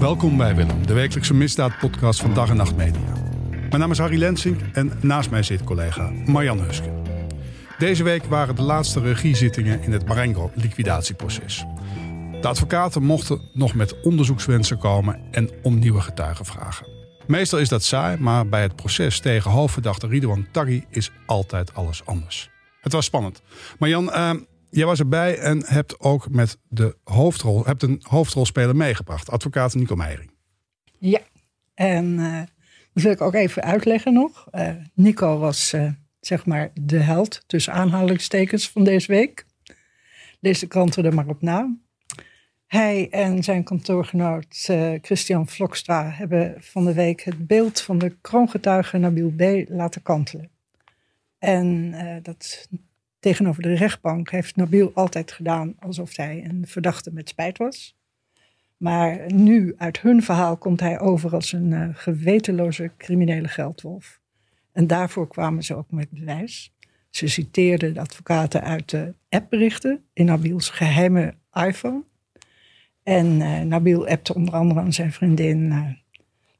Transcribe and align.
Welkom 0.00 0.36
bij 0.36 0.54
Willem, 0.54 0.86
de 0.86 0.92
wekelijkse 0.92 1.34
misdaadpodcast 1.34 2.20
van 2.20 2.34
Dag 2.34 2.50
en 2.50 2.56
Nacht 2.56 2.76
Media. 2.76 3.12
Mijn 3.50 3.78
naam 3.78 3.90
is 3.90 3.98
Harry 3.98 4.18
Lensink 4.18 4.60
en 4.72 4.92
naast 5.00 5.30
mij 5.30 5.42
zit 5.42 5.64
collega 5.64 6.10
Marjan 6.26 6.60
Huske. 6.60 7.02
Deze 7.78 8.02
week 8.02 8.24
waren 8.24 8.54
de 8.54 8.62
laatste 8.62 9.00
regiezittingen 9.00 9.82
in 9.82 9.92
het 9.92 10.06
Marengo 10.06 10.50
liquidatieproces. 10.54 11.64
De 12.40 12.48
advocaten 12.48 13.02
mochten 13.02 13.50
nog 13.52 13.74
met 13.74 14.00
onderzoekswensen 14.00 14.78
komen 14.78 15.20
en 15.30 15.50
om 15.62 15.78
nieuwe 15.78 16.00
getuigen 16.00 16.44
vragen. 16.44 16.86
Meestal 17.26 17.58
is 17.58 17.68
dat 17.68 17.82
saai, 17.82 18.16
maar 18.18 18.48
bij 18.48 18.62
het 18.62 18.76
proces 18.76 19.20
tegen 19.20 19.50
hoofdverdachte 19.50 20.06
Ridwan 20.06 20.46
Taghi 20.52 20.84
is 20.90 21.10
altijd 21.26 21.74
alles 21.74 22.04
anders. 22.04 22.50
Het 22.80 22.92
was 22.92 23.04
spannend. 23.04 23.42
Marjan, 23.78 24.04
uh, 24.04 24.30
jij 24.70 24.86
was 24.86 24.98
erbij 24.98 25.38
en 25.38 25.66
hebt 25.66 26.00
ook 26.00 26.30
met 26.30 26.58
de 26.68 26.96
hoofdrol, 27.04 27.64
hebt 27.64 27.82
een 27.82 28.02
hoofdrolspeler 28.08 28.76
meegebracht, 28.76 29.30
advocaat 29.30 29.74
Nico 29.74 29.96
Meijering. 29.96 30.30
Ja, 30.98 31.20
en 31.74 32.18
uh, 32.18 32.38
dat 32.92 33.02
wil 33.02 33.12
ik 33.12 33.20
ook 33.20 33.34
even 33.34 33.62
uitleggen 33.62 34.12
nog. 34.12 34.46
Uh, 34.52 34.70
Nico 34.94 35.38
was 35.38 35.74
uh, 35.74 35.90
zeg 36.20 36.46
maar 36.46 36.70
de 36.74 36.98
held, 36.98 37.42
tussen 37.46 37.72
aanhalingstekens, 37.72 38.70
van 38.70 38.84
deze 38.84 39.06
week. 39.06 39.46
Lees 40.40 40.58
de 40.58 40.66
kranten 40.66 41.04
er 41.04 41.14
maar 41.14 41.28
op 41.28 41.42
na. 41.42 41.76
Hij 42.66 43.08
en 43.10 43.42
zijn 43.42 43.64
kantoorgenoot 43.64 44.70
Christian 45.02 45.48
Vlokstra 45.48 46.10
hebben 46.10 46.54
van 46.58 46.84
de 46.84 46.94
week 46.94 47.20
het 47.22 47.46
beeld 47.46 47.80
van 47.80 47.98
de 47.98 48.16
kroongetuige 48.20 48.98
Nabil 48.98 49.30
B. 49.36 49.68
laten 49.68 50.02
kantelen. 50.02 50.50
En 51.38 51.94
dat 52.22 52.68
tegenover 53.20 53.62
de 53.62 53.74
rechtbank 53.74 54.30
heeft 54.30 54.56
Nabil 54.56 54.90
altijd 54.94 55.32
gedaan 55.32 55.74
alsof 55.78 56.16
hij 56.16 56.44
een 56.44 56.66
verdachte 56.66 57.12
met 57.12 57.28
spijt 57.28 57.58
was. 57.58 57.98
Maar 58.76 59.32
nu, 59.32 59.74
uit 59.76 60.00
hun 60.00 60.22
verhaal, 60.22 60.56
komt 60.56 60.80
hij 60.80 61.00
over 61.00 61.34
als 61.34 61.52
een 61.52 61.70
uh, 61.70 61.88
gewetenloze 61.92 62.90
criminele 62.96 63.48
geldwolf. 63.48 64.20
En 64.72 64.86
daarvoor 64.86 65.28
kwamen 65.28 65.62
ze 65.62 65.74
ook 65.74 65.90
met 65.90 66.10
bewijs. 66.10 66.74
Ze 67.10 67.28
citeerden 67.28 67.94
de 67.94 68.00
advocaten 68.00 68.62
uit 68.62 68.90
de 68.90 69.14
appberichten 69.28 70.04
in 70.12 70.24
Nabils 70.24 70.68
geheime 70.68 71.34
iPhone. 71.52 72.02
En 73.02 73.26
uh, 73.26 73.60
Nabil 73.60 74.06
appte 74.06 74.34
onder 74.34 74.54
andere 74.54 74.80
aan 74.80 74.92
zijn 74.92 75.12
vriendin: 75.12 75.58
uh, 75.60 75.86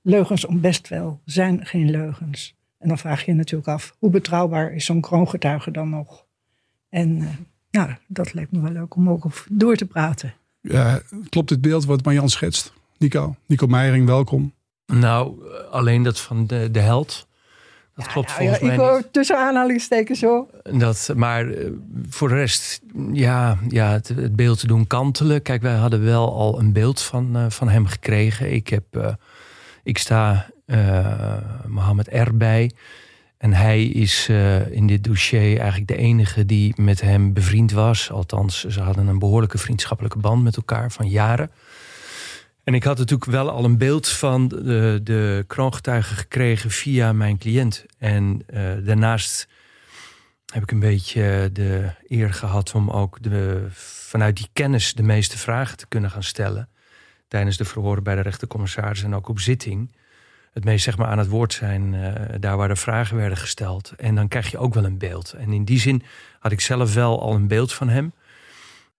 leugens 0.02 0.44
om 0.44 0.60
best 0.60 0.88
wel 0.88 1.20
zijn 1.24 1.66
geen 1.66 1.90
leugens. 1.90 2.58
En 2.78 2.88
dan 2.88 2.98
vraag 2.98 3.24
je 3.24 3.30
je 3.30 3.36
natuurlijk 3.36 3.68
af: 3.68 3.96
hoe 3.98 4.10
betrouwbaar 4.10 4.72
is 4.72 4.84
zo'n 4.84 5.00
kroongetuige 5.00 5.70
dan 5.70 5.88
nog? 5.88 6.28
En 6.90 7.18
uh, 7.18 7.28
nou, 7.70 7.94
dat 8.06 8.32
leek 8.32 8.50
me 8.50 8.60
wel 8.60 8.72
leuk 8.72 8.94
om 8.94 9.08
ook 9.08 9.26
door 9.50 9.76
te 9.76 9.86
praten. 9.86 10.34
Ja, 10.60 11.00
klopt 11.28 11.48
dit 11.48 11.60
beeld 11.60 11.84
wat 11.84 12.04
Marjan 12.04 12.28
schetst? 12.28 12.72
Nico, 12.98 13.36
Nico 13.46 13.66
Meijering, 13.66 14.06
welkom. 14.06 14.52
Nou, 14.86 15.44
alleen 15.70 16.02
dat 16.02 16.20
van 16.20 16.46
de, 16.46 16.68
de 16.70 16.80
held. 16.80 17.28
Dat 17.94 18.04
ja, 18.04 18.12
klopt 18.12 18.28
nou, 18.28 18.38
volgens 18.38 18.60
ja, 18.60 18.66
mij 18.66 18.74
ik 18.74 18.80
hoor 18.80 18.96
niet. 18.96 19.12
tussen 19.12 19.38
aanhalingstekens 19.38 20.18
zo. 20.18 20.48
Dat, 20.62 21.12
maar 21.16 21.46
uh, 21.46 21.70
voor 22.08 22.28
de 22.28 22.34
rest, 22.34 22.80
ja, 23.12 23.58
ja 23.68 23.90
het, 23.92 24.08
het, 24.08 24.36
beeld 24.36 24.60
te 24.60 24.66
doen 24.66 24.86
kantelen. 24.86 25.42
Kijk, 25.42 25.62
wij 25.62 25.74
hadden 25.74 26.04
wel 26.04 26.34
al 26.34 26.58
een 26.58 26.72
beeld 26.72 27.00
van, 27.00 27.36
uh, 27.36 27.44
van 27.48 27.68
hem 27.68 27.86
gekregen. 27.86 28.52
Ik, 28.52 28.68
heb, 28.68 28.84
uh, 28.96 29.14
ik 29.82 29.98
sta 29.98 30.50
Mohammed 31.66 32.08
R. 32.12 32.36
bij. 32.36 32.70
En 33.40 33.52
hij 33.52 33.84
is 33.84 34.28
in 34.70 34.86
dit 34.86 35.04
dossier 35.04 35.58
eigenlijk 35.58 35.88
de 35.88 35.96
enige 35.96 36.46
die 36.46 36.72
met 36.76 37.00
hem 37.00 37.32
bevriend 37.32 37.72
was. 37.72 38.10
Althans, 38.10 38.64
ze 38.64 38.80
hadden 38.80 39.06
een 39.06 39.18
behoorlijke 39.18 39.58
vriendschappelijke 39.58 40.18
band 40.18 40.42
met 40.42 40.56
elkaar 40.56 40.92
van 40.92 41.08
jaren. 41.08 41.50
En 42.64 42.74
ik 42.74 42.84
had 42.84 42.98
natuurlijk 42.98 43.30
wel 43.30 43.50
al 43.50 43.64
een 43.64 43.78
beeld 43.78 44.08
van 44.08 44.48
de, 44.48 45.00
de 45.02 45.44
kroongetuigen 45.46 46.16
gekregen 46.16 46.70
via 46.70 47.12
mijn 47.12 47.38
cliënt. 47.38 47.84
En 47.98 48.42
uh, 48.54 48.72
daarnaast 48.84 49.48
heb 50.52 50.62
ik 50.62 50.70
een 50.70 50.80
beetje 50.80 51.50
de 51.52 51.90
eer 52.08 52.32
gehad 52.32 52.74
om 52.74 52.90
ook 52.90 53.22
de, 53.22 53.66
vanuit 53.72 54.36
die 54.36 54.48
kennis 54.52 54.94
de 54.94 55.02
meeste 55.02 55.38
vragen 55.38 55.76
te 55.76 55.86
kunnen 55.88 56.10
gaan 56.10 56.22
stellen. 56.22 56.68
Tijdens 57.28 57.56
de 57.56 57.64
verhoren 57.64 58.02
bij 58.02 58.14
de 58.14 58.20
rechtercommissaris 58.20 59.02
en 59.02 59.14
ook 59.14 59.28
op 59.28 59.40
zitting. 59.40 59.92
Het 60.50 60.64
meest 60.64 60.84
zeg 60.84 60.96
maar 60.96 61.08
aan 61.08 61.18
het 61.18 61.28
woord 61.28 61.52
zijn 61.52 61.92
uh, 61.92 62.12
daar 62.40 62.56
waar 62.56 62.68
de 62.68 62.76
vragen 62.76 63.16
werden 63.16 63.38
gesteld. 63.38 63.92
En 63.96 64.14
dan 64.14 64.28
krijg 64.28 64.50
je 64.50 64.58
ook 64.58 64.74
wel 64.74 64.84
een 64.84 64.98
beeld. 64.98 65.32
En 65.32 65.52
in 65.52 65.64
die 65.64 65.80
zin 65.80 66.02
had 66.38 66.52
ik 66.52 66.60
zelf 66.60 66.94
wel 66.94 67.20
al 67.20 67.34
een 67.34 67.48
beeld 67.48 67.72
van 67.72 67.88
hem. 67.88 68.12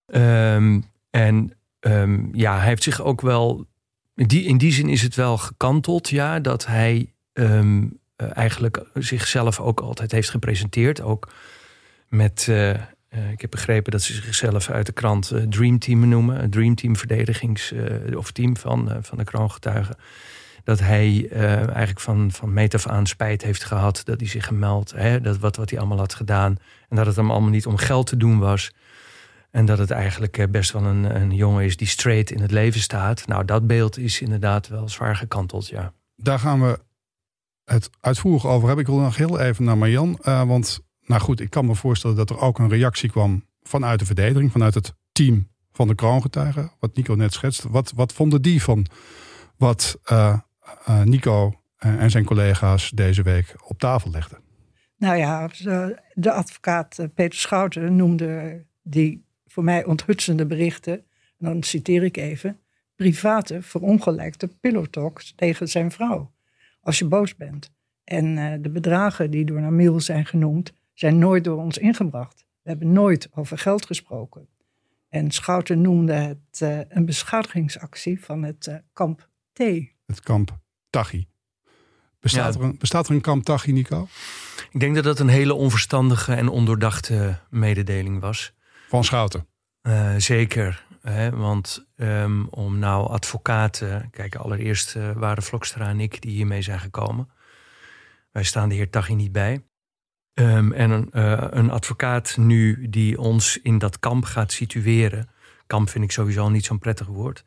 Um, 0.06 0.84
en 1.10 1.52
Um, 1.86 2.30
ja, 2.32 2.56
hij 2.58 2.66
heeft 2.66 2.82
zich 2.82 3.02
ook 3.02 3.20
wel. 3.20 3.66
In 4.14 4.26
die, 4.26 4.44
in 4.44 4.58
die 4.58 4.72
zin 4.72 4.88
is 4.88 5.02
het 5.02 5.14
wel 5.14 5.38
gekanteld, 5.38 6.08
ja, 6.08 6.40
dat 6.40 6.66
hij 6.66 7.12
um, 7.32 7.98
uh, 8.16 8.36
eigenlijk 8.36 8.84
zichzelf 8.94 9.60
ook 9.60 9.80
altijd 9.80 10.12
heeft 10.12 10.30
gepresenteerd. 10.30 11.00
Ook 11.00 11.32
met. 12.08 12.46
Uh, 12.50 12.70
ik 13.32 13.40
heb 13.40 13.50
begrepen 13.50 13.92
dat 13.92 14.02
ze 14.02 14.12
zichzelf 14.12 14.70
uit 14.70 14.86
de 14.86 14.92
krant 14.92 15.32
Dream 15.48 15.78
Team 15.78 16.08
noemen. 16.08 16.50
Dream 16.50 16.74
Team 16.74 16.96
verdedigings. 16.96 17.74
of 18.16 18.30
team 18.30 18.56
van, 18.56 18.96
van 19.00 19.18
de 19.18 19.24
kroongetuigen. 19.24 19.96
Dat 20.64 20.78
hij 20.78 21.28
eigenlijk 21.28 22.00
van, 22.00 22.30
van 22.30 22.52
meet 22.52 22.74
af 22.74 22.86
aan 22.86 23.06
spijt 23.06 23.42
heeft 23.42 23.64
gehad. 23.64 24.00
Dat 24.04 24.20
hij 24.20 24.28
zich 24.28 24.46
gemeld. 24.46 24.92
Hè, 24.96 25.20
dat 25.20 25.38
wat, 25.38 25.56
wat 25.56 25.70
hij 25.70 25.78
allemaal 25.78 25.98
had 25.98 26.14
gedaan. 26.14 26.56
En 26.88 26.96
dat 26.96 27.06
het 27.06 27.16
hem 27.16 27.30
allemaal 27.30 27.50
niet 27.50 27.66
om 27.66 27.76
geld 27.76 28.06
te 28.06 28.16
doen 28.16 28.38
was. 28.38 28.72
En 29.50 29.66
dat 29.66 29.78
het 29.78 29.90
eigenlijk 29.90 30.50
best 30.50 30.72
wel 30.72 30.84
een, 30.84 31.16
een 31.20 31.34
jongen 31.34 31.64
is 31.64 31.76
die 31.76 31.86
straight 31.86 32.30
in 32.30 32.40
het 32.40 32.50
leven 32.50 32.80
staat. 32.80 33.26
Nou, 33.26 33.44
dat 33.44 33.66
beeld 33.66 33.98
is 33.98 34.20
inderdaad 34.20 34.68
wel 34.68 34.88
zwaar 34.88 35.16
gekanteld, 35.16 35.68
ja. 35.68 35.92
Daar 36.16 36.38
gaan 36.38 36.60
we 36.60 36.78
het 37.64 37.90
uitvoerig 38.00 38.46
over 38.46 38.66
hebben. 38.66 38.84
Ik 38.84 38.90
wil 38.90 39.00
nog 39.00 39.16
heel 39.16 39.38
even 39.38 39.64
naar 39.64 39.78
Marjan. 39.78 40.18
Uh, 40.22 40.42
want, 40.42 40.80
nou 41.04 41.20
goed, 41.20 41.40
ik 41.40 41.50
kan 41.50 41.66
me 41.66 41.74
voorstellen 41.74 42.16
dat 42.16 42.30
er 42.30 42.38
ook 42.38 42.58
een 42.58 42.68
reactie 42.68 43.10
kwam 43.10 43.44
vanuit 43.62 43.98
de 43.98 44.06
verdediging, 44.06 44.52
vanuit 44.52 44.74
het 44.74 44.94
team 45.12 45.48
van 45.72 45.88
de 45.88 45.94
kroongetuigen. 45.94 46.72
Wat 46.80 46.96
Nico 46.96 47.14
net 47.14 47.32
schetst. 47.32 47.62
Wat, 47.62 47.92
wat 47.94 48.12
vonden 48.12 48.42
die 48.42 48.62
van 48.62 48.86
wat 49.56 49.98
Nico 51.04 51.60
en 51.76 52.10
zijn 52.10 52.24
collega's 52.24 52.90
deze 52.90 53.22
week 53.22 53.54
op 53.66 53.78
tafel 53.78 54.10
legden? 54.10 54.38
Nou 54.96 55.16
ja, 55.16 55.48
de 56.14 56.32
advocaat 56.32 57.08
Peter 57.14 57.38
Schouten 57.38 57.96
noemde 57.96 58.62
die 58.82 59.24
voor 59.46 59.64
mij 59.64 59.84
onthutsende 59.84 60.46
berichten, 60.46 60.92
en 60.92 61.04
dan 61.38 61.62
citeer 61.62 62.02
ik 62.02 62.16
even, 62.16 62.60
private 62.96 63.62
verongelijkte 63.62 64.48
pillowtalks 64.48 65.32
tegen 65.36 65.68
zijn 65.68 65.90
vrouw. 65.90 66.32
Als 66.80 66.98
je 66.98 67.04
boos 67.04 67.36
bent. 67.36 67.70
En 68.04 68.62
de 68.62 68.70
bedragen 68.70 69.30
die 69.30 69.44
door 69.44 69.60
Namil 69.60 70.00
zijn 70.00 70.26
genoemd, 70.26 70.72
zijn 70.92 71.18
nooit 71.18 71.44
door 71.44 71.58
ons 71.58 71.78
ingebracht. 71.78 72.44
We 72.62 72.70
hebben 72.70 72.92
nooit 72.92 73.28
over 73.34 73.58
geld 73.58 73.86
gesproken. 73.86 74.48
En 75.08 75.30
Schouten 75.30 75.80
noemde 75.80 76.12
het 76.12 76.86
een 76.88 77.04
beschadigingsactie 77.04 78.24
van 78.24 78.42
het 78.42 78.82
kamp 78.92 79.28
T. 79.52 79.58
Het 80.06 80.20
kamp 80.22 80.60
Tachi. 80.92 81.26
Bestaat, 82.20 82.54
ja. 82.54 82.60
er 82.60 82.66
een, 82.66 82.78
bestaat 82.78 83.08
er 83.08 83.14
een 83.14 83.20
kamp 83.20 83.44
Tachi, 83.44 83.72
Nico? 83.72 84.08
Ik 84.70 84.80
denk 84.80 84.94
dat 84.94 85.04
dat 85.04 85.18
een 85.18 85.28
hele 85.28 85.54
onverstandige 85.54 86.34
en 86.34 86.48
ondoordachte 86.48 87.38
mededeling 87.50 88.20
was. 88.20 88.52
Van 88.88 89.04
Schouten? 89.04 89.46
Uh, 89.82 90.14
zeker. 90.16 90.86
Hè, 91.00 91.30
want 91.30 91.86
um, 91.96 92.48
om 92.48 92.78
nou 92.78 93.08
advocaten... 93.08 94.10
Kijk, 94.10 94.34
allereerst 94.34 94.94
uh, 94.94 95.12
waren 95.12 95.42
Vlokstra 95.42 95.88
en 95.88 96.00
ik 96.00 96.20
die 96.20 96.30
hiermee 96.30 96.62
zijn 96.62 96.80
gekomen. 96.80 97.28
Wij 98.30 98.44
staan 98.44 98.68
de 98.68 98.74
heer 98.74 98.90
Taghi 98.90 99.14
niet 99.14 99.32
bij. 99.32 99.64
Um, 100.34 100.72
en 100.72 100.90
een, 100.90 101.10
uh, 101.12 101.44
een, 101.50 101.70
advocaat 101.70 102.36
nu 102.36 102.88
die 102.88 103.20
ons 103.20 103.58
in 103.62 103.78
dat 103.78 103.98
kamp 103.98 104.24
gaat 104.24 104.52
situeren... 104.52 105.30
Kamp 105.66 105.88
vind 105.88 106.04
ik 106.04 106.12
sowieso 106.12 106.48
niet 106.48 106.64
zo'n 106.64 106.78
prettig 106.78 107.06
woord. 107.06 107.44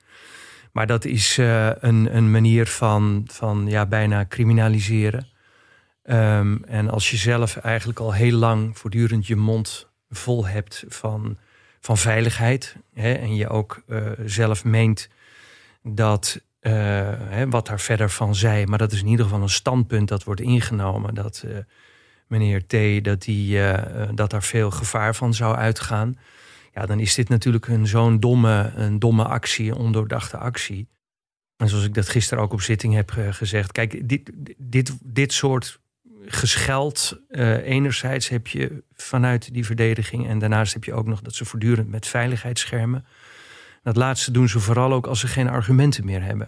Maar 0.75 0.87
dat 0.87 1.05
is 1.05 1.37
een, 1.37 2.15
een, 2.15 2.31
manier 2.31 2.67
van, 2.67 3.23
van 3.31 3.65
ja, 3.67 3.85
bijna 3.85 4.25
criminaliseren. 4.27 5.27
Um, 6.03 6.63
en 6.63 6.89
als 6.89 7.11
je 7.11 7.17
zelf 7.17 7.57
eigenlijk 7.57 7.99
al 7.99 8.13
heel 8.13 8.37
lang 8.37 8.77
voortdurend 8.77 9.27
je 9.27 9.35
mond 9.35 9.89
vol 10.09 10.47
hebt 10.47 10.83
van, 10.87 11.37
van 11.79 11.97
veiligheid. 11.97 12.75
Hè, 12.93 13.13
en 13.13 13.35
je 13.35 13.49
ook 13.49 13.83
uh, 13.87 14.11
zelf 14.25 14.63
meent 14.63 15.09
dat 15.83 16.41
uh, 16.61 16.71
hè, 17.19 17.49
wat 17.49 17.67
daar 17.67 17.79
verder 17.79 18.09
van 18.09 18.35
zij, 18.35 18.65
maar 18.65 18.77
dat 18.77 18.91
is 18.91 19.01
in 19.01 19.07
ieder 19.07 19.25
geval 19.25 19.41
een 19.41 19.49
standpunt 19.49 20.07
dat 20.07 20.23
wordt 20.23 20.41
ingenomen. 20.41 21.13
Dat 21.13 21.45
meneer 22.27 22.65
T. 22.67 23.03
dat, 23.03 23.21
die, 23.21 23.59
dat 24.13 24.29
daar 24.29 24.43
veel 24.43 24.71
gevaar 24.71 25.15
van 25.15 25.33
zou 25.33 25.55
uitgaan. 25.55 26.17
Ja, 26.75 26.85
dan 26.85 26.99
is 26.99 27.15
dit 27.15 27.29
natuurlijk 27.29 27.67
een 27.67 27.87
zo'n 27.87 28.19
domme, 28.19 28.71
een 28.75 28.99
domme 28.99 29.23
actie, 29.23 29.71
een 29.71 29.77
ondoordachte 29.77 30.37
actie. 30.37 30.87
En 31.57 31.69
zoals 31.69 31.85
ik 31.85 31.93
dat 31.93 32.09
gisteren 32.09 32.43
ook 32.43 32.53
op 32.53 32.61
zitting 32.61 32.93
heb 32.93 33.09
gezegd. 33.29 33.71
Kijk, 33.71 34.09
dit, 34.09 34.31
dit, 34.57 34.97
dit 35.03 35.33
soort 35.33 35.79
gescheld. 36.25 37.19
Uh, 37.29 37.67
enerzijds 37.67 38.29
heb 38.29 38.47
je 38.47 38.83
vanuit 38.93 39.53
die 39.53 39.65
verdediging 39.65 40.27
en 40.27 40.39
daarnaast 40.39 40.73
heb 40.73 40.83
je 40.83 40.93
ook 40.93 41.05
nog 41.05 41.21
dat 41.21 41.35
ze 41.35 41.45
voortdurend 41.45 41.89
met 41.89 42.07
veiligheid 42.07 42.59
schermen. 42.59 43.05
Dat 43.83 43.95
laatste 43.95 44.31
doen 44.31 44.49
ze 44.49 44.59
vooral 44.59 44.93
ook 44.93 45.07
als 45.07 45.19
ze 45.19 45.27
geen 45.27 45.49
argumenten 45.49 46.05
meer 46.05 46.23
hebben. 46.23 46.47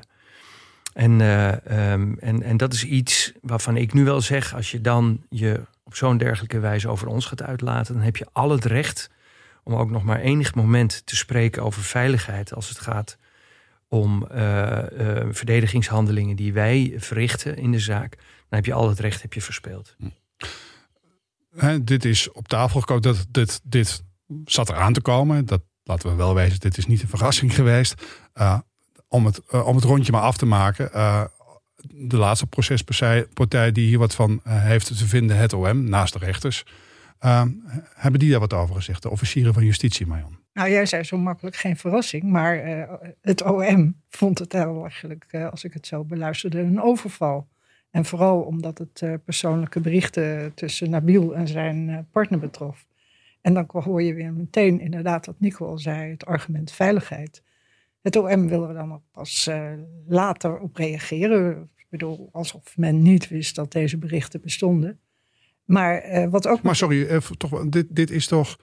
En, 0.93 1.21
eh, 1.21 1.65
ehm, 1.65 2.13
en, 2.19 2.43
en 2.43 2.57
dat 2.57 2.73
is 2.73 2.83
iets 2.83 3.33
waarvan 3.41 3.77
ik 3.77 3.93
nu 3.93 4.03
wel 4.03 4.21
zeg, 4.21 4.55
als 4.55 4.71
je 4.71 4.81
dan 4.81 5.23
je 5.29 5.61
op 5.83 5.95
zo'n 5.95 6.17
dergelijke 6.17 6.59
wijze 6.59 6.87
over 6.87 7.07
ons 7.07 7.25
gaat 7.25 7.43
uitlaten, 7.43 7.93
dan 7.93 8.03
heb 8.03 8.17
je 8.17 8.27
al 8.31 8.49
het 8.49 8.65
recht 8.65 9.09
om 9.67 9.75
ook 9.75 9.89
nog 9.89 10.03
maar 10.03 10.19
enig 10.19 10.55
moment 10.55 11.01
te 11.05 11.15
spreken 11.15 11.63
over 11.63 11.81
veiligheid 11.81 12.53
als 12.53 12.69
het 12.69 12.79
gaat 12.79 13.17
om 13.87 14.27
eh, 14.27 15.19
eh, 15.19 15.27
verdedigingshandelingen 15.31 16.35
die 16.35 16.53
wij 16.53 16.93
verrichten 16.97 17.57
in 17.57 17.71
de 17.71 17.79
zaak. 17.79 18.15
Dan 18.15 18.59
heb 18.59 18.65
je 18.65 18.73
al 18.73 18.89
het 18.89 18.99
recht 18.99 19.21
heb 19.21 19.33
je 19.33 19.41
verspeeld. 19.41 19.95
Hè, 21.55 21.83
dit 21.83 22.05
is 22.05 22.31
op 22.31 22.47
tafel 22.47 22.79
gekomen. 22.79 23.01
Dat, 23.01 23.25
dit, 23.29 23.59
dit 23.63 24.03
zat 24.45 24.69
eraan 24.69 24.93
te 24.93 25.01
komen. 25.01 25.45
Dat 25.45 25.61
laten 25.83 26.09
we 26.09 26.15
wel 26.15 26.35
wezen. 26.35 26.59
Dit 26.59 26.77
is 26.77 26.85
niet 26.85 27.01
een 27.01 27.07
verrassing 27.07 27.55
geweest. 27.55 28.03
Uh, 28.35 28.59
om, 29.07 29.25
het, 29.25 29.51
om 29.51 29.75
het 29.75 29.85
rondje 29.85 30.11
maar 30.11 30.21
af 30.21 30.37
te 30.37 30.45
maken. 30.45 30.89
De 31.89 32.17
laatste 32.17 32.47
procespartij 32.47 33.71
die 33.71 33.87
hier 33.87 33.99
wat 33.99 34.15
van 34.15 34.41
heeft 34.43 34.97
te 34.97 35.07
vinden, 35.07 35.37
het 35.37 35.53
OM, 35.53 35.89
naast 35.89 36.13
de 36.13 36.19
rechters. 36.19 36.63
Hebben 37.93 38.19
die 38.19 38.31
daar 38.31 38.39
wat 38.39 38.53
over 38.53 38.75
gezegd? 38.75 39.01
De 39.01 39.09
officieren 39.09 39.53
van 39.53 39.65
justitie, 39.65 40.07
Marjan? 40.07 40.37
Nou, 40.53 40.69
jij 40.69 40.85
zei 40.85 41.03
zo 41.03 41.17
makkelijk 41.17 41.55
geen 41.55 41.77
verrassing. 41.77 42.23
Maar 42.23 42.87
het 43.21 43.43
OM 43.43 44.01
vond 44.09 44.39
het 44.39 44.53
eigenlijk, 44.53 45.35
als 45.51 45.63
ik 45.63 45.73
het 45.73 45.87
zo 45.87 46.03
beluisterde, 46.03 46.59
een 46.59 46.81
overval. 46.81 47.47
En 47.91 48.05
vooral 48.05 48.41
omdat 48.41 48.77
het 48.77 49.01
uh, 49.03 49.13
persoonlijke 49.23 49.79
berichten 49.79 50.53
tussen 50.53 50.89
Nabil 50.89 51.35
en 51.35 51.47
zijn 51.47 51.89
uh, 51.89 51.99
partner 52.11 52.39
betrof. 52.39 52.87
En 53.41 53.53
dan 53.53 53.65
hoor 53.67 54.03
je 54.03 54.13
weer 54.13 54.33
meteen 54.33 54.79
inderdaad 54.79 55.25
wat 55.25 55.39
Nico 55.39 55.67
al 55.67 55.77
zei, 55.77 56.11
het 56.11 56.25
argument 56.25 56.71
veiligheid. 56.71 57.43
Het 58.01 58.15
OM 58.15 58.47
willen 58.47 58.67
we 58.67 58.73
dan 58.73 58.93
ook 58.93 59.03
pas 59.11 59.47
uh, 59.47 59.71
later 60.07 60.59
op 60.59 60.75
reageren. 60.75 61.69
Ik 61.75 61.85
bedoel, 61.89 62.29
alsof 62.31 62.77
men 62.77 63.01
niet 63.01 63.27
wist 63.27 63.55
dat 63.55 63.71
deze 63.71 63.97
berichten 63.97 64.41
bestonden. 64.41 64.99
Maar 65.67 66.27
wat 66.29 66.47
ook. 66.47 66.61
Maar 66.61 66.75
sorry, 66.75 67.21
toch, 67.37 67.69
dit, 67.69 67.85
dit 67.89 68.11
is 68.11 68.27
toch 68.27 68.57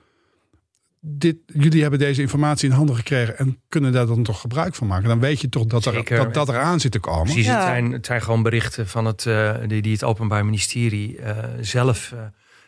dit, 1.06 1.37
jullie 1.47 1.81
hebben 1.81 1.99
deze 1.99 2.21
informatie 2.21 2.69
in 2.69 2.75
handen 2.75 2.97
gekregen 2.97 3.39
en 3.39 3.61
kunnen 3.69 3.93
daar 3.93 4.06
dan 4.06 4.23
toch 4.23 4.41
gebruik 4.41 4.75
van 4.75 4.87
maken. 4.87 5.09
Dan 5.09 5.21
weet 5.21 5.41
je 5.41 5.49
toch 5.49 5.67
dat 5.67 5.85
er, 5.85 6.05
dat, 6.05 6.35
dat 6.35 6.49
er 6.49 6.59
aan 6.59 6.81
zit 6.81 6.93
te 6.93 6.99
komen. 6.99 7.23
Precies, 7.23 7.47
het, 7.47 7.62
zijn, 7.62 7.93
het 7.93 8.06
zijn 8.06 8.23
gewoon 8.23 8.43
berichten 8.43 8.89
van 8.89 9.05
het, 9.05 9.25
uh, 9.25 9.55
die, 9.67 9.83
die 9.83 9.93
het 9.93 10.05
Openbaar 10.05 10.45
Ministerie 10.45 11.19
uh, 11.19 11.39
zelf 11.61 12.12
uh, 12.15 12.21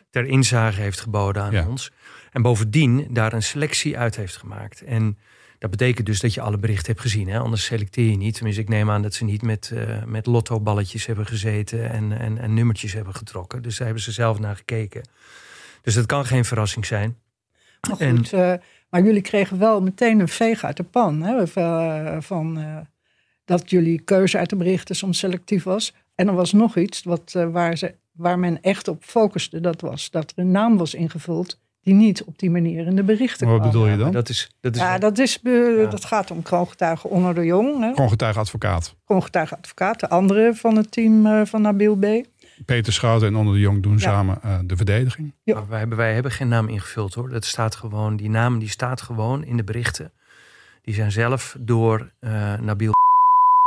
ter 0.09 0.25
inzage 0.25 0.81
heeft 0.81 0.99
geboden 0.99 1.43
aan 1.43 1.51
ja. 1.51 1.67
ons. 1.67 1.91
En 2.31 2.41
bovendien 2.41 3.07
daar 3.09 3.33
een 3.33 3.43
selectie 3.43 3.97
uit 3.97 4.15
heeft 4.15 4.37
gemaakt. 4.37 4.81
En 4.81 5.17
dat 5.59 5.69
betekent 5.69 6.05
dus 6.05 6.19
dat 6.19 6.33
je 6.33 6.41
alle 6.41 6.57
berichten 6.57 6.87
hebt 6.87 7.01
gezien. 7.01 7.27
Hè? 7.27 7.39
Anders 7.39 7.65
selecteer 7.65 8.09
je 8.09 8.17
niet. 8.17 8.33
Tenminste, 8.33 8.61
ik 8.61 8.69
neem 8.69 8.89
aan 8.89 9.01
dat 9.01 9.13
ze 9.13 9.23
niet 9.23 9.41
met, 9.41 9.73
met 10.05 10.25
lotto-balletjes 10.25 11.05
hebben 11.05 11.25
gezeten 11.25 11.91
en, 11.91 12.19
en, 12.19 12.37
en 12.37 12.53
nummertjes 12.53 12.93
hebben 12.93 13.15
getrokken. 13.15 13.61
Dus 13.61 13.77
daar 13.77 13.85
hebben 13.85 14.03
ze 14.03 14.11
zelf 14.11 14.39
naar 14.39 14.55
gekeken. 14.55 15.01
Dus 15.81 15.93
dat 15.93 16.05
kan 16.05 16.25
geen 16.25 16.45
verrassing 16.45 16.85
zijn. 16.85 17.17
Maar 17.81 17.91
goed, 17.91 18.31
en... 18.31 18.39
uh, 18.39 18.53
maar 18.89 19.03
jullie 19.03 19.21
kregen 19.21 19.59
wel 19.59 19.81
meteen 19.81 20.19
een 20.19 20.27
veeg 20.27 20.63
uit 20.63 20.77
de 20.77 20.83
pan. 20.83 21.21
Hè, 21.21 21.47
van, 22.21 22.59
uh, 22.59 22.77
dat 23.45 23.69
jullie 23.69 24.01
keuze 24.01 24.37
uit 24.37 24.49
de 24.49 24.55
berichten 24.55 24.95
soms 24.95 25.19
selectief 25.19 25.63
was. 25.63 25.93
En 26.15 26.27
er 26.27 26.33
was 26.33 26.53
nog 26.53 26.77
iets 26.77 27.03
wat, 27.03 27.33
uh, 27.37 27.49
waar, 27.49 27.77
ze, 27.77 27.95
waar 28.11 28.39
men 28.39 28.61
echt 28.61 28.87
op 28.87 29.03
focuste. 29.03 29.59
Dat 29.59 29.81
was 29.81 30.09
dat 30.09 30.31
er 30.35 30.43
een 30.43 30.51
naam 30.51 30.77
was 30.77 30.93
ingevuld 30.93 31.59
die 31.87 31.95
niet 31.95 32.23
op 32.23 32.39
die 32.39 32.49
manier 32.49 32.87
in 32.87 32.95
de 32.95 33.03
berichten 33.03 33.47
Wat 33.47 33.61
bedoel 33.61 33.87
je 33.87 33.97
dan? 33.97 34.11
Dat, 34.11 34.29
is, 34.29 34.49
dat, 34.61 34.75
is 34.75 34.81
ja, 34.81 34.97
dat, 34.97 35.17
is, 35.17 35.39
ja. 35.43 35.85
dat 35.85 36.05
gaat 36.05 36.31
om 36.31 36.41
kroongetuige 36.41 37.07
Onno 37.07 37.33
de 37.33 37.45
Jong. 37.45 37.93
Kroongetuige 37.93 38.39
advocaat. 38.39 38.95
Kroongetuige 39.05 39.57
advocaat, 39.57 39.99
de 39.99 40.09
andere 40.09 40.55
van 40.55 40.75
het 40.75 40.91
team 40.91 41.45
van 41.45 41.61
Nabil 41.61 41.95
B. 41.95 42.05
Peter 42.65 42.93
Schouten 42.93 43.27
en 43.27 43.35
Onder 43.35 43.53
de 43.53 43.59
Jong 43.59 43.83
doen 43.83 43.93
ja. 43.93 43.99
samen 43.99 44.39
uh, 44.45 44.59
de 44.63 44.75
verdediging. 44.75 45.33
Ja. 45.43 45.53
Maar 45.53 45.67
wij, 45.67 45.79
hebben, 45.79 45.97
wij 45.97 46.13
hebben 46.13 46.31
geen 46.31 46.47
naam 46.47 46.67
ingevuld 46.67 47.13
hoor. 47.13 47.29
Dat 47.29 47.45
staat 47.45 47.75
gewoon, 47.75 48.15
die 48.15 48.29
naam 48.29 48.59
die 48.59 48.69
staat 48.69 49.01
gewoon 49.01 49.43
in 49.43 49.57
de 49.57 49.63
berichten. 49.63 50.11
Die 50.81 50.93
zijn 50.93 51.11
zelf 51.11 51.55
door 51.59 52.11
uh, 52.21 52.53
Nabil 52.59 52.91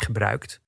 gebruikt. 0.04 0.60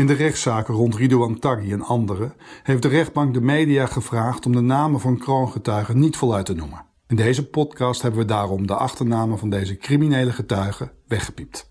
In 0.00 0.06
de 0.06 0.12
rechtszaken 0.12 0.74
rond 0.74 0.96
Ridouan 0.96 1.38
Taghi 1.38 1.72
en 1.72 1.82
anderen 1.82 2.32
heeft 2.62 2.82
de 2.82 2.88
rechtbank 2.88 3.34
de 3.34 3.40
media 3.40 3.86
gevraagd 3.86 4.46
om 4.46 4.52
de 4.52 4.60
namen 4.60 5.00
van 5.00 5.18
kroongetuigen 5.18 5.98
niet 5.98 6.16
voluit 6.16 6.46
te 6.46 6.54
noemen. 6.54 6.84
In 7.06 7.16
deze 7.16 7.46
podcast 7.46 8.02
hebben 8.02 8.20
we 8.20 8.26
daarom 8.26 8.66
de 8.66 8.74
achternamen 8.74 9.38
van 9.38 9.50
deze 9.50 9.76
criminele 9.76 10.32
getuigen 10.32 10.92
weggepiept. 11.06 11.70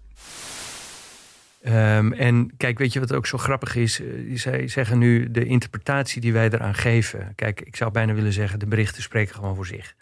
Um, 1.67 2.13
en 2.13 2.53
kijk, 2.57 2.77
weet 2.77 2.93
je 2.93 2.99
wat 2.99 3.13
ook 3.13 3.25
zo 3.25 3.37
grappig 3.37 3.75
is? 3.75 3.99
Uh, 3.99 4.37
zij 4.37 4.67
zeggen 4.67 4.97
nu 4.97 5.31
de 5.31 5.45
interpretatie 5.45 6.21
die 6.21 6.33
wij 6.33 6.49
eraan 6.49 6.75
geven. 6.75 7.33
Kijk, 7.35 7.61
ik 7.61 7.75
zou 7.75 7.91
bijna 7.91 8.13
willen 8.13 8.33
zeggen, 8.33 8.59
de 8.59 8.67
berichten 8.67 9.01
spreken 9.01 9.35
gewoon 9.35 9.55
voor 9.55 9.67
zich. 9.67 9.95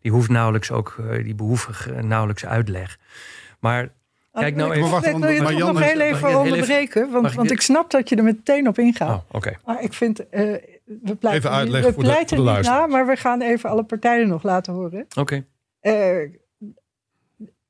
Die 0.00 0.12
hoeft 0.12 0.28
nauwelijks 0.28 0.70
ook, 0.70 0.96
uh, 1.00 1.24
die 1.24 1.34
behoeven 1.34 2.06
nauwelijks 2.06 2.44
uitleg. 2.44 2.98
Maar 3.58 3.88
kijk 4.32 4.56
nou 4.56 4.72
even. 4.72 4.90
Wacht, 4.90 5.06
ik 5.06 5.16
wil 5.16 5.30
je 5.30 5.38
toch 5.38 5.72
nog 5.72 5.80
heel 5.80 6.00
even 6.00 6.38
onderbreken, 6.38 7.10
want, 7.10 7.34
want 7.34 7.50
ik 7.50 7.60
snap 7.60 7.90
dat 7.90 8.08
je 8.08 8.16
er 8.16 8.24
meteen 8.24 8.68
op 8.68 8.78
ingaat. 8.78 9.08
Oh, 9.08 9.34
okay. 9.36 9.56
Maar 9.64 9.82
ik 9.82 9.92
vind, 9.92 10.20
uh, 10.20 10.26
we 10.30 10.60
pleiten, 11.02 11.30
even 11.30 11.50
uitleggen 11.50 11.94
we 11.94 12.00
pleiten 12.00 12.36
voor 12.36 12.46
de, 12.46 12.52
voor 12.52 12.62
de 12.62 12.68
niet 12.68 12.78
na, 12.78 12.86
maar 12.86 13.06
we 13.06 13.16
gaan 13.16 13.40
even 13.40 13.70
alle 13.70 13.82
partijen 13.82 14.28
nog 14.28 14.42
laten 14.42 14.72
horen. 14.72 15.06
Oké. 15.16 15.20
Okay 15.20 16.38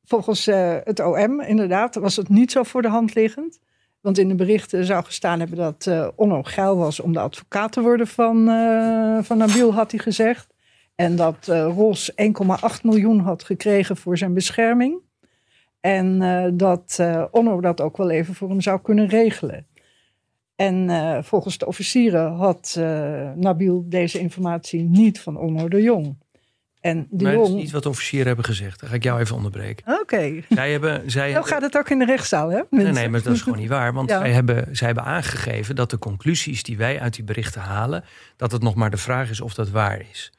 volgens 0.09 0.49
uh, 0.49 0.77
het 0.85 1.01
OM 1.01 1.41
inderdaad 1.41 1.95
was 1.95 2.17
het 2.17 2.29
niet 2.29 2.53
zo 2.53 2.63
voor 2.63 2.83
de 2.83 2.89
hand 2.89 3.15
liggend. 3.15 3.59
Want 4.01 4.19
in 4.19 4.29
de 4.29 4.35
berichten 4.35 4.85
zou 4.85 5.05
gestaan 5.05 5.39
hebben 5.39 5.59
dat 5.59 5.87
uh, 5.89 6.09
Onno 6.15 6.43
geil 6.43 6.77
was 6.77 7.01
om 7.01 7.13
de 7.13 7.19
advocaat 7.19 7.73
te 7.73 7.81
worden 7.81 8.07
van, 8.07 8.49
uh, 8.49 9.19
van 9.23 9.39
Nabil, 9.39 9.75
had 9.75 9.91
hij 9.91 10.01
gezegd. 10.01 10.55
En 10.95 11.17
dat 11.17 11.47
Ros 11.47 12.13
1,8 12.13 12.17
miljoen 12.83 13.21
had 13.21 13.45
gekregen 13.45 13.97
voor 13.97 14.19
zijn 14.19 14.35
bescherming. 14.35 15.01
En 15.81 16.19
dat 16.57 17.01
Onno 17.31 17.61
dat 17.61 17.81
ook 17.81 17.97
wel 17.97 18.11
even 18.11 18.35
voor 18.35 18.49
hem 18.49 18.61
zou 18.61 18.81
kunnen 18.81 19.09
regelen. 19.09 19.67
En 20.57 20.91
volgens 21.25 21.59
de 21.59 21.67
officieren 21.67 22.33
had 22.33 22.75
Nabil 23.35 23.85
deze 23.89 24.19
informatie 24.19 24.83
niet 24.83 25.21
van 25.21 25.37
Onno 25.37 25.69
de 25.69 25.83
Jong. 25.83 26.17
En 26.81 27.07
de 27.11 27.25
maar 27.25 27.33
Jong... 27.33 27.47
dat 27.47 27.57
is 27.57 27.63
niet 27.63 27.71
wat 27.71 27.87
officieren 27.87 28.27
hebben 28.27 28.45
gezegd. 28.45 28.81
Dan 28.81 28.89
ga 28.89 28.95
ik 28.95 29.03
jou 29.03 29.21
even 29.21 29.37
onderbreken. 29.37 29.93
Oké. 29.93 30.01
Okay. 30.01 30.45
Zij 30.49 30.71
hebben, 30.71 31.11
zij 31.11 31.33
Zo 31.33 31.43
gaat 31.43 31.63
het 31.63 31.77
ook 31.77 31.91
in 31.91 31.99
de 31.99 32.05
rechtszaal, 32.05 32.51
hè? 32.51 32.61
Nee, 32.71 32.93
nee, 32.93 33.09
maar 33.09 33.23
dat 33.23 33.35
is 33.35 33.43
gewoon 33.43 33.59
niet 33.59 33.69
waar. 33.69 33.93
Want 33.93 34.11
ja. 34.11 34.19
zij, 34.19 34.33
hebben, 34.33 34.77
zij 34.77 34.87
hebben 34.87 35.05
aangegeven 35.05 35.77
dat 35.77 35.91
de 35.91 35.99
conclusies 35.99 36.63
die 36.63 36.77
wij 36.77 37.01
uit 37.01 37.15
die 37.15 37.25
berichten 37.25 37.61
halen... 37.61 38.05
dat 38.37 38.53
het 38.53 38.63
nog 38.63 38.75
maar 38.75 38.91
de 38.91 38.97
vraag 38.97 39.31
is 39.31 39.41
of 39.41 39.55
dat 39.55 39.71
waar 39.71 40.01
is. 40.11 40.33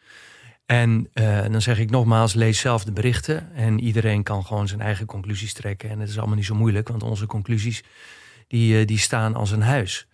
En 0.71 1.09
uh, 1.13 1.41
dan 1.51 1.61
zeg 1.61 1.79
ik 1.79 1.89
nogmaals, 1.89 2.33
lees 2.33 2.59
zelf 2.59 2.83
de 2.83 2.91
berichten. 2.91 3.55
En 3.55 3.79
iedereen 3.79 4.23
kan 4.23 4.45
gewoon 4.45 4.67
zijn 4.67 4.81
eigen 4.81 5.05
conclusies 5.05 5.53
trekken. 5.53 5.89
En 5.89 5.99
het 5.99 6.09
is 6.09 6.17
allemaal 6.17 6.35
niet 6.35 6.45
zo 6.45 6.55
moeilijk, 6.55 6.87
want 6.87 7.03
onze 7.03 7.25
conclusies 7.25 7.83
die, 8.47 8.79
uh, 8.79 8.85
die 8.85 8.97
staan 8.97 9.35
als 9.35 9.51
een 9.51 9.61
huis. 9.61 10.07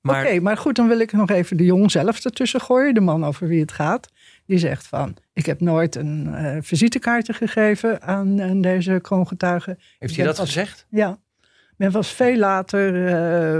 Maar... 0.00 0.16
Oké, 0.16 0.24
okay, 0.24 0.38
maar 0.38 0.56
goed, 0.56 0.76
dan 0.76 0.88
wil 0.88 1.00
ik 1.00 1.12
nog 1.12 1.30
even 1.30 1.56
de 1.56 1.64
jong 1.64 1.90
zelf 1.90 2.24
ertussen 2.24 2.60
gooien. 2.60 2.94
De 2.94 3.00
man 3.00 3.24
over 3.24 3.48
wie 3.48 3.60
het 3.60 3.72
gaat. 3.72 4.08
Die 4.44 4.58
zegt 4.58 4.86
van, 4.86 5.16
ik 5.32 5.46
heb 5.46 5.60
nooit 5.60 5.96
een 5.96 6.26
uh, 6.28 6.56
visitekaartje 6.60 7.32
gegeven 7.32 8.02
aan, 8.02 8.42
aan 8.42 8.60
deze 8.60 8.98
kroongetuige. 9.02 9.78
Heeft 9.98 10.16
hij 10.16 10.24
dat 10.24 10.38
gezegd? 10.38 10.86
Ja. 10.90 11.18
Ben 11.76 11.90
was 11.90 12.08
veel 12.08 12.36
later 12.36 12.92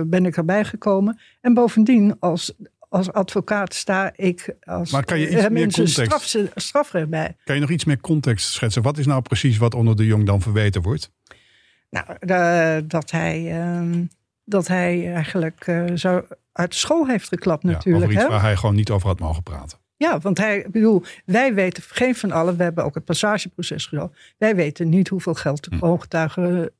ben 0.09 0.26
ik 0.26 0.37
erbij 0.37 0.65
gekomen. 0.65 1.21
En 1.41 1.55
bovendien, 1.55 2.17
als, 2.19 2.55
als 2.88 3.12
advocaat 3.12 3.75
sta 3.75 4.12
ik 4.16 4.57
als 4.61 4.90
maar 4.90 5.05
kan 5.05 5.19
je 5.19 5.28
iets 5.28 5.49
meer 5.49 5.73
context, 5.73 5.95
straf, 5.95 6.37
strafrecht 6.55 7.09
bij. 7.09 7.37
Kan 7.45 7.55
je 7.55 7.61
nog 7.61 7.71
iets 7.71 7.85
meer 7.85 8.00
context 8.00 8.52
schetsen? 8.52 8.83
Wat 8.83 8.99
is 8.99 9.07
nou 9.07 9.23
precies 9.23 9.57
wat 9.57 9.75
onder 9.75 9.97
de 9.97 10.07
jong 10.07 10.26
dan 10.26 10.40
verweten 10.40 10.83
wordt? 10.83 11.11
Nou, 11.90 12.07
de, 12.21 12.85
dat 12.87 13.11
hij... 13.11 13.43
Uh, 13.43 14.05
dat 14.49 14.69
hij 14.69 15.12
eigenlijk 15.12 15.66
uh, 15.66 15.85
zo 15.95 16.26
uit 16.52 16.71
de 16.71 16.76
school 16.76 17.07
heeft 17.07 17.28
geklapt 17.28 17.62
natuurlijk. 17.62 18.05
over 18.05 18.14
iets 18.14 18.23
hè? 18.23 18.28
waar 18.28 18.40
hij 18.40 18.57
gewoon 18.57 18.75
niet 18.75 18.90
over 18.90 19.09
had 19.09 19.19
mogen 19.19 19.43
praten. 19.43 19.78
Ja, 19.97 20.19
want 20.19 20.38
hij, 20.38 20.59
ik 20.59 20.71
bedoel, 20.71 21.02
wij 21.25 21.55
weten, 21.55 21.83
geen 21.83 22.14
van 22.14 22.33
allen, 22.33 22.57
we 22.57 22.62
hebben 22.62 22.85
ook 22.85 22.95
het 22.95 23.05
passageproces 23.05 23.87
gedaan. 23.87 24.12
Wij 24.38 24.57
weten 24.57 24.88
niet 24.88 25.09
hoeveel 25.09 25.35
geld 25.35 25.71
de 25.71 25.76
kroongetuige 25.76 26.73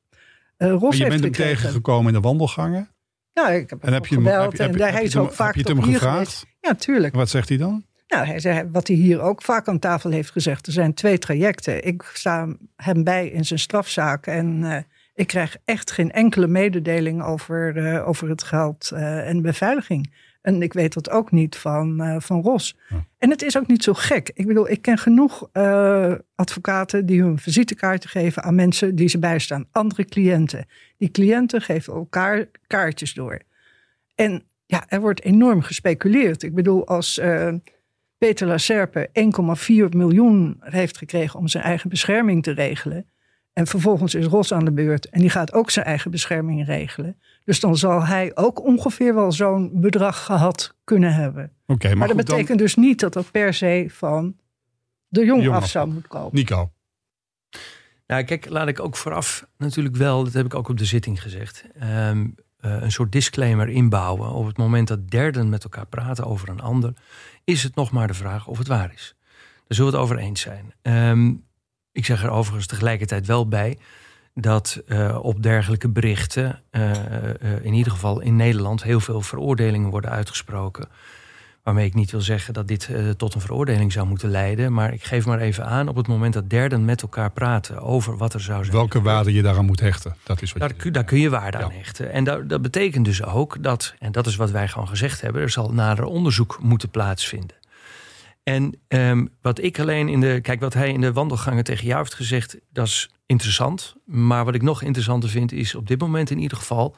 uh, 0.57 0.69
Ros 0.69 0.81
maar 0.81 0.95
je 0.95 1.07
bent 1.07 1.21
hem 1.21 1.31
tegengekomen 1.31 2.07
in 2.07 2.13
de 2.13 2.27
wandelgangen? 2.27 2.89
Ja, 3.37 3.49
ik 3.49 3.69
heb 3.69 3.81
hem, 3.81 3.89
en 3.89 3.93
heb 3.93 4.05
je 4.05 4.15
hem 4.15 4.23
gebeld. 4.23 4.57
Heb, 4.57 4.71
heb, 4.71 4.81
en 4.81 4.93
hij 4.93 5.03
is 5.03 5.15
ook 5.15 5.33
vaak 5.33 5.55
heb 5.55 5.65
je 5.65 5.71
het 5.71 5.81
hem 5.81 5.93
gevraagd? 5.93 6.45
Ja, 6.61 6.73
tuurlijk. 6.73 7.15
Wat 7.15 7.29
zegt 7.29 7.49
hij 7.49 7.57
dan? 7.57 7.85
Nou, 8.07 8.25
hij 8.25 8.39
zei 8.39 8.69
wat 8.71 8.87
hij 8.87 8.95
hier 8.95 9.21
ook 9.21 9.41
vaak 9.41 9.67
aan 9.67 9.79
tafel 9.79 10.11
heeft 10.11 10.31
gezegd. 10.31 10.67
Er 10.67 10.73
zijn 10.73 10.93
twee 10.93 11.17
trajecten. 11.17 11.85
Ik 11.85 12.11
sta 12.13 12.47
hem 12.75 13.03
bij 13.03 13.27
in 13.27 13.45
zijn 13.45 13.59
strafzaak 13.59 14.27
en 14.27 14.61
uh, 14.61 14.77
ik 15.13 15.27
krijg 15.27 15.57
echt 15.65 15.91
geen 15.91 16.11
enkele 16.11 16.47
mededeling 16.47 17.23
over, 17.23 17.77
uh, 17.77 18.07
over 18.07 18.29
het 18.29 18.43
geld 18.43 18.91
uh, 18.93 19.27
en 19.27 19.41
beveiliging. 19.41 20.13
En 20.47 20.61
ik 20.61 20.73
weet 20.73 20.93
dat 20.93 21.09
ook 21.09 21.31
niet 21.31 21.55
van, 21.55 22.01
uh, 22.01 22.15
van 22.19 22.41
Ros. 22.41 22.77
En 23.17 23.29
het 23.29 23.41
is 23.41 23.57
ook 23.57 23.67
niet 23.67 23.83
zo 23.83 23.93
gek. 23.93 24.31
Ik 24.33 24.47
bedoel, 24.47 24.69
ik 24.69 24.81
ken 24.81 24.97
genoeg 24.97 25.49
uh, 25.53 26.13
advocaten 26.35 27.05
die 27.05 27.21
hun 27.21 27.39
visitekaarten 27.39 28.09
geven 28.09 28.43
aan 28.43 28.55
mensen 28.55 28.95
die 28.95 29.07
ze 29.07 29.19
bijstaan. 29.19 29.67
Andere 29.71 30.05
cliënten. 30.05 30.65
Die 30.97 31.11
cliënten 31.11 31.61
geven 31.61 31.93
elkaar 31.93 32.45
kaartjes 32.67 33.13
door. 33.13 33.41
En 34.15 34.43
ja, 34.65 34.83
er 34.87 35.01
wordt 35.01 35.23
enorm 35.23 35.61
gespeculeerd. 35.61 36.43
Ik 36.43 36.55
bedoel, 36.55 36.87
als 36.87 37.17
uh, 37.17 37.53
Peter 38.17 38.47
Lacerpe 38.47 39.09
1,4 39.89 39.89
miljoen 39.89 40.57
heeft 40.59 40.97
gekregen 40.97 41.39
om 41.39 41.47
zijn 41.47 41.63
eigen 41.63 41.89
bescherming 41.89 42.43
te 42.43 42.51
regelen. 42.51 43.05
En 43.53 43.67
vervolgens 43.67 44.15
is 44.15 44.25
Ros 44.25 44.53
aan 44.53 44.65
de 44.65 44.71
beurt 44.71 45.09
en 45.09 45.21
die 45.21 45.29
gaat 45.29 45.53
ook 45.53 45.69
zijn 45.69 45.85
eigen 45.85 46.11
bescherming 46.11 46.65
regelen. 46.65 47.19
Dus 47.47 47.59
dan 47.59 47.77
zal 47.77 48.05
hij 48.05 48.31
ook 48.35 48.63
ongeveer 48.63 49.15
wel 49.15 49.31
zo'n 49.31 49.71
bedrag 49.73 50.25
gehad 50.25 50.75
kunnen 50.83 51.13
hebben. 51.13 51.51
Oké, 51.65 51.95
maar, 51.95 52.07
dat 52.07 52.17
betekent 52.17 52.59
dus 52.59 52.75
niet 52.75 52.99
dat 52.99 53.13
dat 53.13 53.31
per 53.31 53.53
se 53.53 53.85
van 53.89 54.35
de 55.07 55.25
jong, 55.25 55.49
af 55.49 55.67
zou 55.67 55.87
moeten 55.87 56.09
komen. 56.09 56.29
Nico. 56.33 56.71
Nou, 58.07 58.23
kijk, 58.23 58.49
laat 58.49 58.67
ik 58.67 58.79
ook 58.79 58.95
vooraf 58.95 59.47
natuurlijk 59.57 59.95
wel, 59.95 60.23
dat 60.23 60.33
heb 60.33 60.45
ik 60.45 60.55
ook 60.55 60.69
op 60.69 60.77
de 60.77 60.85
zitting 60.85 61.21
gezegd, 61.21 61.65
um, 61.83 62.35
een 62.57 62.91
soort 62.91 63.11
disclaimer 63.11 63.69
inbouwen. 63.69 64.31
Op 64.31 64.45
het 64.45 64.57
moment 64.57 64.87
dat 64.87 65.09
derden 65.09 65.49
met 65.49 65.63
elkaar 65.63 65.87
praten 65.87 66.25
over 66.25 66.49
een 66.49 66.61
ander, 66.61 66.93
is 67.43 67.63
het 67.63 67.75
nog 67.75 67.91
maar 67.91 68.07
de 68.07 68.13
vraag 68.13 68.47
of 68.47 68.57
het 68.57 68.67
waar 68.67 68.93
is. 68.93 69.15
Daar 69.33 69.77
zullen 69.77 69.91
we 69.91 69.97
het 69.97 70.05
over 70.05 70.17
eens 70.17 70.41
zijn. 70.41 70.73
Um, 70.81 71.43
ik 71.91 72.05
zeg 72.05 72.23
er 72.23 72.29
overigens 72.29 72.67
tegelijkertijd 72.67 73.25
wel 73.25 73.47
bij 73.47 73.77
dat 74.39 74.81
uh, 74.87 75.17
op 75.21 75.43
dergelijke 75.43 75.89
berichten, 75.89 76.61
uh, 76.71 76.91
uh, 76.91 76.95
in 77.61 77.73
ieder 77.73 77.91
geval 77.91 78.19
in 78.19 78.35
Nederland, 78.35 78.83
heel 78.83 78.99
veel 78.99 79.21
veroordelingen 79.21 79.89
worden 79.89 80.11
uitgesproken. 80.11 80.87
Waarmee 81.63 81.85
ik 81.85 81.93
niet 81.93 82.11
wil 82.11 82.21
zeggen 82.21 82.53
dat 82.53 82.67
dit 82.67 82.89
tot 83.17 83.33
een 83.33 83.41
veroordeling 83.41 83.91
zou 83.91 84.07
moeten 84.07 84.29
leiden. 84.29 84.73
Maar 84.73 84.93
ik 84.93 85.03
geef 85.03 85.25
maar 85.25 85.39
even 85.39 85.65
aan 85.65 85.87
op 85.87 85.95
het 85.95 86.07
moment 86.07 86.33
dat 86.33 86.49
derden 86.49 86.85
met 86.85 87.01
elkaar 87.01 87.31
praten 87.31 87.81
over 87.81 88.17
wat 88.17 88.33
er 88.33 88.41
zou 88.41 88.63
zijn. 88.63 88.75
Welke 88.75 89.01
waarde 89.01 89.33
je 89.33 89.41
daaraan 89.41 89.65
moet 89.65 89.79
hechten. 89.79 90.15
Dat 90.23 90.41
is 90.41 90.53
wat 90.53 90.61
daar, 90.61 90.71
je... 90.83 90.91
daar 90.91 91.03
kun 91.03 91.19
je 91.19 91.29
waarde 91.29 91.57
aan 91.57 91.71
hechten. 91.71 92.11
En 92.11 92.23
dat, 92.23 92.49
dat 92.49 92.61
betekent 92.61 93.05
dus 93.05 93.23
ook 93.23 93.63
dat, 93.63 93.93
en 93.99 94.11
dat 94.11 94.27
is 94.27 94.35
wat 94.35 94.51
wij 94.51 94.67
gewoon 94.67 94.87
gezegd 94.87 95.21
hebben, 95.21 95.41
er 95.41 95.49
zal 95.49 95.73
nader 95.73 96.05
onderzoek 96.05 96.59
moeten 96.61 96.89
plaatsvinden. 96.89 97.56
En 98.47 98.79
um, 98.87 99.29
wat 99.41 99.63
ik 99.63 99.79
alleen 99.79 100.09
in 100.09 100.19
de. 100.19 100.39
Kijk, 100.41 100.59
wat 100.59 100.73
hij 100.73 100.89
in 100.89 101.01
de 101.01 101.13
wandelgangen 101.13 101.63
tegen 101.63 101.85
jou 101.85 101.99
heeft 101.99 102.13
gezegd, 102.13 102.57
dat 102.71 102.87
is 102.87 103.09
interessant. 103.25 103.95
Maar 104.05 104.45
wat 104.45 104.55
ik 104.55 104.61
nog 104.61 104.81
interessanter 104.81 105.29
vind, 105.29 105.51
is 105.51 105.75
op 105.75 105.87
dit 105.87 105.99
moment 105.99 106.29
in 106.29 106.39
ieder 106.39 106.57
geval. 106.57 106.95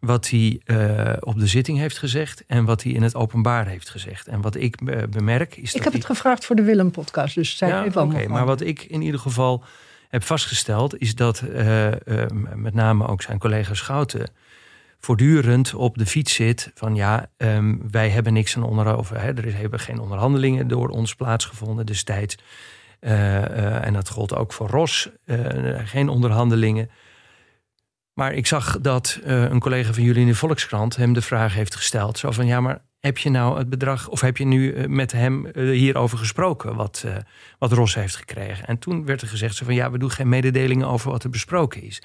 wat 0.00 0.28
hij 0.28 0.60
uh, 0.64 1.12
op 1.20 1.38
de 1.38 1.46
zitting 1.46 1.78
heeft 1.78 1.98
gezegd. 1.98 2.44
en 2.46 2.64
wat 2.64 2.82
hij 2.82 2.92
in 2.92 3.02
het 3.02 3.14
openbaar 3.14 3.66
heeft 3.66 3.88
gezegd. 3.88 4.28
En 4.28 4.40
wat 4.40 4.54
ik 4.54 4.80
uh, 4.80 5.02
bemerk 5.10 5.56
is. 5.56 5.74
Ik 5.74 5.84
heb 5.84 5.92
het 5.92 6.04
gevraagd 6.04 6.44
voor 6.44 6.56
de 6.56 6.62
Willem-podcast, 6.62 7.34
dus 7.34 7.56
zij 7.56 7.68
ja, 7.68 7.84
Oké, 7.94 8.28
maar 8.28 8.46
wat 8.46 8.60
ik 8.60 8.82
in 8.82 9.02
ieder 9.02 9.20
geval 9.20 9.64
heb 10.08 10.22
vastgesteld, 10.22 11.00
is 11.00 11.14
dat 11.14 11.42
uh, 11.42 11.88
met 12.54 12.74
name 12.74 13.06
ook 13.06 13.22
zijn 13.22 13.38
collega 13.38 13.74
Schouten 13.74 14.30
voortdurend 15.00 15.74
op 15.74 15.98
de 15.98 16.06
fiets 16.06 16.34
zit 16.34 16.70
van 16.74 16.94
ja, 16.94 17.30
um, 17.36 17.90
wij 17.90 18.08
hebben 18.08 18.32
niks 18.32 18.56
aan 18.56 18.62
onderover. 18.62 19.20
Hè, 19.20 19.34
er 19.34 19.56
hebben 19.56 19.80
geen 19.80 19.98
onderhandelingen 19.98 20.68
door 20.68 20.88
ons 20.88 21.14
plaatsgevonden 21.14 21.86
destijds. 21.86 22.38
Uh, 23.00 23.84
en 23.84 23.92
dat 23.92 24.08
gold 24.08 24.34
ook 24.34 24.52
voor 24.52 24.68
Ros, 24.68 25.08
uh, 25.26 25.36
geen 25.84 26.08
onderhandelingen. 26.08 26.90
Maar 28.12 28.32
ik 28.32 28.46
zag 28.46 28.80
dat 28.80 29.20
een 29.24 29.60
collega 29.60 29.92
van 29.92 30.02
jullie 30.02 30.20
in 30.20 30.26
de 30.26 30.34
Volkskrant 30.34 30.96
hem 30.96 31.12
de 31.12 31.22
vraag 31.22 31.54
heeft 31.54 31.74
gesteld: 31.74 32.18
zo 32.18 32.30
van 32.30 32.46
ja, 32.46 32.60
maar 32.60 32.82
heb 33.00 33.18
je 33.18 33.30
nou 33.30 33.58
het 33.58 33.68
bedrag, 33.68 34.08
of 34.08 34.20
heb 34.20 34.36
je 34.36 34.44
nu 34.44 34.88
met 34.88 35.12
hem 35.12 35.46
hierover 35.54 36.18
gesproken, 36.18 36.74
wat, 36.74 37.04
wat 37.58 37.72
Ros 37.72 37.94
heeft 37.94 38.16
gekregen? 38.16 38.66
En 38.66 38.78
toen 38.78 39.04
werd 39.04 39.22
er 39.22 39.28
gezegd: 39.28 39.56
zo 39.56 39.64
van 39.64 39.74
ja, 39.74 39.90
we 39.90 39.98
doen 39.98 40.10
geen 40.10 40.28
mededelingen 40.28 40.88
over 40.88 41.10
wat 41.10 41.24
er 41.24 41.30
besproken 41.30 41.82
is. 41.82 42.02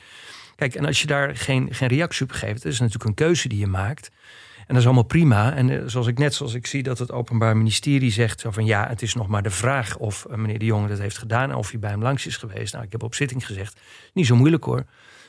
Kijk, 0.55 0.75
en 0.75 0.85
als 0.85 1.01
je 1.01 1.07
daar 1.07 1.35
geen, 1.35 1.73
geen 1.73 1.87
reactie 1.87 2.25
op 2.25 2.31
geeft, 2.31 2.63
dat 2.63 2.71
is 2.71 2.79
natuurlijk 2.79 3.05
een 3.05 3.25
keuze 3.25 3.47
die 3.47 3.59
je 3.59 3.67
maakt. 3.67 4.11
En 4.57 4.65
dat 4.67 4.77
is 4.77 4.85
allemaal 4.85 5.03
prima. 5.03 5.53
En 5.53 5.69
eh, 5.69 5.81
zoals 5.85 6.07
ik 6.07 6.17
net 6.17 6.33
zoals 6.33 6.53
ik 6.53 6.67
zie 6.67 6.83
dat 6.83 6.99
het 6.99 7.11
Openbaar 7.11 7.57
Ministerie 7.57 8.11
zegt: 8.11 8.39
zo 8.39 8.51
van 8.51 8.65
ja, 8.65 8.87
het 8.87 9.01
is 9.01 9.13
nog 9.13 9.27
maar 9.27 9.43
de 9.43 9.49
vraag 9.49 9.97
of 9.97 10.25
uh, 10.29 10.35
meneer 10.35 10.59
de 10.59 10.65
Jonge 10.65 10.87
dat 10.87 10.99
heeft 10.99 11.17
gedaan 11.17 11.49
en 11.49 11.55
of 11.55 11.69
hij 11.69 11.79
bij 11.79 11.89
hem 11.89 12.01
langs 12.01 12.25
is 12.25 12.37
geweest. 12.37 12.73
Nou, 12.73 12.85
ik 12.85 12.91
heb 12.91 13.03
op 13.03 13.15
zitting 13.15 13.45
gezegd: 13.45 13.79
niet 14.13 14.25
zo 14.25 14.35
moeilijk 14.35 14.63
hoor. 14.63 14.79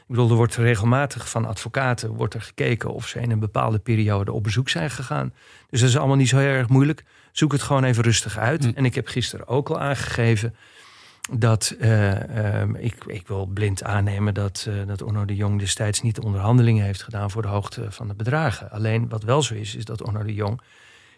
Ik 0.04 0.10
bedoel, 0.10 0.30
er 0.30 0.36
wordt 0.36 0.56
regelmatig 0.56 1.28
van 1.28 1.44
advocaten 1.44 2.10
wordt 2.10 2.34
er 2.34 2.42
gekeken 2.42 2.94
of 2.94 3.08
ze 3.08 3.20
in 3.20 3.30
een 3.30 3.38
bepaalde 3.38 3.78
periode 3.78 4.32
op 4.32 4.42
bezoek 4.42 4.68
zijn 4.68 4.90
gegaan. 4.90 5.32
Dus 5.70 5.80
dat 5.80 5.88
is 5.88 5.96
allemaal 5.96 6.16
niet 6.16 6.28
zo 6.28 6.38
heel 6.38 6.48
erg 6.48 6.68
moeilijk. 6.68 7.04
Zoek 7.32 7.52
het 7.52 7.62
gewoon 7.62 7.84
even 7.84 8.02
rustig 8.02 8.38
uit. 8.38 8.64
Hm. 8.64 8.70
En 8.74 8.84
ik 8.84 8.94
heb 8.94 9.06
gisteren 9.08 9.48
ook 9.48 9.68
al 9.68 9.80
aangegeven 9.80 10.54
dat 11.32 11.74
uh, 11.80 12.60
um, 12.60 12.76
ik, 12.76 13.04
ik 13.06 13.28
wil 13.28 13.46
blind 13.46 13.82
aannemen 13.82 14.34
dat, 14.34 14.66
uh, 14.68 14.86
dat 14.86 15.02
Onno 15.02 15.24
de 15.24 15.36
Jong 15.36 15.58
destijds 15.58 16.00
niet 16.00 16.14
de 16.14 16.22
onderhandelingen 16.22 16.84
heeft 16.84 17.02
gedaan 17.02 17.30
voor 17.30 17.42
de 17.42 17.48
hoogte 17.48 17.86
van 17.88 18.08
de 18.08 18.14
bedragen. 18.14 18.70
Alleen 18.70 19.08
wat 19.08 19.22
wel 19.22 19.42
zo 19.42 19.54
is, 19.54 19.74
is 19.74 19.84
dat 19.84 20.02
Onno 20.02 20.22
de 20.22 20.34
Jong 20.34 20.60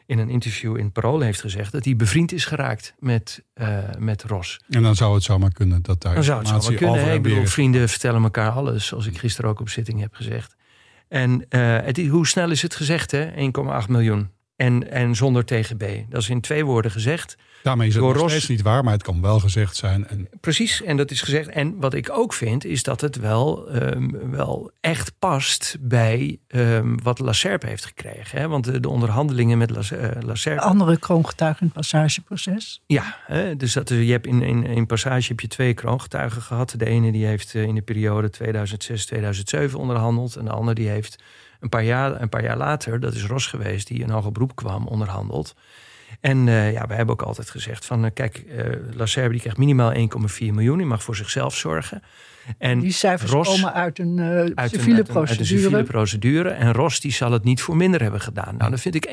in 0.07 0.19
een 0.19 0.31
interview 0.31 0.77
in 0.77 0.93
Parool 0.93 1.21
heeft 1.21 1.41
gezegd 1.41 1.73
dat 1.73 1.85
hij 1.85 1.97
bevriend 1.97 2.33
is 2.33 2.45
geraakt 2.45 2.95
met, 2.99 3.45
uh, 3.55 3.79
met 3.99 4.23
Ros. 4.23 4.61
En 4.69 4.83
dan 4.83 4.95
zou 4.95 5.15
het 5.15 5.23
zomaar 5.23 5.53
kunnen 5.53 5.83
dat 5.83 6.03
daar. 6.03 6.15
Dan 6.15 6.25
zou 6.25 6.39
het 6.39 6.49
zomaar 6.49 6.75
kunnen. 6.75 7.13
Ik 7.13 7.23
bedoel, 7.23 7.47
vrienden 7.47 7.89
vertellen 7.89 8.23
elkaar 8.23 8.51
alles, 8.51 8.87
zoals 8.87 9.07
ik 9.07 9.19
gisteren 9.19 9.51
ook 9.51 9.61
op 9.61 9.69
zitting 9.69 10.01
heb 10.01 10.15
gezegd. 10.15 10.57
En 11.09 11.47
het, 11.49 12.07
hoe 12.07 12.27
snel 12.27 12.51
is 12.51 12.63
het 12.63 12.75
gezegd, 12.75 13.11
hè? 13.11 13.31
1,8 13.31 13.89
miljoen. 13.89 14.31
En, 14.57 14.91
en 14.91 15.15
zonder 15.15 15.45
TGB. 15.45 16.03
Dat 16.09 16.21
is 16.23 16.29
in 16.29 16.41
twee 16.41 16.65
woorden 16.65 16.91
gezegd. 16.91 17.37
Daarmee 17.63 17.89
is 17.89 17.95
het 17.95 18.05
nog 18.05 18.31
steeds 18.31 18.49
niet 18.49 18.63
waar, 18.63 18.85
maar 18.85 18.93
het 18.93 19.03
kan 19.03 19.21
wel 19.21 19.41
gezegd 19.41 19.77
zijn. 19.77 20.09
En... 20.09 20.29
Precies, 20.41 20.83
en 20.83 20.97
dat 20.97 21.11
is 21.11 21.21
gezegd. 21.21 21.49
En 21.49 21.81
wat 21.81 21.95
ik 21.95 22.11
ook 22.11 22.33
vind, 22.33 22.65
is 22.65 22.83
dat 22.83 23.01
het 23.01 23.17
wel, 23.17 23.75
um, 23.75 24.31
wel 24.31 24.71
echt 24.81 25.13
past 25.19 25.77
bij 25.81 26.39
um, 26.49 27.03
wat 27.03 27.19
Lacerpe 27.19 27.67
heeft 27.67 27.85
gekregen. 27.85 28.39
Hè? 28.39 28.49
Want 28.49 28.65
de, 28.65 28.81
de, 28.81 28.89
onderhandelingen 28.89 29.59
met 29.59 29.71
Lacerpe... 30.21 30.63
Uh, 30.63 30.69
andere 30.69 30.99
kroongetuigen 30.99 31.61
in 31.61 31.67
het 31.67 31.77
passageproces. 31.77 32.83
Ja, 32.87 33.19
hè? 33.27 33.57
dus 33.57 33.73
dat, 33.73 33.89
je 33.89 34.11
hebt 34.11 34.27
in, 34.27 34.43
in, 34.43 34.67
in 34.67 34.87
passage 34.87 35.29
heb 35.29 35.41
je 35.41 35.49
twee 35.49 35.75
kroongetuigen 35.75 36.43
gehad. 36.43 36.75
De 36.77 36.87
ene 36.87 37.13
die 37.13 37.27
heeft 37.27 37.55
uh, 37.55 37.63
in 37.63 37.75
de 37.75 37.83
periode 37.83 38.31
2006-2007 39.71 39.75
onderhandeld. 39.75 40.37
En 40.37 40.45
de 40.45 40.51
andere 40.51 40.75
die 40.75 40.89
heeft 40.89 41.23
een 41.61 41.69
paar, 41.69 41.85
jaar, 41.85 42.21
een 42.21 42.29
paar 42.29 42.43
jaar 42.43 42.57
later, 42.57 43.01
dat 43.01 43.15
is 43.15 43.25
Ros 43.25 43.47
geweest, 43.47 43.87
die 43.87 44.03
een 44.03 44.11
hoger 44.11 44.33
beroep 44.33 44.57
kwam, 44.57 44.87
onderhandeld. 44.87 45.55
En 46.21 46.47
uh, 46.47 46.73
ja, 46.73 46.87
we 46.87 46.95
hebben 46.95 47.15
ook 47.15 47.23
altijd 47.23 47.51
gezegd 47.51 47.85
van, 47.85 48.05
uh, 48.05 48.11
kijk, 48.15 48.45
uh, 48.47 48.65
Lacerbe 48.95 49.31
die 49.31 49.41
krijgt 49.41 49.59
minimaal 49.59 49.95
1,4 49.95 49.99
miljoen. 50.39 50.77
Die 50.77 50.87
mag 50.87 51.03
voor 51.03 51.17
zichzelf 51.17 51.57
zorgen. 51.57 52.03
En 52.59 52.81
die 52.81 52.93
cijfers 52.93 53.31
Ros, 53.31 53.49
komen 53.49 53.73
uit 53.73 53.99
een 53.99 54.21
uit 54.55 54.71
civiele 54.71 54.99
een, 54.99 55.05
procedure. 55.05 55.29
Uit 55.29 55.39
een 55.39 55.47
civiele 55.47 55.83
procedure. 55.83 56.49
En 56.49 56.73
Ros 56.73 57.01
die 57.01 57.13
zal 57.13 57.33
het 57.33 57.45
niet 57.45 57.63
voor 57.63 57.77
minder 57.77 58.03
hebben 58.03 58.21
gedaan. 58.21 58.57
Nou, 58.57 58.71
dan 58.71 58.79
vind 58.79 58.95
ik 58.95 59.07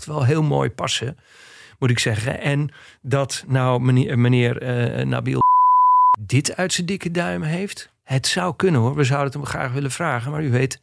1,8 0.00 0.06
wel 0.06 0.24
heel 0.24 0.42
mooi 0.42 0.70
passen, 0.70 1.18
moet 1.78 1.90
ik 1.90 1.98
zeggen. 1.98 2.40
En 2.40 2.70
dat 3.02 3.44
nou 3.46 3.80
meneer, 3.80 4.18
meneer 4.18 5.06
Nabil 5.06 5.40
dit 6.20 6.56
uit 6.56 6.72
zijn 6.72 6.86
dikke 6.86 7.10
duim 7.10 7.42
heeft... 7.42 7.90
Het 8.04 8.26
zou 8.26 8.56
kunnen 8.56 8.80
hoor, 8.80 8.94
we 8.94 9.04
zouden 9.04 9.26
het 9.26 9.34
hem 9.34 9.46
graag 9.46 9.72
willen 9.72 9.90
vragen. 9.90 10.30
Maar 10.30 10.42
u 10.42 10.50
weet, 10.50 10.80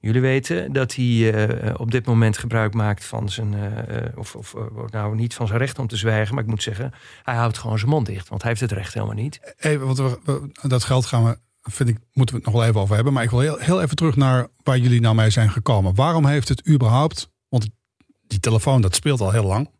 Jullie 0.00 0.20
weten 0.20 0.72
dat 0.72 0.94
hij 0.94 1.04
uh, 1.04 1.74
op 1.76 1.90
dit 1.90 2.06
moment 2.06 2.38
gebruik 2.38 2.74
maakt 2.74 3.04
van 3.04 3.28
zijn, 3.28 3.52
uh, 3.52 4.18
of, 4.18 4.34
of 4.34 4.54
nou 4.90 5.16
niet 5.16 5.34
van 5.34 5.46
zijn 5.46 5.58
recht 5.58 5.78
om 5.78 5.86
te 5.86 5.96
zwijgen, 5.96 6.34
maar 6.34 6.44
ik 6.44 6.50
moet 6.50 6.62
zeggen, 6.62 6.92
hij 7.22 7.34
houdt 7.34 7.58
gewoon 7.58 7.78
zijn 7.78 7.90
mond 7.90 8.06
dicht, 8.06 8.28
want 8.28 8.42
hij 8.42 8.50
heeft 8.50 8.62
het 8.62 8.72
recht 8.72 8.94
helemaal 8.94 9.14
niet. 9.14 9.54
Hey, 9.56 9.78
want 9.78 10.02
dat 10.62 10.84
geld 10.84 11.06
gaan 11.06 11.24
we, 11.24 11.38
vind 11.62 11.88
ik, 11.88 11.98
moeten 12.12 12.34
we 12.34 12.40
het 12.40 12.50
nog 12.50 12.60
wel 12.60 12.68
even 12.68 12.80
over 12.80 12.94
hebben, 12.94 13.12
maar 13.12 13.22
ik 13.22 13.30
wil 13.30 13.40
heel, 13.40 13.56
heel 13.58 13.82
even 13.82 13.96
terug 13.96 14.16
naar 14.16 14.46
waar 14.62 14.78
jullie 14.78 15.00
nou 15.00 15.14
mee 15.14 15.30
zijn 15.30 15.50
gekomen. 15.50 15.94
Waarom 15.94 16.26
heeft 16.26 16.48
het 16.48 16.68
überhaupt, 16.68 17.30
want 17.48 17.68
die 18.26 18.40
telefoon 18.40 18.80
dat 18.80 18.94
speelt 18.94 19.20
al 19.20 19.30
heel 19.30 19.46
lang. 19.46 19.70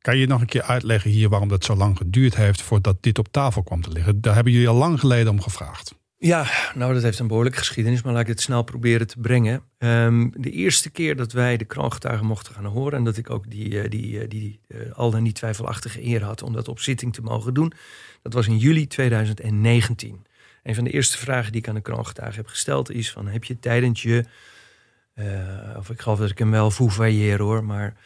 Kan 0.00 0.16
je 0.16 0.26
nog 0.26 0.40
een 0.40 0.46
keer 0.46 0.62
uitleggen 0.62 1.10
hier 1.10 1.28
waarom 1.28 1.48
dat 1.48 1.64
zo 1.64 1.76
lang 1.76 1.96
geduurd 1.96 2.36
heeft 2.36 2.62
voordat 2.62 3.02
dit 3.02 3.18
op 3.18 3.28
tafel 3.30 3.62
kwam 3.62 3.82
te 3.82 3.90
liggen? 3.90 4.20
Daar 4.20 4.34
hebben 4.34 4.52
jullie 4.52 4.68
al 4.68 4.74
lang 4.74 5.00
geleden 5.00 5.32
om 5.32 5.40
gevraagd. 5.40 5.94
Ja, 6.22 6.46
nou 6.74 6.94
dat 6.94 7.02
heeft 7.02 7.18
een 7.18 7.26
behoorlijke 7.26 7.58
geschiedenis, 7.58 8.02
maar 8.02 8.12
laat 8.12 8.22
ik 8.22 8.28
het 8.28 8.40
snel 8.40 8.62
proberen 8.62 9.06
te 9.06 9.18
brengen. 9.18 9.62
Um, 9.78 10.32
de 10.36 10.50
eerste 10.50 10.90
keer 10.90 11.16
dat 11.16 11.32
wij 11.32 11.56
de 11.56 11.64
kroongetuigen 11.64 12.26
mochten 12.26 12.54
gaan 12.54 12.64
horen 12.64 12.98
en 12.98 13.04
dat 13.04 13.16
ik 13.16 13.30
ook 13.30 13.50
die, 13.50 13.82
eh, 13.82 13.90
die, 13.90 14.20
eh, 14.20 14.28
die, 14.28 14.60
uh, 14.68 14.92
al 14.92 15.10
dan 15.10 15.22
niet 15.22 15.34
twijfelachtige 15.34 16.04
eer 16.04 16.24
had 16.24 16.42
om 16.42 16.52
dat 16.52 16.68
op 16.68 16.80
zitting 16.80 17.14
te 17.14 17.22
mogen 17.22 17.54
doen, 17.54 17.72
dat 18.22 18.32
was 18.32 18.46
in 18.46 18.56
juli 18.56 18.86
2019. 18.86 20.26
Een 20.62 20.74
van 20.74 20.84
de 20.84 20.90
eerste 20.90 21.18
vragen 21.18 21.52
die 21.52 21.60
ik 21.60 21.68
aan 21.68 21.74
de 21.74 21.80
kroongetuigen 21.80 22.36
heb 22.36 22.50
gesteld 22.50 22.90
is 22.90 23.12
van 23.12 23.28
heb 23.28 23.44
je 23.44 23.58
tijdens 23.58 24.02
je, 24.02 24.24
of 25.76 25.90
ik 25.90 26.00
geloof 26.00 26.18
dat 26.18 26.30
ik 26.30 26.38
hem 26.38 26.50
wel 26.50 26.70
variëren 26.70 27.44
hoor, 27.44 27.64
maar 27.64 27.96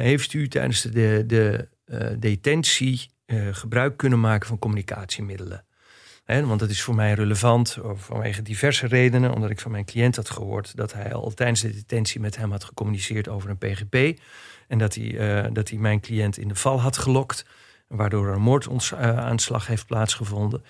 heeft 0.00 0.32
u 0.32 0.48
tijdens 0.48 0.82
de, 0.82 1.24
de 1.26 1.68
detentie 2.18 3.10
gebruik 3.50 3.96
kunnen 3.96 4.20
maken 4.20 4.48
van 4.48 4.58
communicatiemiddelen? 4.58 5.64
Want 6.38 6.60
dat 6.60 6.70
is 6.70 6.82
voor 6.82 6.94
mij 6.94 7.12
relevant 7.12 7.78
vanwege 7.94 8.42
diverse 8.42 8.86
redenen. 8.86 9.34
Omdat 9.34 9.50
ik 9.50 9.60
van 9.60 9.70
mijn 9.70 9.84
cliënt 9.84 10.16
had 10.16 10.30
gehoord 10.30 10.76
dat 10.76 10.92
hij 10.92 11.14
al 11.14 11.30
tijdens 11.34 11.60
de 11.60 11.72
detentie 11.72 12.20
met 12.20 12.36
hem 12.36 12.50
had 12.50 12.64
gecommuniceerd 12.64 13.28
over 13.28 13.50
een 13.50 13.58
PGP. 13.58 14.20
En 14.68 14.78
dat 14.78 14.94
hij, 14.94 15.04
uh, 15.04 15.50
dat 15.52 15.68
hij 15.68 15.78
mijn 15.78 16.00
cliënt 16.00 16.38
in 16.38 16.48
de 16.48 16.54
val 16.54 16.80
had 16.80 16.96
gelokt. 16.96 17.44
Waardoor 17.86 18.26
er 18.26 18.34
een 18.34 18.42
moordaanslag 18.42 19.66
heeft 19.66 19.86
plaatsgevonden. 19.86 20.62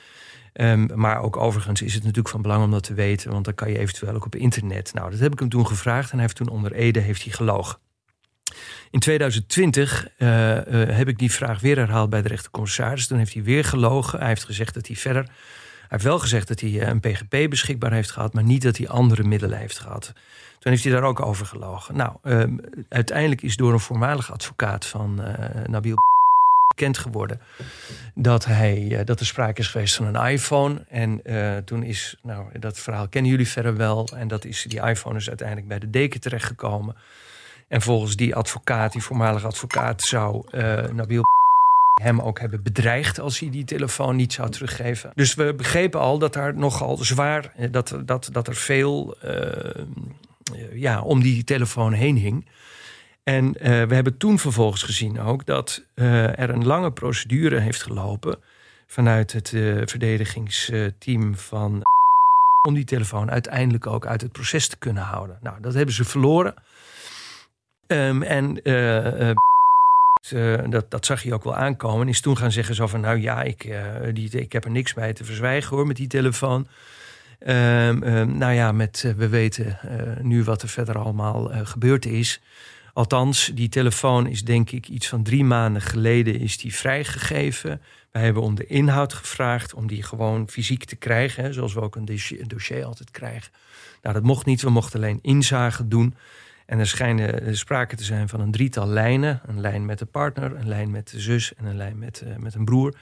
Um, 0.52 0.88
maar 0.95 1.23
ook 1.23 1.37
overigens 1.37 1.83
is 1.83 1.95
het 1.95 2.02
natuurlijk 2.02 2.29
van 2.29 2.43
belang 2.43 2.64
om 2.64 2.71
dat 2.71 2.83
te 2.83 2.95
weten, 2.95 3.31
want 3.31 3.45
dan 3.45 3.55
kan 3.55 3.71
je 3.71 3.79
eventueel 3.79 4.14
ook 4.14 4.25
op 4.25 4.35
internet. 4.35 4.95
Nou, 4.95 5.11
dat 5.11 5.21
heb 5.21 5.33
ik 5.33 5.38
hem 5.38 5.49
toen 5.49 5.67
gevraagd 5.67 6.11
en 6.11 6.17
hij 6.17 6.23
heeft 6.23 6.37
toen 6.37 6.49
onder 6.49 6.73
Ede 6.73 7.00
heeft 7.00 7.23
hij 7.23 7.33
gelogen. 7.33 7.79
In 8.90 9.00
2020 9.00 10.09
uh, 10.18 10.56
uh, 10.56 10.62
heb 10.97 11.09
ik 11.09 11.18
die 11.18 11.32
vraag 11.32 11.61
weer 11.61 11.76
herhaald 11.76 12.11
bij 12.11 12.23
de 12.23 12.28
rechtercommissaris. 12.28 13.06
Toen 13.06 13.18
heeft 13.18 13.35
hij 13.35 13.42
weer 13.42 13.64
gelogen. 13.64 14.18
Hij 14.18 14.28
heeft 14.28 14.44
gezegd 14.44 14.75
dat 14.75 14.87
hij 14.87 14.97
verder. 14.97 15.23
Hij 15.23 15.88
heeft 15.88 16.04
wel 16.04 16.18
gezegd 16.18 16.49
dat 16.49 16.61
hij 16.61 16.80
eh, 16.80 16.88
een 16.88 17.00
PGP 17.00 17.50
beschikbaar 17.50 17.92
heeft 17.92 18.11
gehad, 18.11 18.32
maar 18.32 18.44
niet 18.44 18.62
dat 18.62 18.76
hij 18.76 18.88
andere 18.88 19.23
middelen 19.23 19.59
heeft 19.59 19.78
gehad. 19.78 20.12
Toen 20.59 20.73
heeft 20.73 20.85
hij 20.85 20.92
daar 20.92 21.02
ook 21.02 21.20
over 21.20 21.47
gelogen. 21.47 21.97
Nou, 21.97 22.12
uh, 22.25 22.42
uiteindelijk 22.88 23.42
is 23.42 23.56
door 23.56 23.73
een 23.73 23.80
voormalig 23.80 24.32
advocaat 24.32 24.87
van 24.87 25.23
Nabil 25.66 25.97
bekend 26.68 26.99
geworden 26.99 27.40
dat, 28.14 28.44
hij, 28.44 29.02
dat 29.04 29.20
er 29.20 29.26
sprake 29.26 29.61
is 29.61 29.68
geweest 29.68 29.94
van 29.94 30.14
een 30.14 30.28
iPhone. 30.30 30.85
En 30.88 31.23
toen 31.64 31.82
is, 31.82 32.16
nou, 32.23 32.59
dat 32.59 32.78
verhaal 32.78 33.09
kennen 33.09 33.30
jullie 33.30 33.49
verder 33.49 33.76
wel. 33.76 34.09
En 34.16 34.28
dat 34.28 34.44
is, 34.44 34.64
die 34.68 34.82
iPhone 34.82 35.18
is 35.18 35.28
uiteindelijk 35.28 35.68
bij 35.68 35.78
de 35.78 35.90
deken 35.90 36.20
terechtgekomen. 36.20 36.97
En 37.71 37.83
volgens 37.83 38.17
die 38.17 38.35
advocaat, 38.35 38.93
die 38.93 39.03
voormalige 39.03 39.47
advocaat, 39.47 40.03
zou 40.03 40.45
uh, 40.50 40.83
Nabil 40.93 41.23
hem 42.03 42.21
ook 42.21 42.41
hebben 42.41 42.62
bedreigd 42.62 43.21
als 43.21 43.39
hij 43.39 43.50
die 43.50 43.65
telefoon 43.65 44.17
niet 44.17 44.33
zou 44.33 44.50
teruggeven. 44.50 45.12
Dus 45.15 45.35
we 45.35 45.55
begrepen 45.55 46.00
al 46.00 46.19
dat 46.19 46.33
daar 46.33 46.55
nogal 46.55 46.97
zwaar, 46.97 47.53
dat, 47.71 47.99
dat, 48.05 48.29
dat 48.33 48.49
er 48.49 48.55
veel 48.55 49.17
ja, 50.73 51.00
om 51.00 51.23
die 51.23 51.45
telefoon 51.45 51.93
heen 51.93 52.17
hing. 52.17 52.47
En 53.25 53.53
we 53.62 53.95
hebben 53.95 54.17
toen 54.17 54.39
vervolgens 54.39 54.83
gezien 54.83 55.21
ook 55.21 55.47
dat 55.47 55.85
er 55.95 56.50
een 56.50 56.67
lange 56.67 56.93
procedure 56.93 57.59
heeft 57.59 57.83
gelopen 57.83 58.39
vanuit 58.87 59.33
het 59.33 59.49
verdedigingsteam 59.85 61.37
van 61.37 61.83
om 62.69 62.75
die 62.75 62.85
telefoon 62.85 63.31
uiteindelijk 63.31 63.87
ook 63.87 64.07
uit 64.07 64.21
het 64.21 64.33
proces 64.33 64.69
te 64.69 64.79
kunnen 64.79 65.03
houden. 65.03 65.39
Nou, 65.43 65.61
dat 65.61 65.75
hebben 65.75 65.95
ze 65.95 66.05
verloren. 66.05 66.55
Um, 67.92 68.23
en 68.23 68.54
dat, 70.70 70.90
dat 70.90 71.06
zag 71.06 71.23
je 71.23 71.35
ook 71.35 71.44
wel 71.44 71.56
aankomen. 71.56 72.09
Is 72.09 72.20
toen 72.20 72.37
gaan 72.37 72.52
zeggen 72.52 72.75
zo 72.75 72.87
van, 72.87 73.00
nou 73.00 73.20
ja, 73.20 73.42
ik, 73.42 73.75
die, 74.12 74.30
ik 74.30 74.52
heb 74.52 74.64
er 74.64 74.70
niks 74.70 74.94
bij 74.94 75.12
te 75.12 75.25
verzwijgen 75.25 75.76
hoor 75.76 75.87
met 75.87 75.97
die 75.97 76.06
telefoon. 76.06 76.66
Um, 77.47 78.02
um, 78.02 78.38
nou 78.38 78.52
ja, 78.52 78.73
met, 78.73 79.14
we 79.16 79.28
weten 79.28 79.78
nu 80.23 80.44
wat 80.44 80.62
er 80.62 80.68
verder 80.68 80.99
allemaal 80.99 81.50
gebeurd 81.64 82.06
is. 82.06 82.40
Althans, 82.92 83.50
die 83.54 83.68
telefoon 83.68 84.26
is 84.26 84.44
denk 84.44 84.70
ik 84.70 84.88
iets 84.88 85.09
van 85.09 85.23
drie 85.23 85.44
maanden 85.44 85.82
geleden 85.82 86.40
is 86.40 86.59
die 86.59 86.75
vrijgegeven. 86.75 87.80
Wij 88.12 88.23
hebben 88.23 88.42
om 88.42 88.54
de 88.54 88.66
inhoud 88.66 89.12
gevraagd 89.12 89.75
om 89.75 89.87
die 89.87 90.02
gewoon 90.02 90.49
fysiek 90.49 90.85
te 90.85 90.97
krijgen. 90.97 91.54
Zoals 91.54 91.75
we 91.75 91.80
ook 91.80 91.97
een 91.97 92.04
dossier, 92.04 92.40
een 92.40 92.49
dossier, 92.49 92.85
altijd 92.85 93.11
krijgen. 93.11 93.52
Nou, 94.02 94.14
dat 94.14 94.25
mocht 94.25 94.47
niet. 94.47 94.62
We 94.62 94.70
mochten 94.70 95.00
alleen 95.00 95.18
inzage 95.23 95.88
doen. 95.88 96.14
En 96.71 96.79
er 96.79 96.87
schijnen 96.87 97.57
sprake 97.57 97.97
te 97.97 98.05
zijn 98.05 98.29
van 98.29 98.41
een 98.41 98.50
drietal 98.50 98.87
lijnen. 98.87 99.41
Een 99.47 99.61
lijn 99.61 99.85
met 99.85 99.99
de 99.99 100.05
partner, 100.05 100.57
een 100.57 100.69
lijn 100.69 100.91
met 100.91 101.11
de 101.11 101.21
zus 101.21 101.55
en 101.55 101.65
een 101.65 101.77
lijn 101.77 101.99
met, 101.99 102.23
uh, 102.27 102.37
met 102.37 102.55
een 102.55 102.65
broer. 102.65 102.95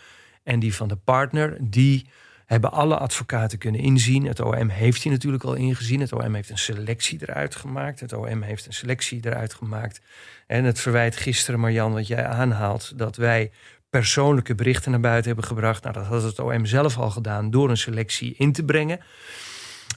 En 0.43 0.59
die 0.59 0.75
van 0.75 0.89
de 0.89 0.97
partner, 0.97 1.57
die 1.61 2.07
hebben 2.47 2.73
alle 2.73 2.97
advocaten 2.97 3.59
kunnen 3.59 3.81
inzien. 3.81 4.27
Het 4.27 4.41
OM 4.41 4.69
heeft 4.69 5.03
die 5.03 5.13
natuurlijk 5.13 5.45
al 5.45 5.55
ingezien. 5.55 6.01
Het 6.01 6.13
OM 6.13 6.35
heeft 6.35 6.51
een 6.51 6.59
selectie 6.59 7.19
eruit 7.21 7.55
gemaakt. 7.57 8.01
Het 8.01 8.13
OM 8.13 8.43
heeft 8.43 8.67
een 8.67 8.73
selectie 8.73 9.21
eruit 9.23 9.55
gemaakt. 9.55 10.01
En 10.47 10.65
het 10.65 10.81
verwijt 10.81 11.17
gisteren, 11.17 11.61
Marjan, 11.61 11.93
wat 11.93 12.07
jij 12.07 12.27
aanhaalt, 12.27 12.99
dat 12.99 13.17
wij 13.17 13.51
persoonlijke 13.91 14.55
berichten 14.55 14.91
naar 14.91 15.01
buiten 15.01 15.27
hebben 15.27 15.49
gebracht. 15.49 15.83
Nou, 15.83 15.95
dat 15.95 16.07
had 16.07 16.23
het 16.23 16.39
OM 16.39 16.67
zelf 16.67 16.99
al 16.99 17.11
gedaan 17.11 17.51
door 17.51 17.71
een 17.71 17.77
selectie 17.77 18.35
in 18.37 18.53
te 18.53 18.65
brengen. 18.65 19.01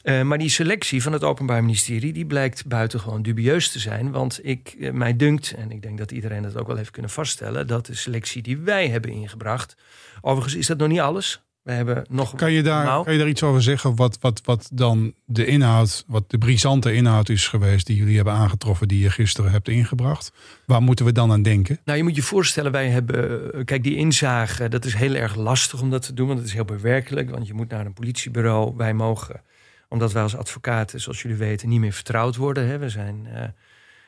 Uh, 0.04 0.22
maar 0.22 0.38
die 0.38 0.50
selectie 0.50 1.02
van 1.02 1.14
het 1.14 1.24
Openbaar 1.24 1.62
Ministerie 1.62 2.14
die 2.14 2.26
blijkt 2.26 2.68
buitengewoon 2.68 3.22
dubieus 3.22 3.72
te 3.72 3.80
zijn. 3.80 4.12
Want 4.12 4.40
ik, 4.44 4.76
uh, 4.78 4.92
mij 4.92 5.16
dunkt, 5.16 5.54
en 5.58 5.72
ik 5.72 5.82
denk 5.82 5.98
dat 5.98 6.12
iedereen 6.12 6.42
dat 6.42 6.58
ook 6.58 6.68
wel 6.68 6.76
heeft 6.76 6.92
kunnen 6.92 7.12
vaststellen, 7.12 7.68
dat 7.68 7.86
de 7.86 7.96
selectie 7.96 8.42
die 8.42 8.58
wij 8.58 8.90
hebben 8.90 9.12
ingebracht. 9.12 9.76
Overigens 10.22 10.56
is 10.56 10.68
dat 10.68 10.78
nog 10.78 10.88
niet 10.88 11.00
alles. 11.00 11.42
We 11.62 11.72
hebben 11.72 12.06
nog 12.10 12.36
kan, 12.36 12.52
je 12.52 12.64
daar, 12.64 13.04
kan 13.04 13.14
je 13.14 13.20
daar 13.20 13.28
iets 13.28 13.44
over 13.44 13.62
zeggen? 13.62 13.96
Wat, 13.96 14.18
wat, 14.20 14.42
wat 14.44 14.70
dan 14.74 15.14
de 15.26 15.46
inhoud, 15.46 16.04
wat 16.08 16.30
de 16.30 16.38
brisante 16.38 16.94
inhoud 16.94 17.30
is 17.30 17.48
geweest 17.48 17.88
die 17.88 17.96
jullie 17.96 18.16
hebben 18.16 18.34
aangetroffen, 18.34 18.88
die 18.88 19.00
je 19.00 19.10
gisteren 19.10 19.52
hebt 19.52 19.68
ingebracht? 19.68 20.32
Waar 20.66 20.82
moeten 20.82 21.06
we 21.06 21.12
dan 21.12 21.32
aan 21.32 21.42
denken? 21.42 21.80
Nou, 21.86 21.98
je 21.98 22.04
moet 22.04 22.16
je 22.16 22.22
voorstellen, 22.22 22.72
wij 22.72 22.90
hebben. 22.90 23.54
Eh, 23.54 23.66
kijk, 23.66 23.84
die 23.84 23.96
inzage, 23.96 24.70
dat 24.70 24.86
is 24.86 24.94
heel 24.94 25.16
erg 25.16 25.36
lastig 25.36 25.82
om 25.82 25.90
dat 25.90 26.02
te 26.02 26.14
doen, 26.14 26.28
want 26.28 26.40
het 26.40 26.48
is 26.48 26.54
heel 26.54 26.66
bewerkelijk. 26.66 27.30
Want 27.30 27.48
je 27.48 27.54
moet 27.54 27.70
naar 27.70 27.86
een 27.86 27.94
politiebureau. 27.94 28.74
Wij 28.78 28.94
mogen, 28.94 29.42
omdat 29.92 30.12
wij 30.12 30.24
als 30.24 30.36
advocaten, 30.36 31.02
zoals 31.02 31.22
jullie 31.22 31.38
weten, 31.38 31.70
niet 31.70 31.80
meer 31.80 31.94
vertrouwd 31.94 32.36
worden. 32.36 32.68
Hè. 32.68 32.78
We 32.78 32.90
zijn 32.90 33.28
uh, 33.34 33.44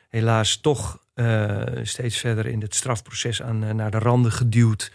helaas 0.08 0.56
toch 0.56 0.98
uh, 1.14 1.62
steeds 1.82 2.16
verder 2.16 2.46
in 2.46 2.60
het 2.60 2.74
strafproces 2.74 3.42
aan, 3.42 3.76
naar 3.76 3.90
de 3.90 3.98
randen 3.98 4.32
geduwd 4.32 4.92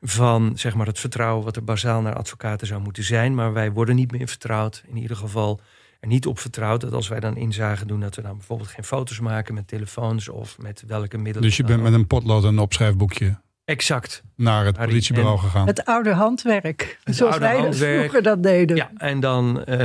van 0.00 0.52
zeg 0.58 0.74
maar, 0.74 0.86
het 0.86 1.00
vertrouwen 1.00 1.44
wat 1.44 1.56
er 1.56 1.64
bazaal 1.64 2.00
naar 2.00 2.14
advocaten 2.14 2.66
zou 2.66 2.80
moeten 2.80 3.04
zijn. 3.04 3.34
Maar 3.34 3.52
wij 3.52 3.72
worden 3.72 3.94
niet 3.94 4.12
meer 4.12 4.28
vertrouwd. 4.28 4.84
In 4.86 4.96
ieder 4.96 5.16
geval 5.16 5.60
er 6.00 6.08
niet 6.08 6.26
op 6.26 6.38
vertrouwd 6.38 6.80
dat 6.80 6.92
als 6.92 7.08
wij 7.08 7.20
dan 7.20 7.36
inzagen 7.36 7.86
doen... 7.86 8.00
dat 8.00 8.16
we 8.16 8.22
dan 8.22 8.36
bijvoorbeeld 8.36 8.68
geen 8.68 8.84
foto's 8.84 9.20
maken 9.20 9.54
met 9.54 9.68
telefoons 9.68 10.28
of 10.28 10.58
met 10.58 10.84
welke 10.86 11.16
middelen. 11.16 11.48
Dus 11.48 11.56
je 11.56 11.64
bent 11.64 11.82
met 11.82 11.92
een 11.92 12.06
potlood 12.06 12.42
en 12.42 12.48
een 12.48 12.58
opschrijfboekje 12.58 13.42
Exact. 13.64 14.22
Naar 14.36 14.64
het 14.64 14.76
politiebureau 14.76 15.38
gegaan. 15.38 15.66
Het 15.66 15.84
oude 15.84 16.12
handwerk. 16.12 16.98
Het 17.04 17.16
zoals 17.16 17.32
oude 17.32 17.46
wij 17.46 17.58
handwerk. 17.58 17.98
vroeger 17.98 18.22
dat 18.22 18.42
deden. 18.42 18.76
Ja, 18.76 18.90
en 18.96 19.20
dan 19.20 19.64
uh, 19.68 19.78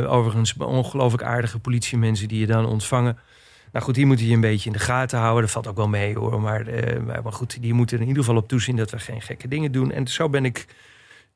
uh, 0.00 0.12
overigens 0.12 0.56
ongelooflijk 0.56 1.22
aardige 1.22 1.58
politiemensen 1.58 2.28
die 2.28 2.40
je 2.40 2.46
dan 2.46 2.66
ontvangen. 2.66 3.18
Nou 3.72 3.84
goed, 3.84 3.94
die 3.94 4.06
moeten 4.06 4.26
je 4.26 4.34
een 4.34 4.40
beetje 4.40 4.66
in 4.66 4.72
de 4.72 4.82
gaten 4.82 5.18
houden. 5.18 5.42
Dat 5.42 5.50
valt 5.50 5.66
ook 5.66 5.76
wel 5.76 5.88
mee 5.88 6.14
hoor. 6.14 6.40
Maar, 6.40 6.68
uh, 6.68 7.22
maar, 7.22 7.32
goed, 7.32 7.62
die 7.62 7.74
moeten 7.74 7.96
er 7.96 8.02
in 8.02 8.08
ieder 8.08 8.24
geval 8.24 8.38
op 8.38 8.48
toezien 8.48 8.76
dat 8.76 8.90
we 8.90 8.98
geen 8.98 9.22
gekke 9.22 9.48
dingen 9.48 9.72
doen. 9.72 9.92
En 9.92 10.08
zo 10.08 10.28
ben 10.28 10.44
ik 10.44 10.66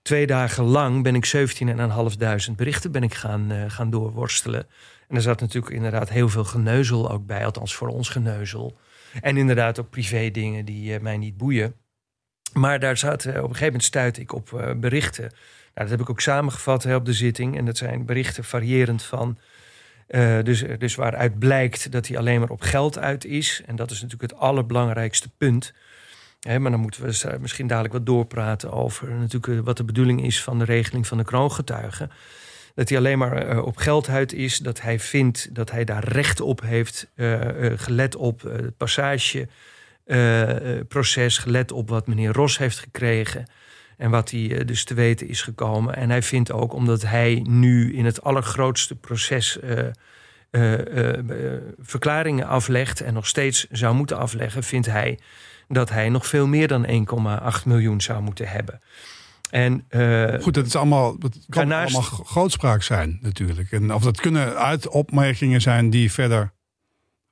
twee 0.02 0.26
dagen 0.26 0.64
lang 0.64 1.02
ben 1.02 1.14
ik 1.14 1.32
17.500 2.46 2.52
berichten 2.56 2.92
ben 2.92 3.02
ik 3.02 3.14
gaan, 3.14 3.52
uh, 3.52 3.64
gaan 3.68 3.90
doorworstelen. 3.90 4.66
En 5.08 5.16
er 5.16 5.22
zat 5.22 5.40
natuurlijk 5.40 5.74
inderdaad 5.74 6.08
heel 6.08 6.28
veel 6.28 6.44
geneuzel 6.44 7.10
ook 7.10 7.26
bij. 7.26 7.44
Althans 7.44 7.74
voor 7.74 7.88
ons 7.88 8.08
geneuzel. 8.08 8.76
En 9.20 9.36
inderdaad 9.36 9.80
ook 9.80 9.90
privé 9.90 10.30
dingen 10.30 10.64
die 10.64 10.94
uh, 10.94 11.00
mij 11.00 11.16
niet 11.16 11.36
boeien. 11.36 11.74
Maar 12.52 12.80
daar 12.80 12.96
zat, 12.96 13.26
op 13.26 13.34
een 13.34 13.42
gegeven 13.42 13.64
moment 13.64 13.84
stuitte 13.84 14.20
ik 14.20 14.32
op 14.32 14.74
berichten. 14.76 15.24
Nou, 15.24 15.88
dat 15.88 15.90
heb 15.90 16.00
ik 16.00 16.10
ook 16.10 16.20
samengevat 16.20 16.82
hè, 16.82 16.94
op 16.94 17.04
de 17.04 17.12
zitting. 17.12 17.56
En 17.56 17.64
dat 17.64 17.76
zijn 17.76 18.06
berichten 18.06 18.44
variërend 18.44 19.02
van 19.02 19.38
dus, 20.42 20.64
dus 20.78 20.94
waaruit 20.94 21.38
blijkt 21.38 21.92
dat 21.92 22.06
hij 22.06 22.18
alleen 22.18 22.40
maar 22.40 22.50
op 22.50 22.60
geld 22.60 22.98
uit 22.98 23.24
is. 23.24 23.62
En 23.66 23.76
dat 23.76 23.90
is 23.90 24.02
natuurlijk 24.02 24.32
het 24.32 24.40
allerbelangrijkste 24.40 25.28
punt. 25.38 25.72
He, 26.46 26.58
maar 26.58 26.70
dan 26.70 26.80
moeten 26.80 27.02
we 27.02 27.38
misschien 27.40 27.66
dadelijk 27.66 27.94
wat 27.94 28.06
doorpraten 28.06 28.72
over 28.72 29.10
natuurlijk 29.10 29.58
eh, 29.58 29.64
wat 29.64 29.76
de 29.76 29.84
bedoeling 29.84 30.24
is 30.24 30.42
van 30.42 30.58
de 30.58 30.64
regeling 30.64 31.06
van 31.06 31.18
de 31.18 31.24
kroongetuigen. 31.24 32.10
Dat 32.76 32.88
hij 32.88 32.98
alleen 32.98 33.18
maar 33.18 33.48
uh, 33.48 33.64
op 33.64 33.76
geld 33.76 34.08
uit 34.08 34.32
is, 34.32 34.58
dat 34.58 34.80
hij 34.80 34.98
vindt 34.98 35.54
dat 35.54 35.70
hij 35.70 35.84
daar 35.84 36.04
recht 36.04 36.40
op 36.40 36.60
heeft, 36.60 37.10
uh, 37.14 37.40
gelet 37.76 38.16
op 38.16 38.42
het 38.42 38.76
passageproces, 38.76 41.38
gelet 41.38 41.72
op 41.72 41.88
wat 41.88 42.06
meneer 42.06 42.32
Ros 42.32 42.58
heeft 42.58 42.78
gekregen. 42.78 43.46
En 43.96 44.10
wat 44.10 44.30
hij 44.30 44.64
dus 44.64 44.84
te 44.84 44.94
weten 44.94 45.28
is 45.28 45.42
gekomen. 45.42 45.96
En 45.96 46.10
hij 46.10 46.22
vindt 46.22 46.52
ook, 46.52 46.72
omdat 46.72 47.02
hij 47.02 47.44
nu 47.48 47.94
in 47.94 48.04
het 48.04 48.22
allergrootste 48.22 48.94
proces 48.94 49.58
verklaringen 51.78 52.46
aflegt 52.46 53.00
en 53.00 53.14
nog 53.14 53.26
steeds 53.26 53.66
zou 53.70 53.94
moeten 53.94 54.18
afleggen, 54.18 54.62
vindt 54.62 54.86
hij 54.86 55.18
dat 55.68 55.90
hij 55.90 56.08
nog 56.08 56.26
veel 56.26 56.46
meer 56.46 56.68
dan 56.68 56.86
1,8 56.86 56.92
miljoen 57.64 58.00
zou 58.00 58.22
moeten 58.22 58.48
hebben. 58.48 58.80
En, 59.50 59.86
Goed, 60.40 60.54
dat 60.54 60.66
is 60.66 60.76
allemaal, 60.76 61.18
dat 61.18 61.32
kan 61.32 61.68
daarnaast, 61.68 61.94
allemaal 61.94 62.24
grootspraak 62.24 62.82
zijn 62.82 63.18
natuurlijk. 63.20 63.72
En 63.72 63.94
of 63.94 64.02
dat 64.02 64.20
kunnen 64.20 64.56
uitopmerkingen 64.56 65.60
zijn 65.60 65.90
die 65.90 66.12
verder 66.12 66.52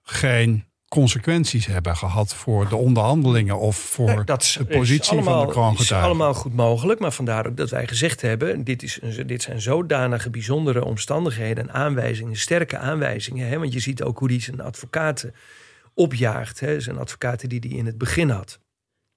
geen 0.03 0.65
consequenties 0.95 1.67
hebben 1.67 1.97
gehad 1.97 2.35
voor 2.35 2.69
de 2.69 2.77
onderhandelingen 2.77 3.59
of 3.59 3.77
voor 3.77 4.25
dat 4.25 4.55
de 4.59 4.65
positie 4.65 5.13
allemaal, 5.13 5.39
van 5.39 5.47
de 5.47 5.53
kroongetuigen. 5.53 5.97
Dat 5.97 5.99
is 5.99 6.09
allemaal 6.09 6.35
goed 6.35 6.55
mogelijk, 6.55 7.01
maar 7.01 7.13
vandaar 7.13 7.47
ook 7.47 7.57
dat 7.57 7.71
wij 7.71 7.87
gezegd 7.87 8.21
hebben: 8.21 8.65
dit, 8.65 8.83
is 8.83 8.99
een, 9.03 9.27
dit 9.27 9.43
zijn 9.43 9.61
zodanige 9.61 10.31
bijzondere 10.31 10.85
omstandigheden 10.85 11.69
en 11.69 11.75
aanwijzingen, 11.75 12.37
sterke 12.37 12.79
aanwijzingen. 12.79 13.49
Hè, 13.49 13.59
want 13.59 13.73
je 13.73 13.81
ziet 13.81 14.03
ook 14.03 14.19
hoe 14.19 14.29
die 14.29 14.41
zijn 14.41 14.61
advocaten 14.61 15.35
opjaagt. 15.95 16.61
Hè, 16.61 16.81
zijn 16.81 16.99
advocaten 16.99 17.49
die 17.49 17.61
hij 17.69 17.79
in 17.79 17.87
het 17.87 17.99
begin 17.99 18.31
had. 18.31 18.59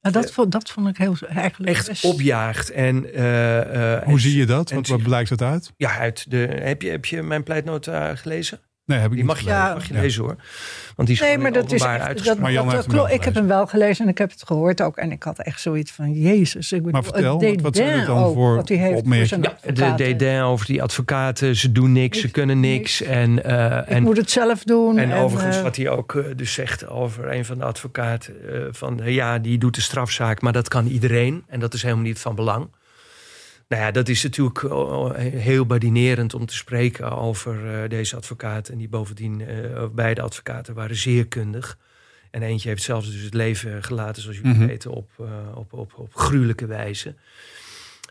Nou, 0.02 0.14
dat, 0.22 0.32
vond, 0.32 0.52
dat 0.52 0.70
vond 0.70 0.88
ik 0.88 0.98
heel, 0.98 1.16
eigenlijk 1.28 1.72
echt 1.72 1.88
best- 1.88 2.04
opjaagt. 2.04 2.72
En, 2.72 3.14
eh, 3.14 3.60
eh, 3.96 4.04
Hoe 4.04 4.14
en- 4.14 4.20
zie 4.20 4.38
je 4.38 4.46
dat? 4.46 4.72
en 4.72 4.88
Wat, 4.88 5.02
blijkt 5.04 5.30
het 5.30 5.42
uit? 5.42 5.74
Ja, 5.78 5.98
uit 5.98 6.32
de, 6.32 6.38
heb, 6.38 6.82
je, 6.82 6.90
heb 6.90 7.06
je 7.06 7.22
mijn 7.24 7.44
pleitnota 7.44 8.16
gelezen? 8.16 8.60
Nee, 8.88 8.97
heb 8.97 9.12
ik 9.12 9.13
Die 9.15 9.23
niet 9.26 9.34
mag 9.34 9.39
je. 9.43 9.50
Ja. 9.50 9.73
mag 9.73 9.88
je 9.88 9.93
Ja. 9.93 10.00
lezen 10.02 10.23
hoor. 10.23 10.36
Want 10.95 11.08
die 11.08 11.17
is 11.17 11.21
Nee, 11.23 11.30
gewoon 11.34 11.43
maar 11.52 11.62
dat 11.62 11.71
is 11.71 11.82
openbaar 11.84 12.10
echt, 12.10 12.26
dat. 12.26 12.39
Maar 12.39 12.52
Jan 12.52 12.71
heeft. 12.71 12.93
Ik 13.13 13.23
heb 13.23 13.34
hem 13.36 13.47
wel 13.47 13.67
gelezen 13.67 14.06
en 14.06 14.12
ik 14.12 14.17
heb 14.17 14.32
het 14.32 14.43
gehoord 14.45 14.82
ook. 14.82 14.97
En 14.97 15.12
ik 15.12 15.23
had 15.23 15.39
echt 15.39 15.62
zoiets 15.62 15.91
van, 15.91 16.12
jezus. 16.13 16.71
Ik 16.71 16.78
bedoel, 16.78 16.91
Maar 16.91 17.04
vertel, 17.04 17.39
het 17.39 17.52
wat- 17.54 17.62
wat 17.62 17.76
zijn 17.76 17.97
het 17.97 18.06
dan 18.06 18.23
ook 18.23 18.34
voor 18.34 18.56
wat 18.56 18.67
hij 18.69 18.78
heeft 18.78 18.89
voor 18.91 19.00
opmerkingen? 19.02 19.54
Ja, 19.73 19.91
de 19.95 20.04
dédain 20.04 20.41
over 20.43 20.65
die 20.65 20.82
advocaten. 20.84 21.56
Ze 21.56 21.71
doen 21.71 21.91
niks, 21.91 22.19
ze 22.19 22.32
kunnen 22.32 22.60
niks. 22.60 23.00
niks. 23.00 23.12
En, 23.12 23.43
eh, 23.43 23.78
Ik 23.78 23.86
en, 23.86 24.04
moet 24.04 24.17
het 24.17 24.32
zelf 24.32 24.63
doen. 24.63 24.97
en 24.97 25.13
overigens 25.13 25.58
eh, 25.58 25.63
wat 25.63 25.76
hij 25.76 25.89
ook 25.89 26.15
eh, 26.15 26.23
dus 26.36 26.54
zegt 26.54 26.88
over 26.88 27.32
een 27.32 27.45
van 27.45 27.58
de 27.58 27.63
advocaten. 27.63 28.34
eh, 28.54 28.60
van 28.71 29.00
ja, 29.04 29.38
die 29.39 29.58
doet 29.58 29.76
de 29.76 29.82
strafzaak, 29.82 30.41
maar 30.41 30.54
dat 30.54 30.67
kan 30.67 30.86
iedereen. 30.88 31.43
En 31.47 31.60
dat 31.60 31.73
is 31.73 31.82
helemaal 31.82 32.04
niet 32.04 32.19
van 32.19 32.36
belang. 32.36 32.67
Nou 33.67 33.82
ja, 33.82 33.91
dat 33.91 34.08
is 34.10 34.23
natuurlijk 34.23 34.63
eh, 34.63 35.10
heel 35.19 35.65
badinerend 35.65 36.34
om 36.34 36.45
te 36.45 36.56
spreken 36.56 37.12
over 37.12 37.82
eh, 37.84 37.89
deze 37.89 38.15
advocaten. 38.15 38.73
En 38.73 38.80
die 38.80 38.89
bovendien, 38.89 39.41
eh, 39.47 39.86
beide 39.91 40.21
advocaten 40.21 40.73
waren 40.73 40.95
zeer 40.95 41.27
kundig. 41.27 41.77
En 42.32 42.41
eentje 42.41 42.69
heeft 42.69 42.84
zelfs 42.84 43.12
dus 43.12 43.21
het 43.21 43.34
leven 43.34 43.84
gelaten, 43.84 44.21
zoals 44.21 44.38
jullie 44.38 44.53
Mhm. 44.53 44.65
weten, 44.67 44.91
op, 44.91 45.10
op, 45.53 45.73
op, 45.73 45.93
op 45.95 46.15
gruwelijke 46.15 46.65
wijze. 46.65 47.15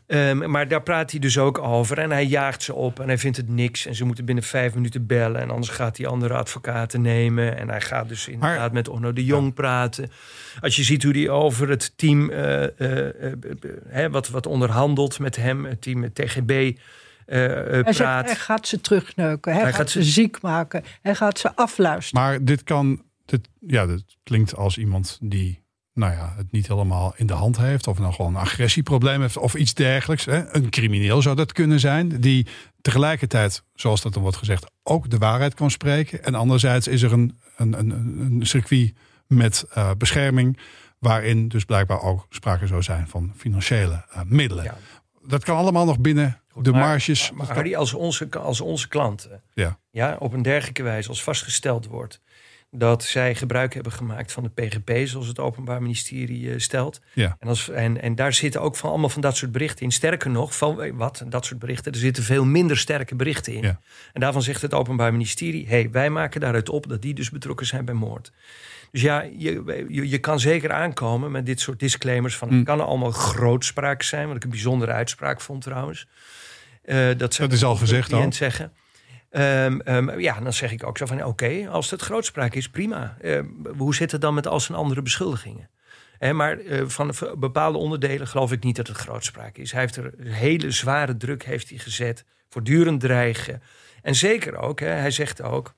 Ehm, 0.06 0.50
maar 0.50 0.68
daar 0.68 0.82
praat 0.82 1.10
hij 1.10 1.20
dus 1.20 1.38
ook 1.38 1.58
over. 1.58 1.98
En 1.98 2.10
hij 2.10 2.24
jaagt 2.24 2.62
ze 2.62 2.74
op 2.74 3.00
en 3.00 3.06
hij 3.06 3.18
vindt 3.18 3.36
het 3.36 3.48
niks. 3.48 3.86
En 3.86 3.94
ze 3.94 4.04
moeten 4.04 4.24
binnen 4.24 4.44
vijf 4.44 4.74
minuten 4.74 5.06
bellen. 5.06 5.40
En 5.40 5.50
anders 5.50 5.68
gaat 5.72 5.96
hij 5.96 6.06
andere 6.06 6.34
advocaten 6.34 7.00
nemen. 7.00 7.56
En 7.56 7.68
hij 7.68 7.80
gaat 7.80 8.08
dus 8.08 8.28
inderdaad 8.28 8.72
met 8.72 8.88
Onno 8.88 9.12
de 9.12 9.24
Jong 9.24 9.54
praten. 9.54 10.10
Als 10.60 10.76
je 10.76 10.82
ziet 10.82 11.02
hoe 11.02 11.12
hij 11.12 11.28
over 11.28 11.68
het 11.68 11.92
team 11.96 12.30
eh, 12.30 12.64
eh, 12.80 13.24
eh, 13.32 13.32
hè, 13.88 14.10
wat, 14.10 14.28
wat 14.28 14.46
onderhandelt 14.46 15.18
met 15.18 15.36
hem, 15.36 15.64
het 15.64 15.82
team 15.82 16.02
het 16.02 16.14
TGB, 16.14 16.50
eh, 16.50 17.44
eh, 17.44 17.66
hij, 17.66 17.82
zegt, 17.82 17.96
praat. 17.96 18.26
hij 18.26 18.34
gaat 18.36 18.66
ze 18.68 18.80
terugneuken. 18.80 19.52
Hij, 19.52 19.62
Hij 19.62 19.70
gaat, 19.70 19.80
gaat 19.80 19.90
ze 19.90 20.04
ze- 20.04 20.10
ziek 20.10 20.40
maken. 20.42 20.84
Hij 21.02 21.14
gaat 21.14 21.38
ze 21.38 21.56
afluisteren. 21.56 22.22
Maar 22.24 22.44
dit 22.44 22.62
kan, 22.62 23.02
dit, 23.24 23.48
ja, 23.66 23.86
dit 23.86 24.04
klinkt 24.22 24.56
als 24.56 24.78
iemand 24.78 25.18
die, 25.22 25.62
nou 25.96 26.12
ja, 26.12 26.32
het 26.36 26.52
niet 26.52 26.66
helemaal 26.68 27.12
in 27.16 27.26
de 27.26 27.32
hand 27.32 27.56
heeft. 27.56 27.86
Of 27.86 27.98
nou 27.98 28.12
gewoon 28.12 28.34
een 28.34 28.40
agressieprobleem 28.40 29.20
heeft 29.20 29.36
of 29.36 29.54
iets 29.54 29.74
dergelijks. 29.74 30.24
Hè. 30.24 30.54
Een 30.54 30.70
crimineel 30.70 31.22
zou 31.22 31.36
dat 31.36 31.52
kunnen 31.52 31.80
zijn. 31.80 32.20
Die 32.20 32.46
tegelijkertijd, 32.80 33.62
zoals 33.74 34.00
dat 34.02 34.12
dan 34.12 34.22
wordt 34.22 34.36
gezegd, 34.36 34.66
ook 34.82 35.10
de 35.10 35.18
waarheid 35.18 35.54
kan 35.54 35.70
spreken. 35.70 36.24
En 36.24 36.34
anderzijds 36.34 36.88
is 36.88 37.02
er 37.02 37.12
een, 37.12 37.38
een, 37.56 37.78
een, 37.78 37.90
een 37.90 38.46
circuit 38.46 38.92
met 39.26 39.64
eh, 39.72 39.90
bescherming. 39.98 40.58
Waarin 40.98 41.48
dus 41.48 41.64
blijkbaar 41.64 42.00
ook 42.02 42.26
sprake 42.30 42.66
zou 42.66 42.82
zijn 42.82 43.08
van 43.08 43.32
financiële 43.36 44.04
eh, 44.10 44.20
middelen. 44.26 44.64
Ja. 44.64 44.76
Dat 45.26 45.44
kan 45.44 45.56
allemaal 45.56 45.84
nog 45.84 45.98
binnen 45.98 46.40
Goed, 46.48 46.64
de 46.64 46.70
maar- 46.70 46.80
marges. 46.80 47.30
Maar 47.34 47.54
Harry, 47.54 47.74
als 47.74 47.94
onze, 47.94 48.28
als 48.30 48.60
onze 48.60 48.88
klanten 48.88 49.42
Ja. 49.54 49.78
ja, 49.90 50.16
op 50.18 50.32
een 50.32 50.42
dergelijke 50.42 50.82
wijze 50.82 51.08
als 51.08 51.22
vastgesteld 51.22 51.86
wordt 51.86 52.20
dat 52.70 53.04
zij 53.04 53.34
gebruik 53.34 53.74
hebben 53.74 53.92
gemaakt 53.92 54.32
van 54.32 54.42
de 54.42 54.48
PGP, 54.48 55.08
zoals 55.08 55.26
het 55.26 55.38
Openbaar 55.38 55.82
Ministerie 55.82 56.50
eh, 56.50 56.58
stelt. 56.58 57.00
Ja. 57.12 57.36
En, 57.38 57.48
als, 57.48 57.68
en, 57.68 58.02
en 58.02 58.14
daar 58.14 58.32
zitten 58.32 58.60
ook 58.60 58.76
van 58.76 58.90
allemaal 58.90 59.08
van 59.08 59.20
dat 59.20 59.36
soort 59.36 59.52
berichten 59.52 59.84
in. 59.84 59.92
Sterker 59.92 60.30
nog, 60.30 60.56
van 60.56 60.82
eh, 60.82 60.92
wat, 60.94 61.24
dat 61.28 61.44
soort 61.46 61.60
berichten, 61.60 61.92
er 61.92 61.98
zitten 61.98 62.22
veel 62.22 62.44
minder 62.44 62.76
sterke 62.78 63.14
berichten 63.14 63.52
in. 63.54 63.62
Ja. 63.62 63.80
En 64.12 64.20
daarvan 64.20 64.42
zegt 64.42 64.62
het 64.62 64.74
Openbaar 64.74 65.12
Ministerie: 65.12 65.68
hey, 65.68 65.90
wij 65.90 66.10
maken 66.10 66.40
daaruit 66.40 66.68
op 66.68 66.88
dat 66.88 67.02
die 67.02 67.14
dus 67.14 67.30
betrokken 67.30 67.66
zijn 67.66 67.84
bij 67.84 67.94
moord. 67.94 68.32
Dus 68.92 69.02
ja, 69.02 69.22
je, 69.36 69.84
je, 69.88 70.08
je 70.08 70.18
kan 70.18 70.40
zeker 70.40 70.72
aankomen 70.72 71.30
met 71.30 71.46
dit 71.46 71.60
soort 71.60 71.80
disclaimers 71.80 72.36
van 72.36 72.48
Mm. 72.48 72.56
het 72.56 72.64
kan 72.64 72.80
allemaal 72.86 73.10
grootspraak 73.10 74.02
zijn, 74.02 74.26
wat 74.26 74.36
ik 74.36 74.44
een 74.44 74.50
bijzondere 74.50 74.92
uitspraak 74.92 75.40
vond 75.40 75.62
trouwens. 75.62 76.06
Eh, 76.82 77.06
dat, 77.16 77.36
Dat 77.36 77.52
is 77.52 77.64
al 77.64 77.76
gezegd 77.76 78.12
al. 78.12 78.32
zeggen. 78.32 78.72
Ehm, 79.36 79.78
ehm, 79.80 80.18
ja, 80.18 80.40
dan 80.40 80.52
zeg 80.52 80.72
ik 80.72 80.86
ook 80.86 80.98
zo 80.98 81.06
van 81.06 81.24
oké, 81.24 81.68
als 81.68 81.90
het 81.90 82.02
grootspraak 82.02 82.54
is, 82.54 82.68
prima. 82.68 83.16
Ehm, 83.20 83.46
hoe 83.76 83.94
zit 83.94 84.12
het 84.12 84.20
dan 84.20 84.34
met 84.34 84.46
al 84.46 84.60
zijn 84.60 84.78
andere 84.78 85.02
beschuldigingen? 85.02 85.70
Maar 86.32 86.58
eh, 86.58 86.82
van 86.86 87.14
bepaalde 87.38 87.78
onderdelen 87.78 88.26
geloof 88.26 88.52
ik 88.52 88.64
niet 88.64 88.76
dat 88.76 88.86
het 88.86 88.96
grootspraak 88.96 89.56
is. 89.56 89.72
Hij 89.72 89.80
heeft 89.80 89.96
er 89.96 90.12
hele 90.18 90.70
zware 90.70 91.16
druk 91.16 91.44
heeft 91.44 91.68
hij 91.68 91.78
gezet, 91.78 92.24
voortdurend 92.48 93.00
dreigen. 93.00 93.62
En 94.02 94.14
zeker 94.14 94.56
ook, 94.56 94.80
hij 94.80 95.10
zegt 95.10 95.42
ook, 95.42 95.74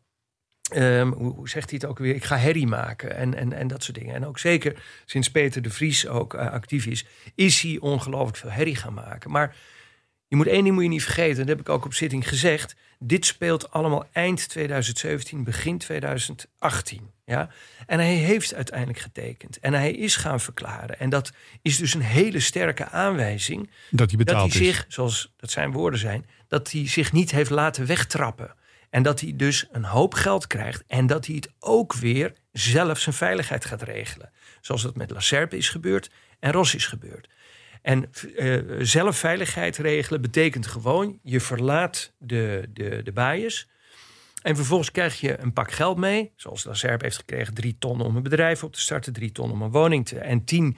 hoe, 0.70 1.32
hoe 1.34 1.48
zegt 1.48 1.70
hij 1.70 1.78
het 1.80 1.90
ook 1.90 1.98
weer? 1.98 2.14
Ik 2.14 2.24
ga 2.24 2.36
herrie 2.36 2.66
maken 2.66 3.16
en, 3.16 3.34
en, 3.34 3.52
en 3.52 3.68
dat 3.68 3.82
soort 3.82 3.98
dingen. 3.98 4.14
En 4.14 4.26
ook 4.26 4.38
zeker 4.38 4.82
sinds 5.04 5.30
Peter 5.30 5.62
de 5.62 5.70
Vries 5.70 6.06
ook 6.06 6.34
eh, 6.34 6.50
actief 6.50 6.86
is, 6.86 7.06
is 7.34 7.60
hij 7.60 7.78
ongelooflijk 7.80 8.36
veel 8.36 8.50
herrie 8.50 8.76
gaan 8.76 8.94
maken. 8.94 9.30
Maar 9.30 9.56
je 10.28 10.36
moet 10.36 10.46
één 10.46 10.62
ding 10.62 10.74
moet 10.74 10.82
je 10.82 10.88
niet 10.88 11.02
vergeten, 11.02 11.36
dat 11.36 11.48
heb 11.48 11.60
ik 11.60 11.68
ook 11.68 11.84
op 11.84 11.94
zitting 11.94 12.28
gezegd. 12.28 12.76
Dit 12.98 13.26
speelt 13.26 13.70
allemaal 13.70 14.08
eind 14.12 14.48
2017, 14.48 15.44
begin 15.44 15.78
2018. 15.78 17.10
Ja? 17.24 17.50
En 17.86 17.98
hij 17.98 18.14
heeft 18.14 18.54
uiteindelijk 18.54 18.98
getekend. 18.98 19.58
En 19.58 19.72
hij 19.72 19.92
is 19.92 20.16
gaan 20.16 20.40
verklaren. 20.40 20.98
En 20.98 21.10
dat 21.10 21.32
is 21.62 21.76
dus 21.76 21.94
een 21.94 22.00
hele 22.00 22.40
sterke 22.40 22.88
aanwijzing 22.88 23.60
Dat 23.60 23.70
hij 23.70 23.88
dat 23.90 24.08
hij 24.08 24.18
betaald 24.18 24.54
is. 24.54 24.56
zich, 24.56 24.84
zoals 24.88 25.32
dat 25.36 25.50
zijn 25.50 25.72
woorden 25.72 26.00
zijn, 26.00 26.26
dat 26.48 26.70
hij 26.70 26.88
zich 26.88 27.12
niet 27.12 27.30
heeft 27.30 27.50
laten 27.50 27.86
wegtrappen. 27.86 28.54
En 28.90 29.02
dat 29.02 29.20
hij 29.20 29.32
dus 29.36 29.66
een 29.72 29.84
hoop 29.84 30.14
geld 30.14 30.46
krijgt. 30.46 30.84
En 30.86 31.06
dat 31.06 31.26
hij 31.26 31.34
het 31.34 31.50
ook 31.58 31.94
weer 31.94 32.32
zelf 32.52 32.98
zijn 32.98 33.14
veiligheid 33.14 33.64
gaat 33.64 33.82
regelen. 33.82 34.30
Zoals 34.60 34.82
dat 34.82 34.96
met 34.96 35.10
La 35.10 35.20
Serpe 35.20 35.56
is 35.56 35.68
gebeurd 35.68 36.10
en 36.38 36.52
Ros 36.52 36.74
is 36.74 36.86
gebeurd. 36.86 37.28
En 37.82 38.10
veiligheid 39.12 39.76
regelen 39.76 40.20
betekent 40.20 40.66
gewoon... 40.66 41.18
je 41.22 41.40
verlaat 41.40 42.12
de, 42.18 42.68
de, 42.72 43.02
de. 43.02 43.12
En 44.42 44.56
vervolgens 44.56 44.90
krijg 44.90 45.20
je 45.20 45.40
een 45.40 45.52
pak 45.52 45.72
geld 45.72 45.96
mee. 45.96 46.32
Zoals 46.36 46.64
La 46.64 46.74
Serpe 46.74 47.04
heeft 47.04 47.16
gekregen. 47.16 47.54
Drie 47.54 47.76
ton 47.78 48.00
om 48.00 48.16
een 48.16 48.22
bedrijf 48.22 48.64
op 48.64 48.72
te 48.72 48.80
starten. 48.80 49.12
Drie 49.12 49.32
ton 49.32 49.50
om 49.50 49.62
een 49.62 49.70
woning 49.70 50.06
te... 50.06 50.18
En 50.18 50.44
tien 50.44 50.76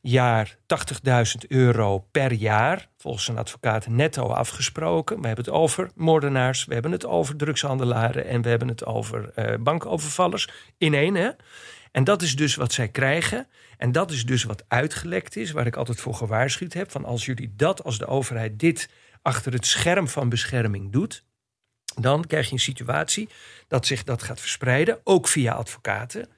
jaar 0.00 0.56
80.000 0.56 1.48
euro 1.48 1.98
per 2.10 2.32
jaar. 2.32 2.88
Volgens 2.96 3.28
een 3.28 3.38
advocaat 3.38 3.88
netto 3.88 4.26
afgesproken. 4.26 5.20
We 5.20 5.26
hebben 5.26 5.44
het 5.44 5.54
over 5.54 5.90
moordenaars. 5.94 6.64
We 6.64 6.72
hebben 6.72 6.92
het 6.92 7.06
over 7.06 7.36
drugshandelaren. 7.36 8.26
En 8.26 8.42
we 8.42 8.48
hebben 8.48 8.68
het 8.68 8.84
over 8.84 9.30
eh, 9.34 9.56
bankovervallers. 9.60 10.48
In 10.78 10.94
één, 10.94 11.14
hè? 11.14 11.30
En 11.90 12.04
dat 12.04 12.22
is 12.22 12.36
dus 12.36 12.54
wat 12.54 12.72
zij 12.72 12.88
krijgen. 12.88 13.46
En 13.78 13.92
dat 13.92 14.10
is 14.10 14.26
dus 14.26 14.44
wat 14.44 14.64
uitgelekt 14.68 15.36
is. 15.36 15.50
Waar 15.50 15.66
ik 15.66 15.76
altijd 15.76 16.00
voor 16.00 16.14
gewaarschuwd 16.14 16.72
heb. 16.72 16.90
Van 16.90 17.04
als 17.04 17.24
jullie 17.24 17.52
dat, 17.56 17.84
als 17.84 17.98
de 17.98 18.06
overheid 18.06 18.58
dit 18.58 18.88
achter 19.22 19.52
het 19.52 19.66
scherm 19.66 20.08
van 20.08 20.28
bescherming 20.28 20.92
doet 20.92 21.24
dan 21.94 22.26
krijg 22.26 22.46
je 22.46 22.52
een 22.52 22.58
situatie 22.58 23.28
dat 23.68 23.86
zich 23.86 24.04
dat 24.04 24.22
gaat 24.22 24.40
verspreiden, 24.40 24.98
ook 25.04 25.28
via 25.28 25.52
advocaten, 25.52 26.28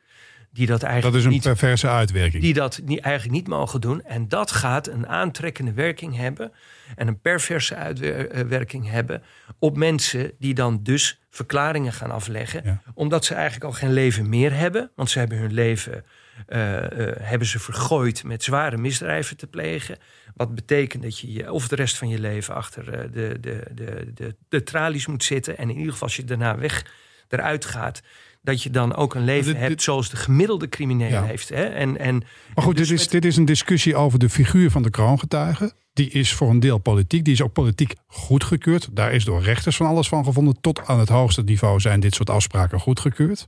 die 0.51 0.67
dat 0.67 0.81
Dat 0.81 0.89
eigenlijk, 0.89 1.19
is 1.19 1.25
een 1.25 1.31
niet, 1.31 1.43
perverse 1.43 1.89
uitwerking. 1.89 2.43
die 2.43 2.55
dat 2.55 2.81
niet, 2.85 3.01
eigenlijk 3.01 3.35
niet 3.35 3.49
mogen 3.49 3.81
doen. 3.81 4.03
En 4.03 4.29
dat 4.29 4.51
gaat 4.51 4.87
een 4.87 5.07
aantrekkende 5.07 5.73
werking 5.73 6.17
hebben 6.17 6.53
en 6.97 7.09
een 7.09 7.21
perverse 7.21 7.75
uitwerking 7.75 8.91
hebben 8.91 9.23
op 9.59 9.77
mensen 9.77 10.33
die 10.39 10.55
dan 10.55 10.83
dus 10.83 11.21
verklaringen 11.35 11.93
gaan 11.93 12.11
afleggen, 12.11 12.61
Ja. 12.65 12.83
omdat 12.95 13.25
ze 13.25 13.35
eigenlijk 13.35 13.65
al 13.65 13.73
geen 13.73 13.93
leven 13.93 14.29
meer 14.29 14.55
hebben, 14.55 14.91
want 14.95 15.11
ze 15.11 15.19
hebben 15.19 15.39
hun 15.39 15.53
leven 15.53 16.05
eh, 16.47 17.09
eh, 17.09 17.17
hebben 17.21 17.49
ze 17.49 17.59
vergooid 17.59 18.25
met 18.25 18.43
zware 18.43 18.77
misdrijven 18.77 19.37
te 19.37 19.47
plegen. 19.47 19.99
Wat 20.35 20.55
betekent 20.55 21.03
dat 21.03 21.19
je 21.19 21.33
je, 21.33 21.53
of 21.53 21.69
de 21.69 21.77
rest 21.77 21.97
van 21.97 22.09
je 22.09 22.19
leven 22.19 22.55
achter 22.55 22.93
eh, 22.93 23.01
de, 23.13 23.37
de, 23.41 23.65
de, 23.75 24.13
de, 24.15 24.37
de 24.49 24.63
tralies 24.63 25.07
moet 25.07 25.25
zitten. 25.25 25.59
En 25.59 25.71
in 25.71 25.77
ieder 25.77 25.93
geval 25.93 26.09
als 26.09 26.17
je 26.17 26.25
daarna 26.25 26.59
weg 26.59 26.87
eruit 27.29 27.65
gaat, 27.65 28.03
dat 28.43 28.63
je 28.63 28.71
dan 28.71 28.95
ook 28.95 29.15
een 29.15 29.25
leven 29.25 29.45
dit- 29.45 29.55
dit- 29.61 29.69
hebt 29.69 29.83
zoals 29.83 30.11
de 30.11 30.17
gemiddelde 30.17 30.69
crimineel 30.69 31.09
Ja. 31.09 31.23
heeft. 31.25 31.49
Hè? 31.49 31.65
En, 31.65 31.99
en, 31.99 32.23
Maar 32.55 32.65
goed, 32.65 32.77
dus 32.77 32.89
dit, 32.89 32.97
is, 32.99 33.03
met- 33.03 33.13
dit 33.13 33.25
is 33.25 33.37
een 33.37 33.45
discussie 33.45 33.97
over 33.97 34.19
de 34.19 34.29
figuur 34.31 34.71
van 34.71 34.83
de 34.83 34.91
kroongetuige. 34.91 35.73
Die 35.93 36.11
is 36.11 36.33
voor 36.33 36.51
een 36.51 36.61
deel 36.61 36.79
politiek. 36.79 37.25
Die 37.25 37.33
is 37.33 37.43
ook 37.43 37.53
politiek 37.53 37.95
goedgekeurd. 38.07 38.89
Daar 38.93 39.13
is 39.13 39.25
door 39.25 39.43
rechters 39.43 39.77
van 39.77 39.87
alles 39.87 40.09
van 40.09 40.25
gevonden. 40.25 40.61
Tot 40.61 40.87
aan 40.87 40.99
het 40.99 41.09
hoogste 41.09 41.43
niveau 41.43 41.81
zijn 41.81 42.01
dit 42.01 42.15
soort 42.15 42.31
afspraken 42.31 42.81
goedgekeurd. 42.81 43.47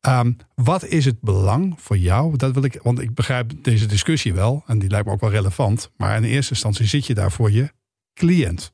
Ehm, 0.00 0.32
wat 0.54 0.84
is 0.84 1.04
het 1.04 1.20
belang 1.20 1.74
voor 1.78 1.96
jou? 1.98 2.36
Dat 2.36 2.54
wil 2.54 2.62
ik, 2.64 2.80
want 2.82 3.00
ik 3.00 3.14
begrijp 3.14 3.52
deze 3.62 3.86
discussie 3.86 4.34
wel. 4.34 4.62
En 4.66 4.78
die 4.78 4.90
lijkt 4.90 5.06
me 5.06 5.12
ook 5.12 5.20
wel 5.20 5.30
relevant. 5.30 5.90
Maar 5.96 6.16
in 6.16 6.24
eerste 6.24 6.52
instantie 6.52 6.86
zit 6.86 7.06
je 7.06 7.14
daar 7.14 7.32
voor 7.32 7.50
je 7.50 7.72
cliënt. 8.14 8.72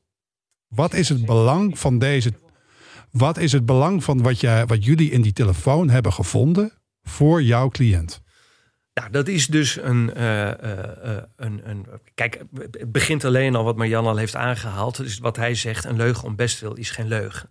Wat 0.67 0.93
is 0.93 1.09
het 1.09 1.25
belang 1.25 1.79
van 1.79 1.97
deze. 1.99 2.33
Wat 3.11 3.37
is 3.37 3.51
het 3.51 3.65
belang 3.65 4.03
van 4.03 4.21
wat, 4.21 4.39
jij, 4.39 4.65
wat 4.65 4.85
jullie 4.85 5.11
in 5.11 5.21
die 5.21 5.33
telefoon 5.33 5.89
hebben 5.89 6.13
gevonden 6.13 6.71
voor 7.03 7.43
jouw 7.43 7.69
cliënt? 7.69 8.21
Nou, 8.99 9.11
dat 9.11 9.27
is 9.27 9.47
dus 9.47 9.77
een, 9.81 10.13
eh, 10.13 10.49
eh, 10.49 11.17
eh, 11.17 11.23
een, 11.35 11.69
een. 11.69 11.85
Kijk, 12.13 12.43
het 12.71 12.91
begint 12.91 13.25
alleen 13.25 13.55
al 13.55 13.63
wat 13.63 13.75
Marianne 13.75 14.09
al 14.09 14.17
heeft 14.17 14.35
aangehaald. 14.35 14.97
Dus 14.97 15.19
wat 15.19 15.35
hij 15.35 15.55
zegt: 15.55 15.85
een 15.85 15.97
leugen 15.97 16.23
om 16.23 16.35
bestwil 16.35 16.73
is 16.73 16.91
geen 16.91 17.07
leugen. 17.07 17.49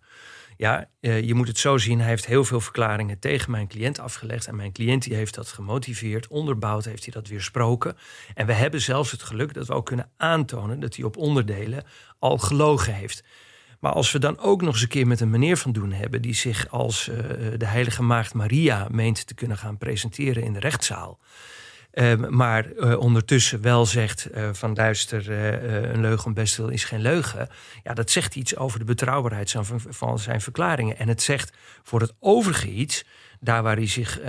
Ja, 0.57 0.91
je 1.01 1.35
moet 1.35 1.49
het 1.49 1.59
zo 1.59 1.79
zien. 1.79 1.99
Hij 1.99 2.09
heeft 2.09 2.27
heel 2.27 2.45
veel 2.45 2.61
verklaringen 2.61 3.19
tegen 3.19 3.51
mijn 3.51 3.69
cliënt 3.69 3.99
afgelegd. 3.99 4.47
En 4.47 4.57
mijn 4.57 4.73
cliënt 4.73 5.03
die 5.03 5.15
heeft 5.15 5.35
dat 5.35 5.49
gemotiveerd, 5.49 6.27
onderbouwd, 6.27 6.85
heeft 6.85 7.05
hij 7.05 7.13
dat 7.13 7.29
weersproken. 7.29 7.97
En 8.35 8.47
we 8.47 8.53
hebben 8.53 8.81
zelfs 8.81 9.11
het 9.11 9.23
geluk 9.23 9.55
dat 9.55 9.67
we 9.67 9.73
ook 9.73 9.87
kunnen 9.87 10.11
aantonen 10.17 10.81
dat 10.81 10.97
hij 10.97 11.05
op 11.05 11.17
onderdelen 11.17 11.85
al 12.19 12.39
gelogen 12.39 12.95
heeft. 12.95 13.25
Maar 13.79 13.93
als 13.93 14.13
we 14.13 14.19
dan 14.19 14.39
ook 14.39 14.63
nog 14.63 14.73
eens 14.73 14.83
een 14.83 14.89
keer 14.89 15.07
met 15.07 15.21
een 15.21 15.31
meneer 15.31 15.57
van 15.57 15.73
doen 15.73 15.93
hebben 15.93 16.23
die 16.23 16.35
zich 16.35 16.71
als 16.71 17.09
uh, 17.09 17.17
de 17.57 17.67
heilige 17.67 18.03
maagd 18.03 18.35
Maria 18.35 18.87
meent 18.91 19.27
te 19.27 19.35
kunnen 19.35 19.57
gaan 19.57 19.79
presenteren 19.79 20.43
in 20.43 20.53
de 20.53 20.61
rechtszaal. 20.61 21.19
Uh, 21.93 22.15
maar 22.29 22.73
uh, 22.73 22.99
ondertussen 22.99 23.63
wel 23.63 23.87
zegt 23.87 24.29
uh, 24.35 24.49
van 24.53 24.75
luister, 24.75 25.31
een 25.93 26.01
leugen 26.01 26.35
best 26.35 26.59
is 26.59 26.85
geen 26.85 27.01
leugen. 27.01 27.49
Ja, 27.83 27.95
dat 27.95 28.11
zegt 28.11 28.35
iets 28.35 28.57
over 28.57 28.79
de 28.79 28.85
betrouwbaarheid 28.85 29.51
van, 29.51 29.81
van 29.89 30.19
zijn 30.19 30.41
verklaringen. 30.41 30.99
En 30.99 31.09
het 31.09 31.23
zegt 31.23 31.53
voor 31.83 32.01
het 32.01 32.15
overige 32.21 32.71
iets, 32.71 33.05
daar 33.41 33.63
waar 33.63 33.77
hij 33.77 33.87
zich 33.87 34.21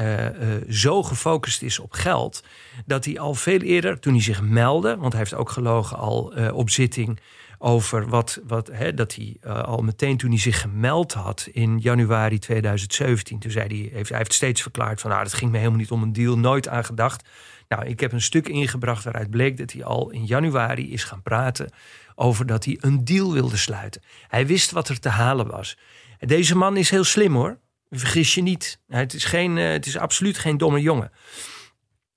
zo 0.70 1.04
gefocust 1.04 1.62
is 1.62 1.80
op 1.80 1.92
geld, 1.92 2.44
dat 2.86 3.06
hij 3.06 3.20
al 3.20 3.34
veel 3.34 3.60
eerder, 3.60 4.00
toen 4.00 4.14
hij 4.14 4.22
zich 4.22 4.42
meldde, 4.42 4.98
want 4.98 5.12
hij 5.14 5.22
heeft 5.22 5.34
ook 5.34 5.50
gelogen 5.50 5.98
al 5.98 6.34
op 6.54 6.70
zitting 6.70 7.20
over 7.62 8.08
wat, 8.08 8.40
wat 8.48 8.68
hè, 8.68 8.94
dat 8.94 9.16
hij 9.16 9.38
uh, 9.46 9.64
al 9.64 9.82
meteen 9.82 10.18
toen 10.18 10.30
hij 10.30 10.40
zich 10.40 10.62
gemeld 10.62 11.14
had 11.14 11.48
in 11.52 11.80
januari 11.80 12.40
2017, 12.40 13.40
toen 13.40 13.52
zei 13.52 13.68
hij, 13.68 13.90
heeft, 13.94 14.10
hij 14.10 14.18
heeft 14.18 14.34
steeds 14.34 14.62
verklaard 14.62 15.02
van 15.02 15.10
nou, 15.10 15.24
het 15.24 15.34
ging 15.34 15.52
me 15.52 15.58
helemaal 15.58 15.80
niet 15.80 15.92
om 15.92 16.04
een 16.04 16.14
deal, 16.14 16.38
nooit 16.38 16.68
aan 16.68 16.86
gedacht. 16.86 17.30
Nou, 17.68 17.86
ik 17.86 18.00
heb 18.00 18.12
een 18.12 18.22
stuk 18.22 18.48
ingebracht 18.48 19.04
waaruit 19.04 19.30
bleek 19.30 19.58
dat 19.58 19.72
hij 19.72 19.84
al 19.84 20.10
in 20.10 20.26
januari 20.26 20.92
is 20.92 21.04
gaan 21.04 21.22
praten 21.22 21.72
over 22.16 22.46
dat 22.46 22.66
hij 22.66 22.78
een 22.82 23.06
deal 23.06 23.34
wilde 23.34 23.58
sluiten. 23.58 24.02
Hij 24.28 24.48
wist 24.48 24.72
wat 24.72 24.90
er 24.90 25.00
te 25.00 25.10
halen 25.10 25.48
was. 25.48 25.78
Deze 26.20 26.56
man 26.56 26.78
is 26.78 26.90
heel 26.90 27.04
slim 27.04 27.36
hoor. 27.36 27.60
Vergis 27.90 28.34
je 28.34 28.42
niet. 28.42 28.80
Het 28.88 29.14
is, 29.14 29.26
geen, 29.26 29.58
uh, 29.58 29.72
het 29.72 29.86
is 29.86 29.98
absoluut 29.98 30.38
geen 30.38 30.58
domme 30.58 30.82
jongen. 30.82 31.12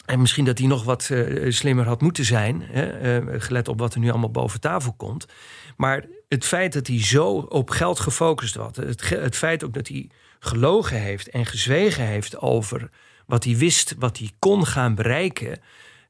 En 0.04 0.20
misschien 0.20 0.44
dat 0.44 0.58
hij 0.58 0.66
nog 0.66 0.84
wat 0.84 1.08
uh, 1.12 1.52
slimmer 1.52 1.86
had 1.86 2.00
moeten 2.00 2.24
zijn, 2.24 2.62
hè, 2.62 3.20
uh, 3.20 3.40
gelet 3.40 3.68
op 3.68 3.78
wat 3.78 3.94
er 3.94 4.00
nu 4.00 4.10
allemaal 4.10 4.30
boven 4.30 4.60
tafel 4.60 4.92
komt. 4.92 5.26
Maar 5.76 6.04
het 6.28 6.44
feit 6.44 6.72
dat 6.72 6.86
hij 6.86 7.02
zo 7.02 7.28
op 7.32 7.70
geld 7.70 8.00
gefocust 8.00 8.54
was, 8.54 8.76
het, 8.76 9.08
het 9.08 9.36
feit 9.36 9.64
ook 9.64 9.74
dat 9.74 9.88
hij 9.88 10.08
gelogen 10.38 11.00
heeft 11.00 11.28
en 11.28 11.46
gezwegen 11.46 12.04
heeft 12.04 12.38
over 12.38 12.90
wat 13.26 13.44
hij 13.44 13.56
wist, 13.56 13.94
wat 13.98 14.18
hij 14.18 14.30
kon 14.38 14.66
gaan 14.66 14.94
bereiken, 14.94 15.58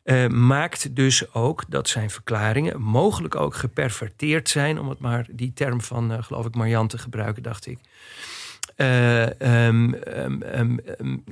uh, 0.05 0.27
maakt 0.27 0.97
dus 0.97 1.35
ook 1.35 1.65
dat 1.69 1.89
zijn 1.89 2.11
verklaringen 2.11 2.81
mogelijk 2.81 3.35
ook 3.35 3.55
geperverteerd 3.55 4.49
zijn, 4.49 4.79
om 4.79 4.89
het 4.89 4.99
maar 4.99 5.27
die 5.31 5.53
term 5.53 5.81
van, 5.81 6.25
geloof 6.25 6.47
ik, 6.47 6.55
Marianne 6.55 6.89
te 6.89 6.99
gebruiken, 6.99 7.43
dacht 7.43 7.67
ik. 7.67 7.79
Uh, 8.77 9.67
um, 9.67 9.95
um, 10.55 10.81
um, 11.01 11.25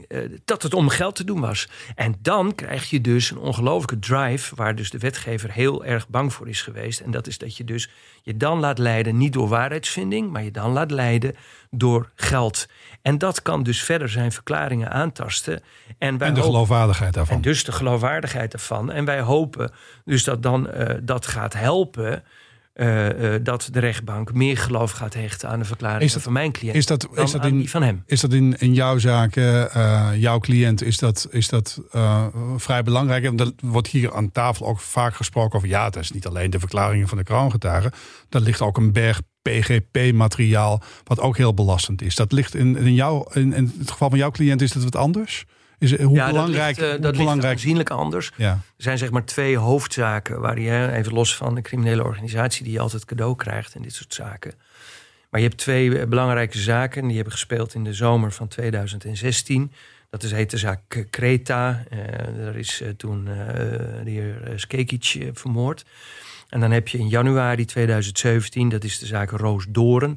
dat 0.45 0.63
het 0.63 0.75
om 0.75 0.89
geld 0.89 1.15
te 1.15 1.25
doen 1.25 1.41
was. 1.41 1.69
En 1.95 2.15
dan 2.23 2.55
krijg 2.55 2.91
je 2.91 3.01
dus 3.01 3.31
een 3.31 3.39
ongelofelijke 3.39 3.99
drive, 3.99 4.55
waar 4.55 4.75
dus 4.75 4.91
de 4.91 4.99
wetgever 4.99 5.53
heel 5.53 5.85
erg 5.85 6.09
bang 6.09 6.33
voor 6.33 6.49
is 6.49 6.63
geweest. 6.63 7.01
En 7.01 7.11
dat 7.11 7.27
is 7.27 7.39
dat 7.39 7.57
je 7.57 7.65
dus 7.65 7.91
je 8.23 8.37
dan 8.37 8.59
laat 8.59 8.79
leiden, 8.79 9.17
niet 9.17 9.33
door 9.33 9.49
waarheidsvinding, 9.49 10.31
maar 10.31 10.43
je 10.43 10.51
dan 10.51 10.73
laat 10.73 10.91
leiden 10.91 11.35
door 11.71 12.11
geld. 12.15 12.67
En 13.03 13.19
dat 13.19 13.43
kan 13.43 13.63
dus 13.63 13.83
verder 13.83 14.09
zijn 14.09 14.33
verklaringen 14.33 14.91
aantasten. 14.91 15.63
En, 15.99 16.19
wij 16.19 16.29
en 16.29 16.35
de 16.35 16.43
geloofwaardigheid 16.43 17.15
daarvan. 17.15 17.37
En 17.37 17.43
dus 17.43 17.65
de 17.65 17.73
geloofwaardigheid 17.73 18.51
daarvan. 18.51 18.93
En 18.93 19.05
wij 19.05 19.21
hopen 19.21 19.73
dus 20.05 20.25
dat 20.25 20.43
dan 20.43 20.69
uh, 20.77 20.87
dat 21.03 21.27
gaat 21.27 21.53
helpen. 21.53 22.25
Uh, 22.81 23.33
uh, 23.33 23.35
dat 23.43 23.69
de 23.73 23.81
rechtbank 23.81 24.33
meer 24.33 24.57
geloof 24.57 24.91
gaat 24.91 25.15
hechten 25.15 25.49
aan 25.49 25.59
de 25.59 25.65
verklaringen 25.65 26.21
van 26.21 26.33
mijn 26.33 26.53
cliënt. 26.53 26.77
Is 26.77 26.87
dat, 26.87 27.09
is 27.15 27.31
dat 27.31 27.45
in, 27.45 27.69
van 27.69 27.83
hem. 27.83 28.03
Is 28.07 28.21
dat 28.21 28.33
in, 28.33 28.59
in 28.59 28.75
jouw 28.75 28.99
zaak, 28.99 29.37
uh, 29.37 30.09
jouw 30.15 30.39
cliënt, 30.39 30.83
is 30.83 30.99
dat, 30.99 31.29
is 31.31 31.49
dat 31.49 31.81
vrij 32.57 32.83
belangrijk? 32.83 33.25
Want 33.25 33.41
er 33.41 33.53
wordt 33.61 33.89
hier 33.89 34.15
aan 34.15 34.33
tafel 34.33 34.67
ook 34.67 34.81
vaak 34.81 35.15
gesproken 35.15 35.57
over... 35.57 35.69
ja, 35.69 35.85
het 35.85 35.97
is 35.97 36.11
niet 36.11 36.27
alleen 36.27 36.51
de 36.51 36.59
verklaringen 36.59 37.09
van 37.09 37.19
de 37.19 37.25
kroongetuigen. 37.25 37.93
Daar 38.29 38.43
ligt 38.43 38.61
ook 38.61 38.77
een 38.77 38.93
berg 38.93 39.21
PGP-materiaal 39.43 40.83
wat 41.05 41.21
ook 41.21 41.37
heel 41.37 41.55
belastend 41.55 42.03
is. 42.03 42.15
Dat 42.15 42.33
ligt 42.33 42.55
in, 42.55 42.77
in, 42.77 42.95
jou, 42.95 43.27
in, 43.33 43.53
in 43.53 43.73
het 43.79 43.91
geval 43.91 44.09
van 44.09 44.19
jouw 44.19 44.31
cliënt 44.31 44.63
is 44.63 44.73
dat 44.73 44.85
wat 44.85 44.97
anders? 44.97 45.45
Is, 45.81 46.01
hoe 46.01 46.15
ja, 46.15 46.27
belangrijk, 46.27 46.77
dat 46.77 46.85
ligt, 46.87 46.99
uh, 46.99 47.03
dat 47.03 47.17
belangrijk... 47.17 47.53
aanzienlijk 47.53 47.91
anders. 47.91 48.33
Ja. 48.37 48.51
Er 48.51 48.83
zijn 48.83 48.99
zeg 48.99 49.11
maar 49.11 49.25
twee 49.25 49.57
hoofdzaken 49.57 50.41
waar 50.41 50.61
je, 50.61 50.93
even 50.93 51.13
los 51.13 51.37
van 51.37 51.55
de 51.55 51.63
criminele 51.63 52.05
organisatie 52.05 52.65
die 52.65 52.73
je 52.73 52.81
altijd 52.81 53.05
cadeau 53.05 53.37
krijgt 53.37 53.75
en 53.75 53.83
dit 53.83 53.95
soort 53.95 54.15
zaken. 54.15 54.53
Maar 55.31 55.41
je 55.41 55.47
hebt 55.47 55.61
twee 55.61 56.07
belangrijke 56.07 56.59
zaken 56.59 57.07
die 57.07 57.15
hebben 57.15 57.33
gespeeld 57.33 57.75
in 57.75 57.85
de 57.85 57.95
zomer 57.95 58.33
van 58.33 58.49
2016. 58.49 59.73
Dat 60.11 60.23
is, 60.23 60.33
heet 60.33 60.51
de 60.51 60.57
zaak 60.57 61.07
Kreta. 61.11 61.85
Uh, 61.93 61.99
daar 62.45 62.57
is 62.57 62.81
uh, 62.81 62.89
toen 62.89 63.25
de 64.05 64.11
heer 64.11 64.53
Skekic 64.57 65.31
vermoord. 65.33 65.85
En 66.49 66.61
dan 66.61 66.71
heb 66.71 66.89
je 66.89 66.99
in 66.99 67.09
januari 67.09 67.65
2017, 67.65 68.69
dat 68.69 68.85
is 68.85 68.99
de 68.99 69.07
zaak 69.07 69.31
Roos 69.31 69.67
Doren. 69.69 70.17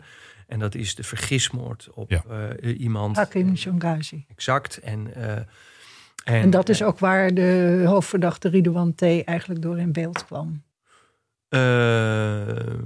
En 0.53 0.59
dat 0.59 0.75
is 0.75 0.95
de 0.95 1.03
vergismoord 1.03 1.89
op 1.93 2.09
ja. 2.09 2.23
uh, 2.61 2.79
iemand. 2.79 3.15
Hakim 3.15 3.57
Shongazi. 3.57 4.25
Exact. 4.27 4.77
En, 4.77 5.07
uh, 5.17 5.31
en, 5.35 5.45
en, 6.23 6.49
dat 6.49 6.69
is 6.69 6.83
ook 6.83 6.99
waar 6.99 7.33
de 7.33 7.83
hoofdverdachte 7.85 8.49
Ridouan 8.49 8.95
T. 8.95 9.01
eigenlijk 9.01 9.61
door 9.61 9.79
in 9.79 9.91
beeld 9.91 10.25
kwam. 10.25 10.63
Uh, 11.49 12.41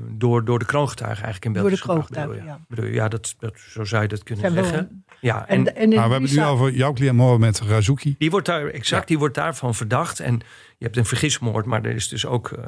door, 0.09 0.45
door 0.45 0.59
de 0.59 0.65
kroongetuigen 0.65 1.23
eigenlijk 1.23 1.45
in 1.45 1.51
beeld 1.51 1.65
Door 1.65 1.75
de 1.77 1.83
kroongetuigen, 1.83 2.45
ja. 2.45 2.59
Bedoel, 2.67 2.85
ja, 2.85 3.07
dat, 3.07 3.35
dat, 3.39 3.53
zo 3.57 3.83
zou 3.83 4.01
je 4.01 4.07
dat 4.07 4.23
kunnen 4.23 4.51
Zijn 4.51 4.65
zeggen. 4.65 5.05
Ja, 5.19 5.47
en, 5.47 5.75
en, 5.75 5.75
en 5.75 5.89
maar 5.89 6.05
we 6.05 6.11
hebben 6.11 6.29
het 6.29 6.39
nu 6.39 6.45
over 6.45 6.71
jouw 6.71 6.93
cliënt 6.93 7.15
Mohamed 7.15 7.59
Razouki. 7.59 8.15
Die 8.17 8.29
wordt 8.29 8.45
daar, 8.45 8.67
exact, 8.67 9.01
ja. 9.01 9.07
die 9.07 9.17
wordt 9.17 9.35
daarvan 9.35 9.75
verdacht. 9.75 10.19
En 10.19 10.33
je 10.77 10.85
hebt 10.85 10.97
een 10.97 11.05
vergismoord, 11.05 11.65
maar 11.65 11.85
er 11.85 11.95
is 11.95 12.07
dus 12.07 12.25
ook, 12.25 12.49
uh, 12.51 12.63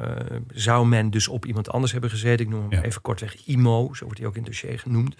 zou 0.53 0.87
men 0.87 1.09
dus 1.09 1.27
op 1.27 1.45
iemand 1.45 1.69
anders 1.69 1.91
hebben 1.91 2.09
gezet. 2.09 2.39
Ik 2.39 2.49
noem 2.49 2.61
hem 2.61 2.71
ja. 2.71 2.83
even 2.83 3.01
kortweg 3.01 3.45
IMO, 3.45 3.93
zo 3.93 4.03
wordt 4.03 4.19
hij 4.19 4.27
ook 4.27 4.35
in 4.35 4.43
het 4.43 4.51
dossier 4.51 4.79
genoemd. 4.79 5.15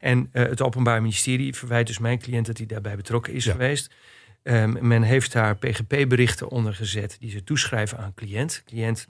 En 0.00 0.30
uh, 0.32 0.42
het 0.42 0.62
Openbaar 0.62 1.00
Ministerie 1.00 1.54
verwijt 1.54 1.86
dus 1.86 1.98
mijn 1.98 2.18
cliënt 2.18 2.46
dat 2.46 2.56
hij 2.56 2.66
daarbij 2.66 2.96
betrokken 2.96 3.32
is 3.32 3.44
ja. 3.44 3.52
geweest. 3.52 3.94
Um, 4.42 4.76
men 4.80 5.02
heeft 5.02 5.32
daar 5.32 5.56
PGP-berichten 5.56 6.48
onder 6.48 6.74
gezet 6.74 7.16
die 7.20 7.30
ze 7.30 7.44
toeschrijven 7.44 7.98
aan 7.98 8.14
cliënt. 8.14 8.62
Cliënt 8.66 9.06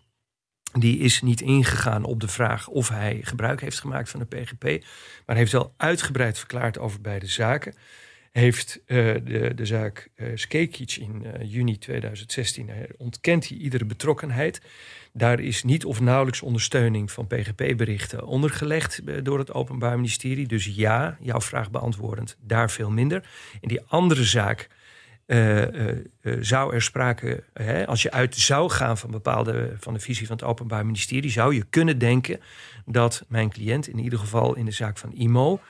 die 0.73 0.99
is 0.99 1.23
niet 1.23 1.41
ingegaan 1.41 2.05
op 2.05 2.21
de 2.21 2.29
vraag 2.29 2.69
of 2.69 2.89
hij 2.89 3.21
gebruik 3.23 3.61
heeft 3.61 3.81
gemaakt 3.81 4.11
van 4.11 4.21
de 4.21 4.37
PGP, 4.37 4.85
maar 5.27 5.37
heeft 5.37 5.53
wel 5.53 5.75
uitgebreid 5.77 6.39
verklaard 6.39 6.79
over 6.79 7.01
beide 7.01 7.27
zaken. 7.27 7.75
Heeft 8.31 8.81
uh, 8.87 9.15
de, 9.25 9.53
de 9.55 9.67
zaak 9.67 10.09
uh, 10.17 10.27
Skekic 10.35 10.97
in 10.97 11.23
uh, 11.25 11.53
juni 11.53 11.79
2016 11.79 12.71
ontkent 12.97 13.49
hij 13.49 13.59
iedere 13.59 13.85
betrokkenheid. 13.85 14.61
Daar 15.13 15.41
is 15.41 15.63
niet 15.63 15.85
of 15.85 16.01
nauwelijks 16.01 16.43
ondersteuning 16.43 17.11
van 17.11 17.27
PGP-berichten 17.27 18.27
ondergelegd 18.27 19.25
door 19.25 19.39
het 19.39 19.53
Openbaar 19.53 19.97
Ministerie. 19.97 20.47
Dus 20.47 20.65
ja, 20.75 21.17
jouw 21.21 21.41
vraag 21.41 21.71
beantwoordend, 21.71 22.37
daar 22.41 22.71
veel 22.71 22.91
minder. 22.91 23.29
In 23.61 23.69
die 23.69 23.83
andere 23.87 24.25
zaak 24.25 24.69
uh, 25.31 25.57
uh, 25.57 25.89
uh, 26.23 26.37
zou 26.41 26.75
er 26.75 26.83
sprake, 26.83 27.43
hè, 27.53 27.87
als 27.87 28.03
je 28.03 28.11
uit 28.11 28.37
zou 28.37 28.71
gaan 28.71 28.99
van 28.99 29.11
bepaalde 29.11 29.73
van 29.81 29.95
de 29.95 30.01
visie 30.01 30.27
van 30.27 30.37
het 30.37 30.45
Openbaar 30.45 30.85
Ministerie, 30.85 31.31
zou 31.31 31.55
je 31.55 31.65
kunnen 31.71 31.99
denken 31.99 32.41
dat 32.87 33.25
mijn 33.29 33.51
cliënt, 33.51 33.89
in 33.89 33.99
ieder 33.99 34.19
geval 34.19 34.57
in 34.57 34.65
de 34.65 34.71
zaak 34.71 34.99
van 34.99 35.13
IMO, 35.13 35.61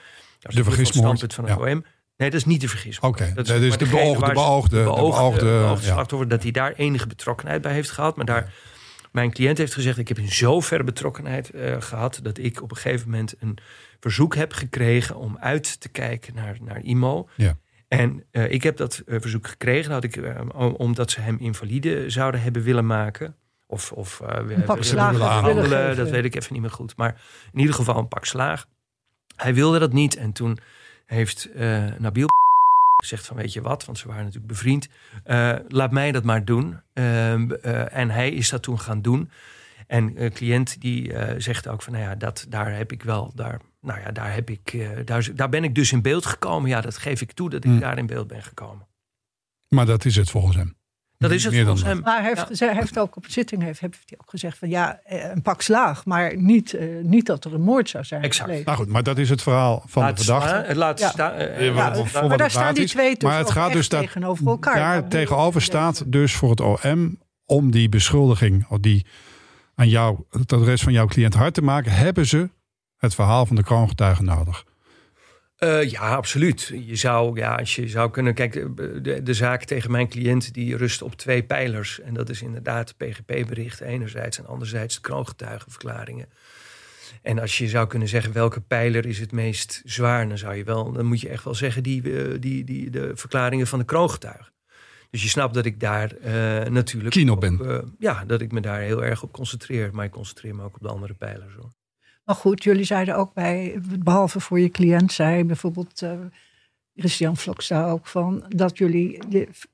dat 0.40 0.52
de 0.52 0.64
vergismoord 0.64 1.34
van 1.34 1.44
het 1.44 1.58
ja. 1.58 1.72
OM. 1.72 1.84
Nee, 2.16 2.30
dat 2.30 2.40
is 2.40 2.44
niet 2.44 2.60
de 2.60 2.68
vergismoord. 2.68 3.14
Oké, 3.14 3.22
okay. 3.22 3.34
dat 3.34 3.48
is, 3.48 3.60
dus 3.60 3.76
de 3.76 3.88
beoogde, 3.88 4.26
de 4.26 4.32
beoogde, 4.32 4.76
de 4.76 4.82
beoogde, 4.82 5.16
beoogde, 5.16 5.38
de 5.38 5.44
beoogde 5.44 5.86
ja. 5.86 5.92
slachtoffer, 5.92 6.28
dat 6.28 6.42
hij 6.42 6.50
daar 6.50 6.72
enige 6.72 7.06
betrokkenheid 7.06 7.62
bij 7.62 7.72
heeft 7.72 7.90
gehad. 7.90 8.16
Maar 8.16 8.26
daar, 8.26 8.42
ja. 8.42 8.50
mijn 9.12 9.30
cliënt 9.30 9.58
heeft 9.58 9.74
gezegd, 9.74 9.98
ik 9.98 10.08
heb 10.08 10.18
in 10.18 10.32
zoverre 10.32 10.84
betrokkenheid 10.84 11.50
gehad, 11.78 12.20
dat 12.22 12.38
ik 12.38 12.62
op 12.62 12.70
een 12.70 12.76
gegeven 12.76 13.10
moment 13.10 13.34
een 13.38 13.58
verzoek 14.00 14.34
heb 14.34 14.52
gekregen 14.52 15.16
om 15.16 15.38
uit 15.40 15.80
te 15.80 15.88
kijken 15.88 16.34
naar, 16.34 16.56
naar 16.60 16.80
IMO. 16.82 17.28
Ja. 17.36 17.56
En 17.90 18.24
uh, 18.32 18.50
ik 18.50 18.62
heb 18.62 18.76
dat 18.76 19.02
uh, 19.06 19.20
verzoek 19.20 19.46
gekregen 19.46 19.92
had 19.92 20.04
ik, 20.04 20.16
uh, 20.16 20.40
omdat 20.76 21.10
ze 21.10 21.20
hem 21.20 21.36
invalide 21.38 22.10
zouden 22.10 22.42
hebben 22.42 22.62
willen 22.62 22.86
maken. 22.86 23.36
Of, 23.66 23.92
of 23.92 24.20
een 24.24 24.64
pak 24.64 24.84
slaag 24.84 25.18
handelen, 25.18 25.96
dat 25.96 26.10
weet 26.10 26.24
ik 26.24 26.34
even 26.34 26.52
niet 26.52 26.62
meer 26.62 26.70
goed. 26.70 26.96
Maar 26.96 27.20
in 27.52 27.58
ieder 27.58 27.74
geval 27.74 27.98
een 27.98 28.08
pak 28.08 28.24
slaag. 28.24 28.66
Hij 29.36 29.54
wilde 29.54 29.78
dat 29.78 29.92
niet. 29.92 30.16
En 30.16 30.32
toen 30.32 30.58
heeft 31.06 31.48
Nabil 31.98 32.26
gezegd 33.02 33.26
van 33.26 33.36
weet 33.36 33.52
je 33.52 33.60
wat, 33.60 33.84
want 33.84 33.98
ze 33.98 34.06
waren 34.08 34.24
natuurlijk 34.24 34.52
bevriend. 34.52 34.88
laat 35.68 35.90
mij 35.90 36.12
dat 36.12 36.24
maar 36.24 36.44
doen. 36.44 36.80
Ehm, 36.92 37.50
en 37.90 38.10
hij 38.10 38.30
is 38.30 38.50
dat 38.50 38.62
toen 38.62 38.80
gaan 38.80 39.02
doen. 39.02 39.30
En 39.86 40.22
een 40.22 40.32
cliënt 40.32 40.80
die 40.80 41.12
zegt 41.36 41.68
ook 41.68 41.82
van 41.82 41.92
nou 41.92 42.04
ja, 42.04 42.14
dat, 42.14 42.46
daar 42.48 42.76
heb 42.76 42.92
ik 42.92 43.02
wel... 43.02 43.32
Daar, 43.34 43.60
nou 43.80 44.00
ja, 44.00 44.10
daar, 44.10 44.34
heb 44.34 44.50
ik, 44.50 44.72
uh, 44.72 44.88
daar, 45.04 45.28
daar, 45.34 45.48
ben 45.48 45.64
ik 45.64 45.74
dus 45.74 45.92
in 45.92 46.02
beeld 46.02 46.26
gekomen. 46.26 46.68
Ja, 46.70 46.80
dat 46.80 46.96
geef 46.98 47.20
ik 47.20 47.32
toe 47.32 47.50
dat 47.50 47.64
ik 47.64 47.70
mm. 47.70 47.80
daar 47.80 47.98
in 47.98 48.06
beeld 48.06 48.26
ben 48.26 48.42
gekomen. 48.42 48.86
Maar 49.68 49.86
dat 49.86 50.04
is 50.04 50.16
het 50.16 50.30
volgens 50.30 50.56
hem? 50.56 50.78
Dat 51.18 51.30
is 51.30 51.44
het 51.44 51.52
Meer 51.52 51.64
volgens 51.64 51.84
dat. 51.84 51.92
hem. 51.94 52.02
Maar 52.02 52.20
hij 52.20 52.32
heeft, 52.34 52.58
hij 52.60 52.74
heeft 52.74 52.98
ook 52.98 53.16
op 53.16 53.24
zitting 53.28 53.62
heeft, 53.62 53.80
heeft 53.80 53.98
hij 54.06 54.18
ook 54.20 54.30
gezegd 54.30 54.58
van 54.58 54.68
ja, 54.68 55.00
eh, 55.04 55.30
een 55.30 55.42
pak 55.42 55.62
slaag, 55.62 56.04
maar 56.04 56.36
niet, 56.36 56.74
eh, 56.74 56.86
niet 57.02 57.26
dat 57.26 57.44
er 57.44 57.54
een 57.54 57.60
moord 57.60 57.88
zou 57.88 58.04
zijn. 58.04 58.22
Exact. 58.22 58.44
gepleegd. 58.44 58.66
Nou 58.66 58.78
goed, 58.78 58.88
maar 58.88 59.02
dat 59.02 59.18
is 59.18 59.30
het 59.30 59.42
verhaal 59.42 59.82
van 59.86 60.02
Laat 60.02 60.16
de 60.18 60.24
verdachte. 60.24 60.54
Het 60.68 60.76
laat 60.76 60.98
Ja. 60.98 61.08
staan. 61.08 61.32
eh, 61.32 61.64
Ja, 61.74 61.94
eh, 61.94 62.28
maar 62.28 62.38
daar 62.38 62.50
staan 62.50 62.74
die 62.74 62.86
twee 62.86 63.14
dus 63.14 63.28
Maar 63.28 63.38
het 63.38 63.50
gaat 63.50 63.72
dus 63.72 63.88
daar- 63.88 64.00
tegenover 64.00 64.46
elkaar. 64.46 64.74
Daar 64.74 65.08
tegenover 65.08 65.62
staat 65.62 66.12
dus 66.12 66.34
voor 66.34 66.50
het 66.50 66.60
OM 66.60 67.18
om 67.46 67.70
die 67.70 67.88
beschuldiging 67.88 68.66
of 68.68 68.78
die 68.78 69.06
aan 69.74 69.88
jou, 69.88 70.24
het 70.30 70.52
adres 70.52 70.82
van 70.82 70.92
jouw 70.92 71.06
cliënt 71.06 71.34
hard 71.34 71.54
te 71.54 71.62
maken, 71.62 71.92
hebben 71.92 72.26
ze 72.26 72.50
het 73.00 73.14
verhaal 73.14 73.46
van 73.46 73.56
de 73.56 73.62
kroongetuigen 73.62 74.24
nodig. 74.24 74.64
Eh, 75.56 75.90
ja, 75.90 76.14
absoluut. 76.14 76.72
Je 76.86 76.96
zou, 76.96 77.38
ja, 77.38 77.54
als 77.54 77.74
je 77.74 77.88
zou 77.88 78.10
kunnen. 78.10 78.34
Kijk, 78.34 78.52
de, 78.52 79.00
de, 79.00 79.22
de 79.22 79.34
zaak 79.34 79.64
tegen 79.64 79.90
mijn 79.90 80.08
cliënt 80.08 80.54
die 80.54 80.76
rust 80.76 81.02
op 81.02 81.14
twee 81.14 81.42
pijlers. 81.42 82.00
En 82.00 82.14
dat 82.14 82.28
is 82.28 82.42
inderdaad 82.42 82.96
PGP-bericht 82.96 83.80
enerzijds 83.80 84.38
en 84.38 84.46
anderzijds 84.46 84.94
de 84.94 85.00
kroongetuigenverklaringen. 85.00 86.28
En 87.22 87.38
als 87.38 87.58
je 87.58 87.68
zou 87.68 87.86
kunnen 87.86 88.08
zeggen 88.08 88.32
welke 88.32 88.60
pijler 88.60 89.06
is 89.06 89.18
het 89.18 89.32
meest 89.32 89.82
zwaar, 89.84 90.28
dan 90.28 90.38
zou 90.38 90.54
je 90.54 90.64
wel, 90.64 90.92
dan 90.92 91.06
moet 91.06 91.20
je 91.20 91.28
echt 91.28 91.44
wel 91.44 91.54
zeggen 91.54 91.82
die, 91.82 92.18
eh, 92.18 92.40
die, 92.40 92.64
die 92.64 92.90
de 92.90 93.10
verklaringen 93.14 93.66
van 93.66 93.78
de 93.78 93.84
kroongetuigen. 93.84 94.52
Dus 95.10 95.22
je 95.22 95.28
snapt 95.28 95.54
dat 95.54 95.64
ik 95.64 95.80
daar 95.80 96.12
eh, 96.16 96.70
natuurlijk. 96.70 97.16
Op 97.16 97.30
ook, 97.30 97.40
ben. 97.40 97.94
ja, 97.98 98.24
dat 98.24 98.40
ik 98.40 98.52
me 98.52 98.60
daar 98.60 98.80
heel 98.80 99.04
erg 99.04 99.22
op 99.22 99.32
concentreer. 99.32 99.90
Maar 99.92 100.04
ik 100.04 100.10
concentreer 100.10 100.54
me 100.54 100.62
ook 100.62 100.74
op 100.74 100.82
de 100.82 100.88
andere 100.88 101.14
pijlers. 101.14 101.54
Hoor. 101.54 101.70
Maar 102.30 102.38
goed, 102.38 102.64
jullie 102.64 102.84
zeiden 102.84 103.16
ook 103.16 103.34
bij, 103.34 103.78
behalve 103.98 104.40
voor 104.40 104.60
je 104.60 104.68
cliënt, 104.68 105.12
zei 105.12 105.44
bijvoorbeeld 105.44 106.02
eh, 106.02 106.18
Christian 106.94 107.36
Vloksta 107.36 107.90
ook 107.90 108.06
van 108.06 108.44
dat 108.48 108.78
jullie 108.78 109.18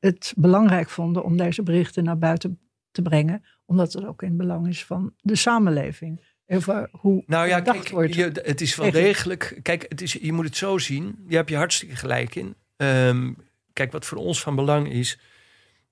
het 0.00 0.32
belangrijk 0.36 0.90
vonden 0.90 1.24
om 1.24 1.36
deze 1.36 1.62
berichten 1.62 2.04
naar 2.04 2.18
buiten 2.18 2.58
te 2.90 3.02
brengen, 3.02 3.44
omdat 3.66 3.92
het 3.92 4.04
ook 4.04 4.22
in 4.22 4.28
het 4.28 4.36
belang 4.36 4.68
is 4.68 4.84
van 4.84 5.14
de 5.20 5.36
samenleving. 5.36 6.20
Over 6.46 6.88
hoe 6.92 7.22
Nou 7.26 7.48
ja, 7.48 7.60
kijk, 7.60 7.88
wordt. 7.88 8.14
je, 8.14 8.30
het 8.42 8.60
is 8.60 8.76
wel 8.76 8.90
degelijk. 8.90 9.58
Kijk, 9.62 9.86
het 9.88 10.00
is, 10.00 10.12
je 10.12 10.32
moet 10.32 10.44
het 10.44 10.56
zo 10.56 10.78
zien. 10.78 11.24
Je 11.28 11.36
hebt 11.36 11.50
je 11.50 11.56
hartstikke 11.56 11.96
gelijk 11.96 12.34
in. 12.34 12.54
Ehm, 12.76 13.32
kijk, 13.72 13.92
wat 13.92 14.06
voor 14.06 14.18
ons 14.18 14.40
van 14.42 14.56
belang 14.56 14.92
is. 14.92 15.18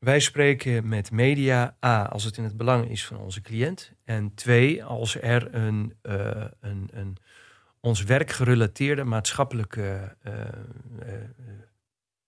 Wij 0.04 0.20
spreken 0.20 0.88
met 0.88 1.10
media, 1.10 1.76
A, 1.84 2.02
als 2.02 2.24
het 2.24 2.36
in 2.36 2.44
het 2.44 2.56
belang 2.56 2.90
is 2.90 3.06
van 3.06 3.18
onze 3.18 3.40
cliënt. 3.40 3.92
En 4.04 4.34
twee, 4.34 4.84
als 4.84 5.20
er 5.20 5.54
een, 5.54 5.94
eh, 6.02 6.44
een, 6.60 6.88
een 6.92 7.16
ons 7.80 8.02
werk 8.02 8.30
gerelateerde 8.30 9.04
maatschappelijke 9.04 10.16
eh, 10.22 10.40
eh, 10.40 10.48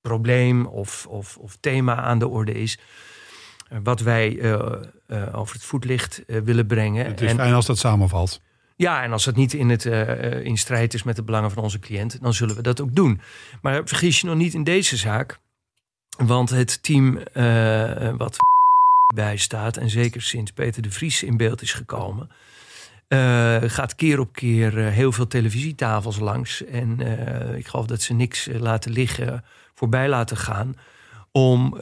probleem 0.00 0.66
of, 0.66 1.06
of, 1.06 1.36
of 1.36 1.56
thema 1.60 1.96
aan 1.96 2.18
de 2.18 2.28
orde 2.28 2.52
is. 2.52 2.78
Wat 3.82 4.00
wij 4.00 4.54
over 5.32 5.54
het 5.54 5.64
voetlicht 5.64 6.22
willen 6.26 6.66
brengen. 6.66 7.06
Het 7.06 7.20
is 7.20 7.30
En- 7.30 7.36
fijn 7.36 7.52
als 7.52 7.66
dat 7.66 7.78
samenvalt. 7.78 8.40
ja, 8.76 9.02
en 9.02 9.12
als 9.12 9.24
het 9.24 9.36
niet 9.36 9.52
in, 9.52 9.68
het, 9.68 9.84
in 10.44 10.58
strijd 10.58 10.94
is 10.94 11.02
met 11.02 11.16
de 11.16 11.22
belangen 11.22 11.50
van 11.50 11.62
onze 11.62 11.78
cliënt, 11.78 12.22
dan 12.22 12.34
zullen 12.34 12.56
we 12.56 12.62
dat 12.62 12.80
ook 12.80 12.94
doen. 12.94 13.20
Maar 13.60 13.82
vergis 13.84 14.20
je 14.20 14.26
nog 14.26 14.36
niet 14.36 14.54
in 14.54 14.64
deze 14.64 14.96
zaak. 14.96 15.38
Want 16.16 16.50
het 16.50 16.82
team 16.82 17.18
eh, 17.18 18.10
wat 18.16 18.36
bij 19.14 19.36
staat, 19.36 19.76
en 19.76 19.90
zeker 19.90 20.22
sinds 20.22 20.52
Peter 20.52 20.82
de 20.82 20.90
Vries 20.90 21.22
in 21.22 21.36
beeld 21.36 21.62
is 21.62 21.72
gekomen, 21.72 22.30
eh, 23.08 23.56
gaat 23.62 23.94
keer 23.94 24.20
op 24.20 24.32
keer 24.32 24.86
eh, 24.86 24.92
heel 24.92 25.12
veel 25.12 25.26
televisietafels 25.26 26.18
langs. 26.18 26.64
En 26.64 27.00
ik 27.56 27.66
geloof 27.66 27.86
dat 27.86 28.02
ze 28.02 28.14
niks 28.14 28.48
laten 28.52 28.92
liggen, 28.92 29.44
voorbij 29.74 30.08
laten 30.08 30.36
gaan, 30.36 30.76
om 31.32 31.76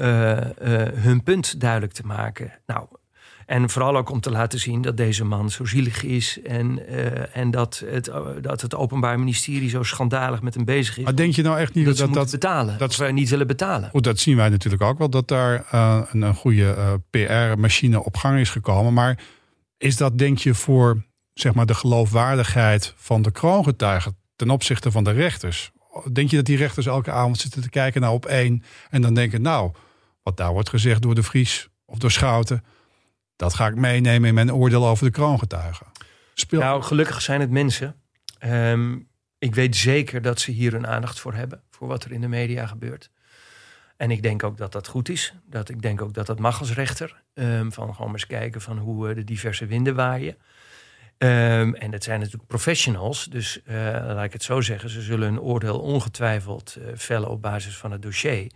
hun 0.95 1.23
punt 1.23 1.61
duidelijk 1.61 1.93
te 1.93 2.07
maken. 2.07 2.53
Nou, 2.67 2.87
en 3.47 3.71
vooral 3.71 3.97
ook 3.97 4.11
om 4.11 4.21
te 4.21 4.31
laten 4.31 4.59
zien 4.59 4.83
dat 4.83 4.97
deze 4.97 5.25
man 5.25 5.51
zo 5.51 5.65
zielig 5.65 6.03
is. 6.03 6.39
En, 6.43 6.87
eh, 6.89 7.37
en 7.37 7.51
dat, 7.51 7.83
het, 7.87 8.09
eh, 8.09 8.27
dat 8.41 8.61
het 8.61 8.75
Openbaar 8.75 9.19
Ministerie 9.19 9.69
zo 9.69 9.83
schandalig 9.83 10.43
met 10.43 10.55
hem 10.55 10.65
bezig 10.65 10.99
is. 10.99 11.05
Maar 11.05 11.17
denk 11.17 11.35
je 11.35 11.43
nou 11.43 11.59
echt 11.59 11.75
niet 11.75 11.87
dat 11.87 11.97
ze 11.97 12.05
dat 12.05 12.15
dat... 12.15 12.31
betalen. 12.31 12.79
dat- 12.79 12.97
we 12.97 13.13
niet 13.13 13.29
willen 13.29 13.47
betalen. 13.47 13.91
Goed, 13.91 14.05
dat 14.05 14.19
zien 14.19 14.37
wij 14.37 14.49
natuurlijk 14.49 14.83
ook 14.83 14.99
wel, 14.99 15.11
dat 15.11 15.29
daar 15.29 15.65
eh, 15.71 16.01
een, 16.11 16.23
een 16.23 16.35
goede 16.35 17.01
PR-machine 17.11 18.05
op 18.05 18.17
gang 18.17 18.39
is 18.39 18.51
gekomen. 18.51 18.93
Maar 18.93 19.19
is 19.79 19.97
dat, 19.97 20.19
denk 20.19 20.39
je, 20.39 20.55
voor 20.55 21.05
zeg 21.33 21.55
maar, 21.55 21.67
de 21.67 21.75
geloofwaardigheid 21.75 22.93
van 22.97 23.23
de 23.23 23.31
kroongetuigen 23.31 24.17
ten 24.37 24.51
opzichte 24.51 24.91
van 24.91 25.05
de 25.05 25.11
rechters? 25.11 25.71
Denk 26.13 26.31
je 26.31 26.37
dat 26.37 26.47
die 26.47 26.57
rechters 26.57 26.87
elke 26.87 27.11
avond 27.11 27.39
zitten 27.39 27.63
te 27.63 27.71
kijken 27.71 28.01
naar 28.01 28.11
op 28.11 28.27
één 28.27 28.63
en 28.91 29.03
dan 29.03 29.15
denken, 29.15 29.43
nou, 29.43 29.73
wat 30.23 30.37
daar 30.37 30.53
wordt 30.53 30.69
gezegd 30.69 31.03
door 31.03 31.15
de 31.15 31.23
Vries 31.23 31.69
of 31.87 31.99
door 31.99 32.11
Schouten, 32.11 32.65
dat 33.37 33.55
ga 33.55 33.67
ik 33.67 33.75
meenemen 33.75 34.29
in 34.29 34.35
mijn 34.35 34.53
oordeel 34.53 34.87
over 34.87 35.05
de 35.05 35.11
kroongetuigen? 35.11 35.87
Speel... 36.35 36.61
Nou, 36.61 36.83
gelukkig 36.83 37.23
zijn 37.23 37.41
het 37.41 37.51
mensen. 37.51 37.97
Ehm, 38.39 38.99
ik 39.39 39.55
weet 39.55 39.77
zeker 39.77 40.23
dat 40.23 40.41
ze 40.41 40.51
hier 40.51 40.75
een 40.75 40.87
aandacht 40.87 41.21
voor 41.21 41.35
hebben. 41.35 41.63
Voor 41.71 41.89
wat 41.89 42.05
er 42.05 42.13
in 42.13 42.21
de 42.21 42.29
media 42.29 42.67
gebeurt. 42.67 43.11
En 43.97 44.11
ik 44.11 44.23
denk 44.23 44.43
ook 44.43 44.57
dat 44.57 44.73
dat 44.73 44.87
goed 44.87 45.09
is. 45.09 45.35
Dat, 45.47 45.69
ik 45.69 45.83
denk 45.83 46.03
ook 46.03 46.15
dat 46.15 46.27
dat 46.27 46.39
mag 46.39 46.61
als 46.61 46.73
rechter. 46.73 47.23
Ehm, 47.35 47.71
van 47.71 47.95
gewoon 47.95 48.13
eens 48.13 48.27
kijken 48.27 48.61
van 48.61 48.79
hoe 48.79 49.09
eh, 49.09 49.15
de 49.15 49.25
diverse 49.25 49.67
winden 49.67 49.95
waaien. 49.95 50.37
Ehm, 51.19 51.75
en 51.75 51.91
dat 51.91 52.05
zijn 52.05 52.19
natuurlijk 52.19 52.47
professionals. 52.47 53.25
Dus 53.25 53.63
eh, 53.63 53.77
laat 54.07 54.25
ik 54.25 54.33
het 54.33 54.43
zo 54.43 54.61
zeggen. 54.61 54.91
Ze 54.91 55.01
zullen 55.01 55.29
een 55.29 55.41
oordeel 55.41 55.81
ongetwijfeld 55.81 56.77
eh, 56.77 56.87
vellen 56.95 57.29
op 57.29 57.43
basis 57.43 57.77
van 57.77 57.93
het 57.93 58.03
dossier. 58.03 58.53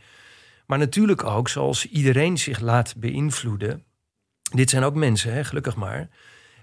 Maar 0.67 0.79
natuurlijk 0.79 1.25
ook, 1.25 1.49
zoals 1.49 1.87
iedereen 1.87 2.38
zich 2.38 2.61
laat 2.61 2.95
beïnvloeden. 2.97 3.85
Dit 4.50 4.70
zijn 4.70 4.82
ook 4.84 4.94
mensen, 4.94 5.32
hè, 5.32 5.44
gelukkig 5.44 5.76
maar. 5.76 6.08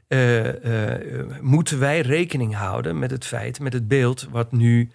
Eh, 0.08 0.92
eh, 0.94 1.26
moeten 1.42 1.80
wij 1.80 2.02
rekening 2.02 2.56
houden 2.56 3.00
met 3.00 3.12
het 3.12 3.26
feit, 3.26 3.60
met 3.60 3.74
het 3.74 3.88
beeld 3.88 4.28
wat 4.32 4.52
nu 4.52 4.90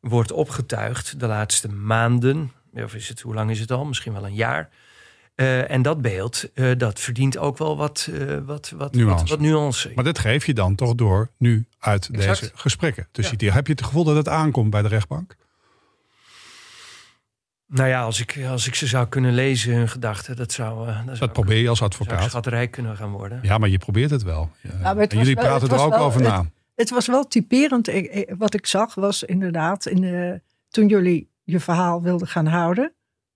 wordt 0.00 0.32
opgetuigd 0.32 1.20
de 1.20 1.26
laatste 1.26 1.68
maanden. 1.68 2.52
Of 2.74 2.94
is 2.94 3.08
het, 3.08 3.20
hoe 3.20 3.34
lang 3.34 3.50
is 3.50 3.60
het 3.60 3.70
al? 3.70 3.84
Misschien 3.84 4.12
wel 4.12 4.26
een 4.26 4.34
jaar. 4.34 4.68
Eh, 5.34 5.70
en 5.70 5.82
dat 5.82 6.02
beeld, 6.02 6.48
dat 6.76 7.00
verdient 7.00 7.38
ook 7.38 7.58
wel 7.58 7.76
wat, 7.76 8.10
wat, 8.44 8.72
wat, 8.76 8.94
Nuance. 8.94 9.20
wat, 9.20 9.28
wat 9.28 9.40
nuance. 9.40 9.92
Maar 9.94 10.04
dat 10.04 10.18
geef 10.18 10.46
je 10.46 10.54
dan 10.54 10.74
toch 10.74 10.94
door 10.94 11.30
nu 11.38 11.66
uit 11.78 12.08
Exact. 12.12 12.40
deze 12.40 12.52
gesprekken. 12.54 13.08
Dus 13.12 13.32
Ja. 13.36 13.52
heb 13.52 13.66
je 13.66 13.72
het 13.72 13.84
gevoel 13.84 14.04
dat 14.04 14.16
het 14.16 14.28
aankomt 14.28 14.70
bij 14.70 14.82
de 14.82 14.88
rechtbank? 14.88 15.36
Nou 17.66 17.88
ja, 17.88 18.02
als 18.02 18.20
ik, 18.20 18.38
als 18.50 18.66
ik 18.66 18.74
ze 18.74 18.86
zou 18.86 19.06
kunnen 19.08 19.34
lezen, 19.34 19.74
hun 19.74 19.88
gedachten, 19.88 20.36
dat 20.36 20.52
zou, 20.52 20.88
eh, 20.88 20.94
dat 20.96 21.04
zou 21.04 21.18
Dat 21.18 21.22
ik- 21.28 21.32
probeer 21.32 21.58
je 21.58 21.68
als 21.68 21.78
zou 21.78 21.90
advocaat. 21.90 22.22
schatterijk 22.30 22.70
kunnen 22.70 22.96
gaan 22.96 23.10
worden. 23.10 23.38
Ja, 23.42 23.58
maar 23.58 23.68
je 23.68 23.78
probeert 23.78 24.10
het 24.10 24.22
wel. 24.22 24.50
Ja. 24.60 24.70
maar 24.82 24.96
het 24.96 25.12
En 25.12 25.18
jullie 25.18 25.34
wel- 25.34 25.44
praten 25.44 25.62
het 25.68 25.78
er 25.78 25.84
ook 25.84 25.90
wel- 25.94 26.04
over 26.04 26.22
na. 26.22 26.44
Het 26.74 26.90
was 26.90 27.06
wel 27.06 27.26
typerend. 27.28 27.88
Ik- 27.88 28.34
wat 28.38 28.54
ik 28.54 28.66
zag 28.66 28.94
was 28.94 29.22
inderdaad, 29.22 29.86
in 29.86 30.00
de, 30.00 30.40
toen 30.68 30.86
jullie 30.88 31.30
je 31.42 31.60
verhaal 31.60 32.02
wilden 32.02 32.28
gaan 32.28 32.46
houden, 32.46 32.92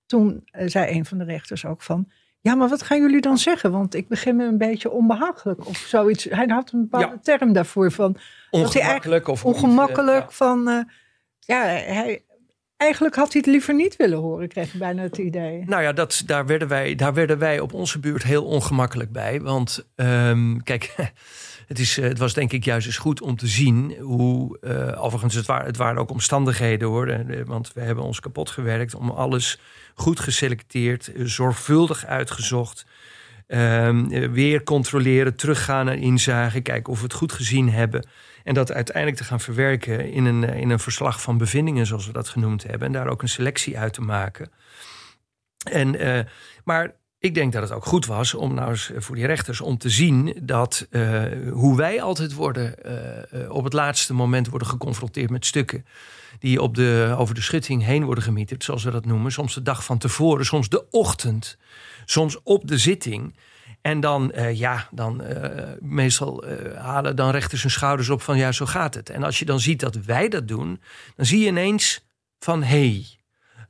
toen 0.06 0.42
eh, 0.44 0.68
zei 0.68 0.96
een 0.96 1.04
van 1.04 1.18
de 1.18 1.24
rechters 1.24 1.64
ook 1.64 1.82
van, 1.82 2.08
ja, 2.40 2.54
maar 2.54 2.68
wat 2.68 2.82
gaan 2.82 3.00
jullie 3.00 3.20
dan 3.20 3.38
zeggen? 3.38 3.72
Want 3.72 3.94
ik 3.94 4.08
begin 4.08 4.36
me 4.36 4.44
een 4.44 4.58
beetje 4.58 4.90
onbehagelijk 4.90 5.66
of 5.66 5.76
zoiets. 5.76 6.24
Hij 6.24 6.46
had 6.48 6.72
een 6.72 6.88
bepaalde 6.88 7.18
term 7.22 7.52
daarvoor 7.52 7.92
van 7.92 8.16
Ongemakkelijk 8.50 9.28
of 9.28 9.40
eh, 9.40 9.46
ongemakkelijk. 9.46 10.24
ja. 10.24 10.30
Van, 10.30 10.68
eh, 10.68 10.80
ja, 11.38 11.62
hij, 11.64 12.22
eigenlijk 12.80 13.14
had 13.14 13.32
hij 13.32 13.42
het 13.44 13.50
liever 13.50 13.74
niet 13.74 13.96
willen 13.96 14.18
horen, 14.18 14.48
kreeg 14.48 14.72
ik 14.72 14.78
bijna 14.78 15.02
het 15.02 15.18
idee. 15.18 15.64
Nou 15.66 15.82
ja, 15.82 15.92
dat, 15.92 16.22
daar, 16.26 16.46
werden 16.46 16.68
wij, 16.68 16.94
daar 16.94 17.14
werden 17.14 17.38
wij 17.38 17.60
op 17.60 17.72
onze 17.74 17.98
buurt 17.98 18.22
heel 18.22 18.44
ongemakkelijk 18.44 19.12
bij. 19.12 19.40
Want 19.40 19.86
ehm, 19.96 20.56
kijk, 20.58 20.94
het, 21.66 21.78
is, 21.78 21.96
het 21.96 22.18
was 22.18 22.34
denk 22.34 22.52
ik 22.52 22.64
juist 22.64 22.86
eens 22.86 22.98
goed 22.98 23.20
om 23.20 23.36
te 23.36 23.46
zien 23.46 23.96
hoe... 24.00 24.58
eh, 24.60 25.04
overigens, 25.04 25.34
het, 25.34 25.46
waren 25.46 25.66
het 25.66 25.76
waren 25.76 26.00
ook 26.00 26.10
omstandigheden 26.10 26.88
hoor. 26.88 27.08
eh, 27.08 27.40
Want 27.44 27.72
we 27.72 27.80
hebben 27.80 28.04
ons 28.04 28.20
kapot 28.20 28.50
gewerkt 28.50 28.94
om 28.94 29.10
alles 29.10 29.58
goed 29.94 30.20
geselecteerd, 30.20 31.12
eh, 31.12 31.24
zorgvuldig 31.24 32.06
uitgezocht... 32.06 32.86
Ehm, 33.50 34.12
eh, 34.12 34.28
weer 34.28 34.62
controleren, 34.62 35.36
teruggaan 35.36 35.84
naar 35.84 35.96
inzagen, 35.98 36.62
kijken 36.62 36.92
of 36.92 36.98
we 36.98 37.04
het 37.04 37.12
goed 37.12 37.32
gezien 37.32 37.70
hebben. 37.70 38.06
En 38.44 38.54
dat 38.54 38.72
uiteindelijk 38.72 39.16
te 39.16 39.24
gaan 39.24 39.40
verwerken 39.40 40.12
in 40.12 40.24
een, 40.24 40.44
eh, 40.44 40.60
in 40.60 40.70
een 40.70 40.78
verslag 40.78 41.22
van 41.22 41.38
bevindingen, 41.38 41.86
zoals 41.86 42.06
we 42.06 42.12
dat 42.12 42.28
genoemd 42.28 42.62
hebben. 42.62 42.86
En 42.86 42.92
daar 42.92 43.08
ook 43.08 43.22
een 43.22 43.28
selectie 43.28 43.78
uit 43.78 43.92
te 43.92 44.00
maken. 44.00 44.50
En, 45.64 45.98
eh, 45.98 46.24
maar 46.64 47.00
ik 47.20 47.34
denk 47.34 47.52
dat 47.52 47.62
het 47.62 47.72
ook 47.72 47.84
goed 47.84 48.06
was 48.06 48.34
om 48.34 48.54
nou 48.54 48.70
eens 48.70 48.90
voor 48.96 49.14
die 49.14 49.26
rechters 49.26 49.60
om 49.60 49.78
te 49.78 49.90
zien 49.90 50.36
dat 50.42 50.86
eh, 50.90 51.22
hoe 51.52 51.76
wij 51.76 52.02
altijd 52.02 52.34
worden, 52.34 52.84
eh, 52.84 53.42
eh, 53.42 53.50
op 53.50 53.64
het 53.64 53.72
laatste 53.72 54.14
moment 54.14 54.48
worden 54.48 54.68
geconfronteerd 54.68 55.30
met 55.30 55.46
stukken 55.46 55.86
die 56.38 56.62
op 56.62 56.74
de, 56.74 57.14
over 57.18 57.34
de 57.34 57.40
schutting 57.40 57.84
heen 57.84 58.04
worden 58.04 58.24
gemieterd, 58.24 58.64
zoals 58.64 58.84
we 58.84 58.90
dat 58.90 59.04
noemen. 59.04 59.32
Soms 59.32 59.54
de 59.54 59.62
dag 59.62 59.84
van 59.84 59.98
tevoren, 59.98 60.44
soms 60.44 60.68
de 60.68 60.90
ochtend, 60.90 61.56
soms 62.04 62.42
op 62.42 62.68
de 62.68 62.78
zitting. 62.78 63.34
En 63.82 64.00
dan, 64.00 64.32
eh, 64.32 64.58
ja, 64.58 64.88
dan 64.90 65.22
eh, 65.22 65.68
meestal 65.80 66.44
eh, 66.44 66.76
halen 66.82 67.16
dan 67.16 67.30
rechters 67.30 67.62
hun 67.62 67.70
schouders 67.70 68.08
op 68.08 68.22
van 68.22 68.38
ja, 68.38 68.52
zo 68.52 68.66
gaat 68.66 68.94
het. 68.94 69.10
En 69.10 69.22
als 69.22 69.38
je 69.38 69.44
dan 69.44 69.60
ziet 69.60 69.80
dat 69.80 69.96
wij 69.96 70.28
dat 70.28 70.48
doen, 70.48 70.80
dan 71.16 71.26
zie 71.26 71.40
je 71.40 71.46
ineens 71.46 72.04
van 72.38 72.62
hé, 72.62 73.04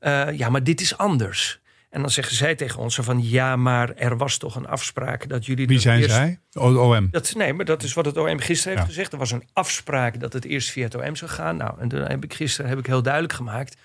hey, 0.00 0.34
ja, 0.36 0.48
maar 0.48 0.64
dit 0.64 0.80
is 0.80 0.96
anders. 0.96 1.60
En 1.90 2.00
dan 2.00 2.10
zeggen 2.10 2.36
zij 2.36 2.54
tegen 2.54 2.80
ons 2.80 2.94
van 2.94 3.28
ja, 3.28 3.56
maar 3.56 3.94
er 3.94 4.16
was 4.16 4.38
toch 4.38 4.54
een 4.54 4.66
afspraak 4.66 5.28
dat 5.28 5.46
jullie. 5.46 5.66
Wie 5.66 5.78
zijn 5.78 6.00
eerst- 6.00 6.14
zij? 6.14 6.40
O- 6.52 6.94
OM. 6.94 7.08
Dat, 7.10 7.34
nee, 7.36 7.52
maar 7.52 7.64
dat 7.64 7.82
is 7.82 7.92
wat 7.92 8.04
het 8.04 8.16
OM 8.16 8.38
gisteren 8.40 8.72
heeft 8.76 8.88
Ja. 8.88 8.94
gezegd. 8.94 9.12
Er 9.12 9.18
was 9.18 9.30
een 9.30 9.48
afspraak 9.52 10.20
dat 10.20 10.32
het 10.32 10.44
eerst 10.44 10.70
via 10.70 10.84
het 10.84 10.94
OM 10.94 11.16
zou 11.16 11.30
gaan. 11.30 11.56
Nou, 11.56 11.80
en 11.80 11.88
toen 11.88 12.00
heb 12.00 12.24
ik 12.24 12.34
gisteren 12.34 12.70
heb 12.70 12.78
ik 12.78 12.86
heel 12.86 13.02
duidelijk 13.02 13.32
gemaakt. 13.32 13.76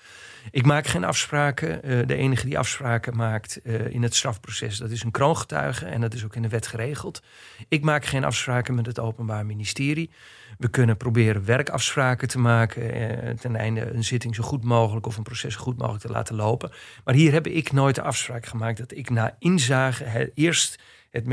Ik 0.50 0.66
maak 0.66 0.86
geen 0.86 1.04
afspraken. 1.04 1.82
Eh, 1.82 2.06
de 2.06 2.14
enige 2.14 2.46
die 2.46 2.58
afspraken 2.58 3.16
maakt 3.16 3.60
eh, 3.62 3.86
in 3.86 4.02
het 4.02 4.14
strafproces, 4.14 4.78
dat 4.78 4.90
is 4.90 5.02
een 5.02 5.10
kroongetuige. 5.10 5.86
En 5.86 6.00
dat 6.00 6.14
is 6.14 6.24
ook 6.24 6.36
in 6.36 6.42
de 6.42 6.48
wet 6.48 6.66
geregeld. 6.66 7.22
Ik 7.68 7.82
maak 7.82 8.04
geen 8.04 8.24
afspraken 8.24 8.74
met 8.74 8.86
het 8.86 8.98
Openbaar 8.98 9.46
Ministerie. 9.46 10.10
We 10.58 10.68
kunnen 10.68 10.96
proberen 10.96 11.44
werkafspraken 11.44 12.28
te 12.28 12.38
maken. 12.38 12.92
eh, 12.92 13.30
ten 13.30 13.56
einde 13.56 13.90
een 13.90 14.04
zitting 14.04 14.34
zo 14.34 14.42
goed 14.42 14.64
mogelijk 14.64 15.06
of 15.06 15.16
een 15.16 15.22
proces 15.22 15.54
zo 15.54 15.60
goed 15.60 15.78
mogelijk 15.78 16.04
te 16.04 16.12
laten 16.12 16.34
lopen. 16.34 16.70
Maar 17.04 17.14
hier 17.14 17.32
heb 17.32 17.46
ik 17.46 17.72
nooit 17.72 17.94
de 17.94 18.02
afspraak 18.02 18.46
gemaakt 18.46 18.78
dat 18.78 18.92
ik 18.92 19.10
na 19.10 19.36
inzage 19.38 20.32
eerst 20.34 20.78
het, 21.10 21.26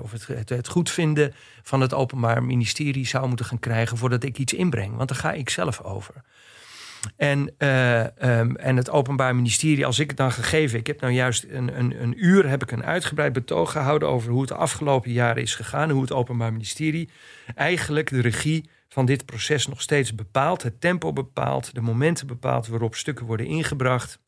of 0.00 0.12
het, 0.12 0.26
het, 0.26 0.48
het 0.48 0.68
goedvinden 0.68 1.34
van 1.62 1.80
het 1.80 1.94
Openbaar 1.94 2.42
Ministerie 2.42 3.06
zou 3.06 3.28
moeten 3.28 3.46
gaan 3.46 3.58
krijgen 3.58 3.96
voordat 3.96 4.24
ik 4.24 4.38
iets 4.38 4.52
inbreng. 4.52 4.96
Want 4.96 5.08
daar 5.08 5.18
ga 5.18 5.32
ik 5.32 5.50
zelf 5.50 5.80
over. 5.80 6.14
En, 7.16 7.54
eh, 7.58 8.20
ehm, 8.22 8.54
en 8.54 8.76
het 8.76 8.90
Openbaar 8.90 9.34
Ministerie, 9.34 9.86
als 9.86 9.98
ik 9.98 10.08
het 10.08 10.16
dan 10.16 10.32
gegeven, 10.32 10.78
ik 10.78 10.86
heb 10.86 11.00
nou 11.00 11.12
juist 11.12 11.44
een, 11.48 11.78
een, 11.78 12.02
een 12.02 12.24
uur 12.24 12.48
heb 12.48 12.62
ik 12.62 12.70
een 12.70 12.84
uitgebreid 12.84 13.32
betoog 13.32 13.72
gehouden 13.72 14.08
over 14.08 14.30
hoe 14.30 14.40
het 14.40 14.48
de 14.48 14.54
afgelopen 14.54 15.12
jaren 15.12 15.42
is 15.42 15.54
gegaan. 15.54 15.90
Hoe 15.90 16.02
het 16.02 16.12
Openbaar 16.12 16.52
Ministerie 16.52 17.08
eigenlijk 17.54 18.10
de 18.10 18.20
regie 18.20 18.70
van 18.88 19.06
dit 19.06 19.26
proces 19.26 19.66
nog 19.66 19.80
steeds 19.80 20.14
bepaalt, 20.14 20.62
het 20.62 20.80
tempo 20.80 21.12
bepaalt, 21.12 21.74
de 21.74 21.80
momenten 21.80 22.26
bepaalt 22.26 22.66
waarop 22.66 22.94
stukken 22.94 23.26
worden 23.26 23.46
ingebracht, 23.46 24.18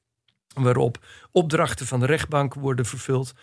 waarop 0.55 1.07
opdrachten 1.33 1.87
van 1.87 2.01
de 2.01 2.07
rechtbank 2.07 2.55
worden 2.55 2.87
vervuld. 2.87 3.35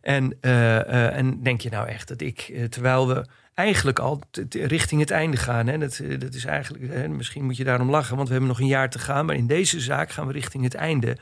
En, 0.00 0.36
eh, 0.40 0.78
eh, 0.78 1.16
en 1.16 1.42
denk 1.42 1.60
je 1.60 1.70
nou 1.70 1.88
echt 1.88 2.08
dat 2.08 2.20
ik, 2.20 2.66
terwijl 2.68 3.08
we 3.08 3.26
eigenlijk 3.56 3.98
al 3.98 4.22
richting 4.50 5.00
het 5.00 5.10
einde 5.10 5.36
gaan, 5.36 5.66
hè, 5.66 5.78
dat, 5.78 5.98
eh, 5.98 6.18
dat 6.18 6.34
is 6.34 6.44
eigenlijk, 6.44 6.92
hè, 6.92 7.08
misschien 7.08 7.44
moet 7.44 7.56
je 7.56 7.64
daarom 7.64 7.90
lachen, 7.90 8.16
want 8.16 8.28
we 8.28 8.32
hebben 8.32 8.50
nog 8.50 8.60
een 8.60 8.66
jaar 8.66 8.90
te 8.90 8.98
gaan, 8.98 9.26
maar 9.26 9.36
in 9.36 9.46
deze 9.46 9.80
zaak 9.80 10.10
gaan 10.10 10.26
we 10.26 10.32
richting 10.32 10.64
het 10.64 10.74
einde. 10.74 11.16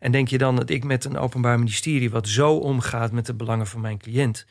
En 0.00 0.12
denk 0.12 0.28
je 0.28 0.38
dan 0.38 0.56
dat 0.56 0.70
ik 0.70 0.84
met 0.84 1.04
een 1.04 1.18
openbaar 1.18 1.58
ministerie, 1.58 2.10
wat 2.10 2.28
zo 2.28 2.54
omgaat 2.54 3.12
met 3.12 3.26
de 3.26 3.34
belangen 3.34 3.66
van 3.66 3.80
mijn 3.80 3.98
cliënt, 3.98 4.46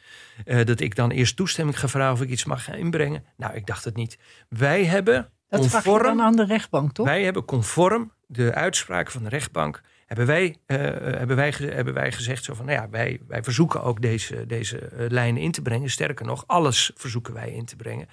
eh, 0.46 0.66
dat 0.66 0.80
ik 0.80 0.96
dan 0.96 1.12
eerst 1.12 1.36
toestemming 1.36 1.80
ga 1.80 1.88
vragen 1.88 2.14
of 2.14 2.22
ik 2.22 2.30
iets 2.30 2.46
mag 2.46 2.64
gaan 2.64 2.76
inbrengen? 2.76 3.24
Nou, 3.38 3.56
ik 3.56 3.66
dacht 3.66 3.84
het 3.84 3.96
niet. 3.96 4.18
Wij 4.50 4.86
hebben 4.86 5.30
Dat 5.50 5.68
vraag 5.68 5.84
je 5.84 5.90
conform, 5.90 6.18
dan 6.18 6.26
aan 6.26 6.36
de 6.36 6.46
rechtbank, 6.46 6.94
toch? 6.94 7.06
wij 7.06 7.24
hebben 7.24 7.46
conform 7.46 8.12
de 8.28 8.54
uitspraken 8.54 9.12
van 9.12 9.24
de 9.24 9.30
rechtbank. 9.30 9.82
Hebben 10.08 10.26
wij, 10.26 10.58
eh, 10.66 10.78
hebben, 11.18 11.36
wij, 11.36 11.54
hebben 11.60 11.94
wij 11.94 12.12
gezegd 12.12 12.44
zo 12.44 12.54
van, 12.54 12.66
nou 12.66 12.78
ja, 12.78 12.90
wij, 12.90 13.20
wij 13.28 13.44
verzoeken 13.44 13.84
ook 13.84 14.02
deze, 14.02 14.46
deze 14.46 14.78
eh, 14.78 15.10
lijnen 15.10 15.42
in 15.42 15.52
te 15.52 15.62
brengen. 15.62 15.90
Sterker 15.90 16.26
nog, 16.26 16.44
alles 16.48 16.92
verzoeken 16.96 17.34
wij 17.34 17.52
in 17.52 17.66
te 17.66 17.76
brengen. 17.76 18.08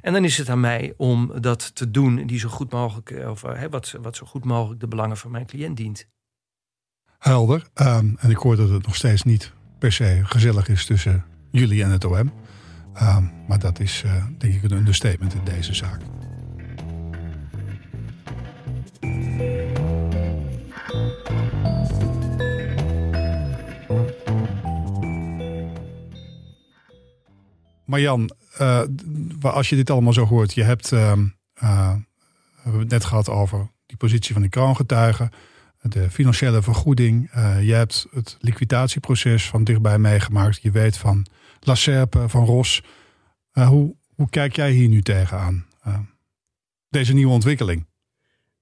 En 0.00 0.12
dan 0.12 0.24
is 0.24 0.38
het 0.38 0.48
aan 0.48 0.60
mij 0.60 0.94
om 0.96 1.40
dat 1.40 1.74
te 1.74 1.90
doen 1.90 2.26
die 2.26 2.38
zo 2.38 2.48
goed 2.48 2.72
mogelijk, 2.72 3.10
eh, 3.10 3.30
of 3.30 3.40
wat, 3.70 3.94
wat 4.00 4.16
zo 4.16 4.26
goed 4.26 4.44
mogelijk 4.44 4.80
de 4.80 4.88
belangen 4.88 5.16
van 5.16 5.30
mijn 5.30 5.46
cliënt 5.46 5.76
dient. 5.76 6.08
Helder. 7.18 7.66
Ehm, 7.74 8.14
en 8.18 8.30
ik 8.30 8.36
hoor 8.36 8.56
dat 8.56 8.70
het 8.70 8.86
nog 8.86 8.94
steeds 8.94 9.22
niet 9.22 9.52
per 9.78 9.92
se 9.92 10.20
gezellig 10.24 10.68
is 10.68 10.86
tussen 10.86 11.24
jullie 11.50 11.82
en 11.82 11.90
het 11.90 12.04
OM. 12.04 12.32
Ehm, 12.94 13.24
maar 13.48 13.58
dat 13.58 13.80
is 13.80 14.04
denk 14.38 14.54
ik 14.54 14.62
een 14.62 14.76
understatement 14.76 15.34
in 15.34 15.44
deze 15.44 15.74
zaak. 15.74 16.00
Marjan, 27.92 28.30
wa- 29.40 29.50
als 29.50 29.68
je 29.68 29.76
dit 29.76 29.90
allemaal 29.90 30.12
zo 30.12 30.24
hoort, 30.24 30.54
je 30.54 30.62
hebt, 30.62 30.92
ehm, 30.92 31.26
eh, 31.54 31.94
we 32.64 32.78
het 32.78 32.88
net 32.90 33.04
gehad 33.04 33.28
over 33.28 33.70
die 33.86 33.96
positie 33.96 34.32
van 34.32 34.42
de 34.42 34.48
kroongetuigen, 34.48 35.30
de 35.82 36.10
financiële 36.10 36.62
vergoeding. 36.62 37.30
eh, 37.30 37.66
je 37.66 37.72
hebt 37.72 38.06
het 38.10 38.36
liquidatieproces 38.40 39.48
van 39.48 39.64
dichtbij 39.64 39.98
meegemaakt. 39.98 40.62
Je 40.62 40.70
weet 40.70 40.96
van 40.96 41.26
La 41.60 41.74
Serpe, 41.74 42.28
van 42.28 42.44
Ros. 42.44 42.82
Hoe, 43.52 43.96
hoe 44.14 44.28
kijk 44.30 44.56
jij 44.56 44.70
hier 44.70 44.88
nu 44.88 45.02
tegenaan? 45.02 45.66
Deze 46.88 47.14
nieuwe 47.14 47.32
ontwikkeling. 47.32 47.86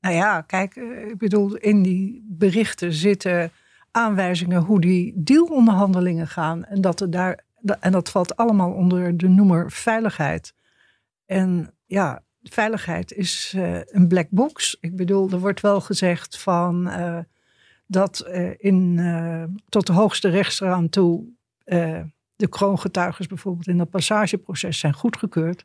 Nou 0.01 0.15
ja, 0.15 0.41
kijk, 0.41 0.75
ik 1.11 1.19
bedoel, 1.19 1.57
in 1.57 1.83
die 1.83 2.25
berichten 2.29 2.93
zitten 2.93 3.53
aanwijzingen 3.91 4.63
hoe 4.63 4.81
die 4.81 5.13
dealonderhandelingen 5.17 6.29
gaan. 6.29 6.65
En 6.65 6.81
dat, 6.81 7.01
er 7.01 7.11
daar, 7.11 7.45
en 7.81 7.93
dat 7.93 8.11
valt 8.11 8.37
allemaal 8.37 8.73
onder 8.73 9.17
de 9.17 9.29
noemer 9.29 9.73
veiligheid. 9.73 10.55
En 11.27 11.75
ja, 11.87 12.23
veiligheid 12.43 13.13
is 13.13 13.53
eh, 13.57 13.79
een 13.85 14.09
black 14.09 14.27
box. 14.31 14.77
Ik 14.81 14.97
bedoel, 14.97 15.31
er 15.31 15.39
wordt 15.39 15.61
wel 15.61 15.81
gezegd 15.81 16.39
van 16.39 16.89
eh, 16.89 17.19
dat 17.87 18.21
eh, 18.21 18.51
in, 18.57 19.61
tot 19.69 19.87
de 19.87 19.93
hoogste 19.93 20.29
rechtsraad 20.29 20.75
aan 20.75 20.89
toe 20.89 21.39
de 22.37 22.49
kroongetuigen 22.49 23.29
bijvoorbeeld 23.29 23.67
in 23.67 23.79
dat 23.79 23.91
passageproces 23.91 24.79
zijn 24.79 24.95
goedgekeurd. 24.95 25.65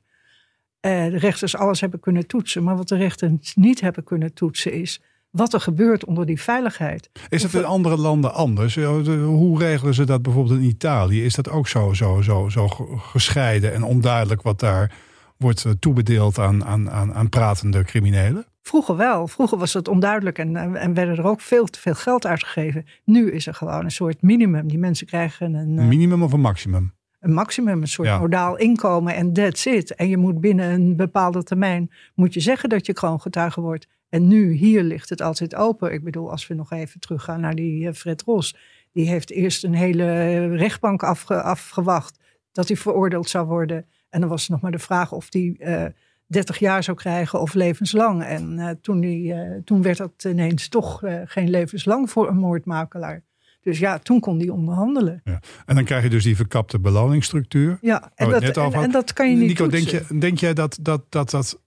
De 0.80 1.18
rechters 1.18 1.56
alles 1.56 1.82
hebben 1.82 2.00
kunnen 2.00 2.28
toetsen. 2.28 2.64
Maar 2.64 2.76
wat 2.76 2.88
de 2.88 2.96
rechters 2.96 3.56
niet 3.56 3.82
hebben 3.82 4.04
kunnen 4.04 4.34
toetsen 4.34 4.72
is 4.72 5.02
wat 5.36 5.54
er 5.54 5.60
gebeurt 5.62 6.06
onder 6.06 6.26
die 6.26 6.42
veiligheid. 6.42 7.10
Is 7.30 7.44
het 7.44 7.54
in 7.54 7.66
andere 7.66 7.98
landen 7.98 8.34
anders? 8.34 8.78
Eh, 8.78 9.04
de- 9.04 9.12
Hoe 9.18 9.60
regelen 9.60 9.94
ze 9.94 10.04
dat 10.06 10.22
bijvoorbeeld 10.22 10.60
in 10.60 10.66
Italië? 10.66 11.24
Is 11.26 11.34
dat 11.36 11.50
ook 11.50 11.68
zo, 11.68 11.94
zo, 11.94 12.22
zo, 12.22 12.50
zo 12.50 12.68
ge- 12.68 12.98
gescheiden 12.98 13.74
en 13.74 13.84
onduidelijk 13.84 14.42
wat 14.42 14.60
daar 14.60 14.92
wordt 15.38 15.66
eh, 15.66 15.72
toebedeeld 15.80 16.40
aan, 16.40 16.66
aan, 16.66 16.92
aan, 16.92 17.14
aan 17.14 17.30
pratende 17.30 17.84
criminelen? 17.84 18.46
Vroeger 18.62 18.96
wel. 18.96 19.28
Vroeger 19.28 19.58
was 19.58 19.74
het 19.74 19.88
onduidelijk 19.88 20.38
en, 20.38 20.56
en 20.56 20.76
en 20.76 20.94
werden 20.94 21.18
er 21.18 21.26
ook 21.26 21.42
veel 21.42 21.66
te 21.66 21.80
veel 21.80 21.94
geld 21.94 22.26
uitgegeven. 22.26 22.86
Nu 23.04 23.32
is 23.32 23.48
er 23.48 23.54
gewoon 23.54 23.84
een 23.84 23.92
soort 23.92 24.22
minimum. 24.22 24.68
Die 24.68 24.80
mensen 24.80 25.08
krijgen 25.08 25.54
een, 25.54 25.78
eh, 25.78 25.84
Een 25.84 25.88
minimum 25.88 26.24
of 26.24 26.34
een 26.34 26.40
maximum? 26.42 26.94
Een 27.26 27.34
maximum, 27.34 27.82
een 27.82 27.88
soort 27.88 28.08
Ja. 28.08 28.20
modaal 28.20 28.58
inkomen 28.58 29.16
en 29.16 29.34
that's 29.34 29.66
it. 29.66 29.96
En 29.96 30.08
je 30.10 30.18
moet 30.18 30.40
binnen 30.40 30.72
een 30.72 30.96
bepaalde 30.96 31.44
termijn 31.44 31.92
moet 32.16 32.34
je 32.34 32.40
zeggen 32.40 32.70
dat 32.70 32.86
je 32.86 32.94
kroongetuige 32.94 33.62
wordt. 33.62 33.88
En 34.10 34.28
nu, 34.28 34.52
hier 34.52 34.84
ligt 34.84 35.10
het 35.10 35.22
altijd 35.22 35.56
open. 35.56 35.94
Ik 35.94 36.04
bedoel, 36.04 36.32
als 36.32 36.48
we 36.48 36.54
nog 36.54 36.72
even 36.72 37.00
teruggaan 37.00 37.42
naar 37.42 37.56
die 37.56 37.88
eh, 37.88 37.94
Fred 37.94 38.22
Ros. 38.22 38.56
Die 38.92 39.08
heeft 39.10 39.32
eerst 39.32 39.64
een 39.64 39.74
hele 39.74 40.46
rechtbank 40.56 41.04
afge- 41.04 41.42
afgewacht 41.42 42.20
dat 42.52 42.68
hij 42.68 42.78
veroordeeld 42.78 43.30
zou 43.30 43.48
worden. 43.48 43.86
En 44.10 44.20
dan 44.20 44.30
was 44.30 44.42
het 44.42 44.50
nog 44.52 44.62
maar 44.62 44.72
de 44.72 44.80
vraag 44.80 45.12
of 45.12 45.28
hij 45.30 45.56
eh 45.60 45.86
30 46.28 46.58
jaar 46.58 46.84
zou 46.84 46.98
krijgen 46.98 47.42
of 47.42 47.54
levenslang. 47.54 48.24
En 48.24 48.60
eh, 48.60 48.70
toen, 48.82 49.00
die, 49.00 49.34
toen 49.64 49.82
werd 49.82 49.98
dat 49.98 50.24
ineens 50.24 50.68
toch 50.68 51.02
geen 51.26 51.50
levenslang 51.50 52.10
voor 52.10 52.28
een 52.30 52.38
moordmakelaar. 52.38 53.24
Dus 53.66 53.80
ja, 53.80 54.00
toen 54.00 54.20
kon 54.20 54.40
hij 54.40 54.50
onderhandelen. 54.50 55.22
Ja. 55.24 55.40
En 55.66 55.76
dan 55.76 55.84
krijg 55.84 56.04
je 56.04 56.10
dus 56.10 56.24
die 56.24 56.36
verkapte 56.36 56.80
beloningsstructuur. 56.80 57.78
Ja, 57.82 58.12
en, 58.16 58.30
dat, 58.30 58.42
net 58.42 58.58
en, 58.58 58.92
dat 58.92 59.14
kan 59.14 59.30
je 59.30 59.36
niet 59.36 59.48
Nico, 59.48 59.68
denk, 59.68 59.88
je, 59.88 60.06
denk 60.20 60.40
jij 60.40 60.54
dat 60.54 60.78
dat, 60.82 61.02
dat, 61.10 61.30
dat 61.30 61.60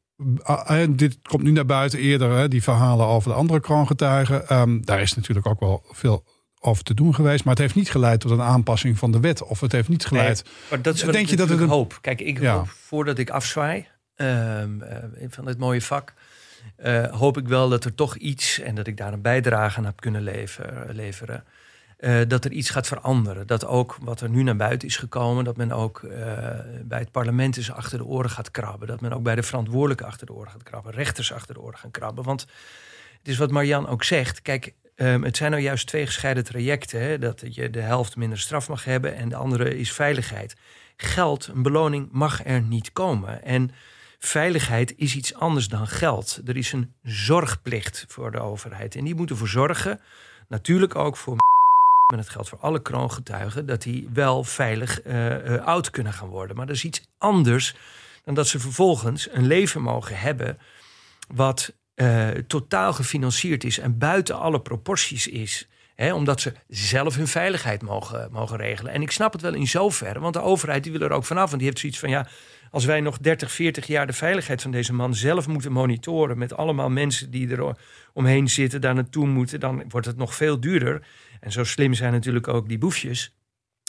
ah, 0.42 0.86
dit 0.90 1.18
komt 1.22 1.42
nu 1.42 1.51
naar 1.51 1.66
buiten 1.66 1.99
eerder, 1.99 2.30
hè, 2.30 2.49
die 2.49 2.62
verhalen 2.62 3.07
over 3.07 3.30
de 3.30 3.36
andere 3.36 3.61
kroongetuigen. 3.61 4.49
Ehm, 4.49 4.80
daar 4.80 5.01
is 5.01 5.14
natuurlijk 5.14 5.46
ook 5.46 5.61
wel 5.61 5.82
veel 5.90 6.24
over 6.61 6.84
te 6.84 6.94
doen 6.94 7.14
geweest. 7.14 7.44
Maar 7.44 7.53
het 7.55 7.62
heeft 7.62 7.74
niet 7.74 7.90
geleid 7.90 8.20
tot 8.20 8.30
een 8.30 8.42
aanpassing 8.42 8.99
van 8.99 9.12
de 9.12 9.20
wet. 9.20 9.42
Of 9.42 9.61
het 9.61 9.72
heeft 9.72 9.88
niet 9.88 10.07
geleid. 10.07 10.44
Maar 10.70 10.82
dat 10.82 10.94
is 10.94 11.03
wat 11.03 11.12
Denk 11.12 11.24
ik 11.24 11.30
je 11.30 11.36
dat 11.36 11.49
het 11.49 11.61
een- 11.61 11.68
hoop. 11.68 11.99
Kijk, 12.01 12.20
ik 12.20 12.40
Ja. 12.40 12.55
hoop 12.55 12.68
voordat 12.68 13.18
ik 13.18 13.30
afzwaai 13.30 13.86
ehm, 14.14 14.80
eh, 14.82 15.26
van 15.28 15.44
dit 15.44 15.59
mooie 15.59 15.82
vak, 15.82 16.14
eh, 16.76 17.05
hoop 17.05 17.38
ik 17.38 17.49
wel 17.49 17.68
dat 17.68 17.84
er 17.84 17.94
toch 17.94 18.16
iets 18.16 18.61
en 18.61 18.74
dat 18.74 18.86
ik 18.86 18.96
daar 18.96 19.12
een 19.12 19.22
bijdrage 19.22 19.78
aan 19.78 19.84
heb 19.84 20.01
kunnen 20.01 20.22
leveren. 20.22 20.94
leveren 20.94 21.44
eh, 21.99 22.20
dat 22.28 22.44
er 22.44 22.53
iets 22.53 22.70
gaat 22.70 22.86
veranderen. 22.86 23.46
Dat 23.46 23.66
ook 23.66 23.96
wat 24.01 24.20
er 24.20 24.28
nu 24.28 24.42
naar 24.42 24.57
buiten 24.57 24.88
is 24.88 24.96
gekomen, 24.96 25.44
dat 25.44 25.57
men 25.57 25.72
ook 25.72 26.03
eh, 26.03 26.11
bij 26.84 26.99
het 26.99 27.11
parlement 27.11 27.57
eens 27.57 27.72
achter 27.72 27.99
de 27.99 28.05
oren 28.05 28.30
gaat 28.30 28.51
krabben. 28.51 28.88
Dat 28.88 29.01
men 29.01 29.12
ook 29.12 29.22
bij 29.22 29.34
de 29.34 29.42
verantwoordelijken 29.42 30.07
achter 30.07 30.26
de 30.26 30.32
oren 30.32 30.51
gaat 30.51 30.62
krabben, 30.62 30.92
rechters 30.92 31.32
achter 31.32 31.55
de 31.55 31.61
oren 31.61 31.78
gaan 31.78 31.90
krabben. 31.90 32.24
Want 32.24 32.40
het 33.18 33.28
is 33.28 33.38
wat 33.38 33.51
Marian 33.51 33.88
ook 33.88 34.05
zegt. 34.05 34.42
Kijk, 34.42 34.72
ehm, 34.94 35.22
het 35.22 35.36
zijn 35.36 35.51
nou 35.51 35.62
juist 35.62 35.86
twee 35.86 36.07
gescheiden 36.07 36.44
trajecten. 36.44 37.01
Hè? 37.01 37.18
Dat 37.18 37.44
je 37.51 37.70
de 37.70 37.80
helft 37.80 38.16
minder 38.16 38.38
straf 38.38 38.68
mag 38.68 38.84
hebben 38.84 39.16
en 39.16 39.28
de 39.28 39.36
andere 39.36 39.78
is 39.78 39.92
veiligheid. 39.92 40.57
Geld, 40.96 41.46
een 41.46 41.62
beloning, 41.62 42.09
mag 42.12 42.46
er 42.46 42.62
niet 42.62 42.92
komen. 42.92 43.44
En 43.44 43.70
veiligheid 44.18 44.94
is 44.96 45.16
iets 45.16 45.34
anders 45.34 45.68
dan 45.68 45.86
geld. 45.86 46.40
Er 46.46 46.57
is 46.57 46.72
een 46.72 46.92
zorgplicht 47.03 48.05
voor 48.09 48.30
de 48.30 48.40
overheid. 48.40 48.94
En 48.94 49.05
die 49.05 49.14
moet 49.14 49.30
ervoor 49.30 49.49
zorgen, 49.49 50.01
natuurlijk 50.49 50.94
ook 50.94 51.16
voor 51.16 51.36
en 52.12 52.16
dat 52.16 52.28
geldt 52.28 52.48
voor 52.48 52.59
alle 52.59 52.82
kroongetuigen, 52.82 53.66
dat 53.66 53.82
die 53.82 54.09
wel 54.12 54.44
veilig 54.44 55.02
eh, 55.02 55.54
eh, 55.54 55.64
oud 55.64 55.90
kunnen 55.90 56.12
gaan 56.12 56.28
worden. 56.28 56.56
Maar 56.56 56.66
dat 56.66 56.76
is 56.76 56.84
iets 56.84 57.09
anders 57.18 57.74
dan 58.24 58.34
dat 58.34 58.48
ze 58.48 58.59
vervolgens 58.59 59.28
een 59.32 59.46
leven 59.46 59.82
mogen 59.82 60.18
hebben 60.18 60.59
wat 61.34 61.72
eh, 61.94 62.28
totaal 62.28 62.92
gefinancierd 62.92 63.64
is 63.64 63.78
en 63.78 63.98
buiten 63.98 64.38
alle 64.38 64.61
proporties 64.61 65.26
is. 65.26 65.68
Hè, 65.94 66.14
omdat 66.14 66.40
ze 66.40 66.52
zelf 66.68 67.16
hun 67.16 67.26
veiligheid 67.26 67.82
mogen, 67.82 68.28
mogen 68.32 68.56
regelen. 68.56 68.92
En 68.92 69.02
ik 69.02 69.11
snap 69.11 69.32
het 69.32 69.42
wel 69.42 69.54
in 69.54 69.66
zoverre, 69.66 70.20
want 70.20 70.34
de 70.34 70.40
overheid 70.40 70.82
die 70.82 70.92
wil 70.92 71.00
er 71.00 71.12
ook 71.12 71.24
vanaf. 71.24 71.52
En 71.52 71.59
die 71.59 71.66
heeft 71.66 71.78
zoiets 71.78 71.98
van 71.98 72.11
ja, 72.11 72.28
als 72.70 72.84
wij 72.84 73.00
nog 73.00 73.18
30, 73.18 73.52
40 73.52 73.86
jaar 73.86 74.06
de 74.06 74.12
veiligheid 74.12 74.62
van 74.62 74.70
deze 74.70 74.92
man 74.92 75.14
zelf 75.14 75.46
moeten 75.46 75.72
monitoren. 75.72 76.38
met 76.38 76.56
allemaal 76.56 76.90
mensen 76.90 77.30
die 77.30 77.50
er 77.50 77.76
omheen 78.12 78.48
zitten, 78.48 78.80
daar 78.80 78.94
naartoe 78.94 79.26
moeten. 79.26 79.61
dan 79.61 79.84
wordt 79.88 80.06
het 80.06 80.16
nog 80.16 80.34
veel 80.34 80.61
duurder. 80.61 81.06
En 81.41 81.53
zo 81.53 81.64
slim 81.64 81.95
zijn 81.95 82.12
natuurlijk 82.12 82.49
ook 82.49 82.68
die 82.68 82.78
boefjes. 82.78 83.32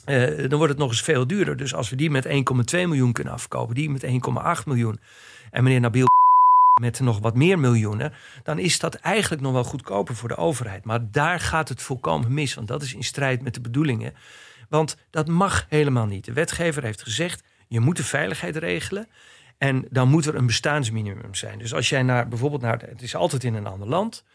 Uh, 0.05 0.37
dan 0.37 0.57
wordt 0.57 0.69
het 0.69 0.77
nog 0.77 0.89
eens 0.89 1.01
veel 1.01 1.27
duurder. 1.27 1.57
Dus 1.57 1.73
als 1.73 1.89
we 1.89 1.95
die 1.95 2.09
met 2.09 2.27
1,2 2.27 2.31
miljoen 2.71 3.11
kunnen 3.11 3.33
afkopen, 3.33 3.75
die 3.75 3.89
met 3.89 4.03
1,8 4.05 4.09
miljoen. 4.65 4.99
en 5.51 5.63
meneer 5.63 5.79
Nabil 5.79 6.05
met 6.81 6.99
nog 6.99 7.19
wat 7.19 7.35
meer 7.35 7.59
miljoenen, 7.59 8.13
dan 8.43 8.59
is 8.59 8.79
dat 8.79 8.95
eigenlijk 8.95 9.41
nog 9.41 9.53
wel 9.53 9.63
goedkoper 9.63 10.15
voor 10.15 10.29
de 10.29 10.37
overheid. 10.37 10.85
Maar 10.85 11.11
daar 11.11 11.39
gaat 11.39 11.69
het 11.69 11.81
volkomen 11.81 12.33
mis, 12.33 12.53
want 12.53 12.67
dat 12.67 12.81
is 12.81 12.93
in 12.93 13.03
strijd 13.03 13.41
met 13.41 13.53
de 13.53 13.61
bedoelingen. 13.61 14.13
Want 14.69 14.97
dat 15.09 15.27
mag 15.27 15.65
helemaal 15.69 16.05
niet. 16.05 16.25
De 16.25 16.33
wetgever 16.33 16.83
heeft 16.83 17.03
gezegd: 17.03 17.43
je 17.67 17.79
moet 17.79 17.97
de 17.97 18.03
veiligheid 18.03 18.55
regelen. 18.55 19.07
En 19.57 19.85
dan 19.89 20.09
moet 20.09 20.25
er 20.25 20.35
een 20.35 20.45
bestaansminimum 20.45 21.35
zijn. 21.35 21.59
Dus 21.59 21.73
als 21.73 21.89
jij 21.89 22.03
naar 22.03 22.27
bijvoorbeeld 22.27 22.61
naar. 22.61 22.79
Het 22.79 23.01
is 23.01 23.15
altijd 23.15 23.43
in 23.43 23.53
een 23.53 23.67
ander 23.67 23.87
land. 23.87 24.25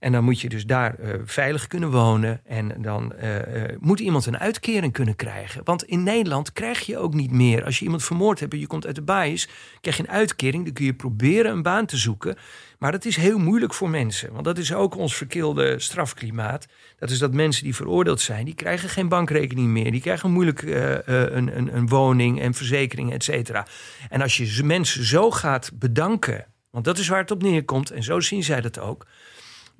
En 0.00 0.12
dan 0.12 0.24
moet 0.24 0.40
je 0.40 0.48
dus 0.48 0.66
daar 0.66 0.96
uh, 1.00 1.14
veilig 1.24 1.66
kunnen 1.66 1.90
wonen. 1.90 2.40
En 2.44 2.82
dan 2.82 3.12
uh, 3.22 3.36
moet 3.78 4.00
iemand 4.00 4.26
een 4.26 4.38
uitkering 4.38 4.92
kunnen 4.92 5.16
krijgen. 5.16 5.60
Want 5.64 5.84
in 5.84 6.02
Nederland 6.02 6.52
krijg 6.52 6.80
je 6.80 6.98
ook 6.98 7.14
niet 7.14 7.30
meer. 7.30 7.64
Als 7.64 7.78
je 7.78 7.84
iemand 7.84 8.04
vermoord 8.04 8.40
hebt 8.40 8.52
en 8.52 8.58
je 8.58 8.66
komt 8.66 8.86
uit 8.86 8.94
de 8.94 9.02
baais, 9.02 9.48
krijg 9.80 9.96
je 9.96 10.02
een 10.02 10.08
uitkering. 10.08 10.64
Dan 10.64 10.72
kun 10.72 10.84
je 10.84 10.94
proberen 10.94 11.52
een 11.52 11.62
baan 11.62 11.86
te 11.86 11.96
zoeken. 11.96 12.36
Maar 12.78 12.92
dat 12.92 13.04
is 13.04 13.16
heel 13.16 13.38
moeilijk 13.38 13.74
voor 13.74 13.90
mensen. 13.90 14.32
Want 14.32 14.44
dat 14.44 14.58
is 14.58 14.74
ook 14.74 14.96
ons 14.96 15.16
verkeelde 15.16 15.78
strafklimaat. 15.78 16.66
Dat 16.98 17.10
is 17.10 17.18
dat 17.18 17.32
mensen 17.32 17.64
die 17.64 17.74
veroordeeld 17.74 18.20
zijn, 18.20 18.44
die 18.44 18.54
krijgen 18.54 18.88
geen 18.88 19.08
bankrekening 19.08 19.68
meer. 19.68 19.90
Die 19.90 20.00
krijgen 20.00 20.30
moeilijk 20.30 20.62
een, 20.62 21.56
een, 21.56 21.76
een, 21.76 21.88
woning 21.88 22.40
en 22.40 22.54
verzekering, 22.54 23.12
et 23.12 23.24
cetera. 23.24 23.66
En 24.08 24.22
als 24.22 24.36
je 24.36 24.64
mensen 24.64 25.04
zo 25.04 25.30
gaat 25.30 25.70
bedanken, 25.74 26.46
want 26.70 26.84
dat 26.84 26.98
is 26.98 27.08
waar 27.08 27.20
het 27.20 27.30
op 27.30 27.42
neerkomt, 27.42 27.90
en 27.90 28.02
zo 28.02 28.20
zien 28.20 28.42
zij 28.42 28.60
dat 28.60 28.78
ook 28.78 29.06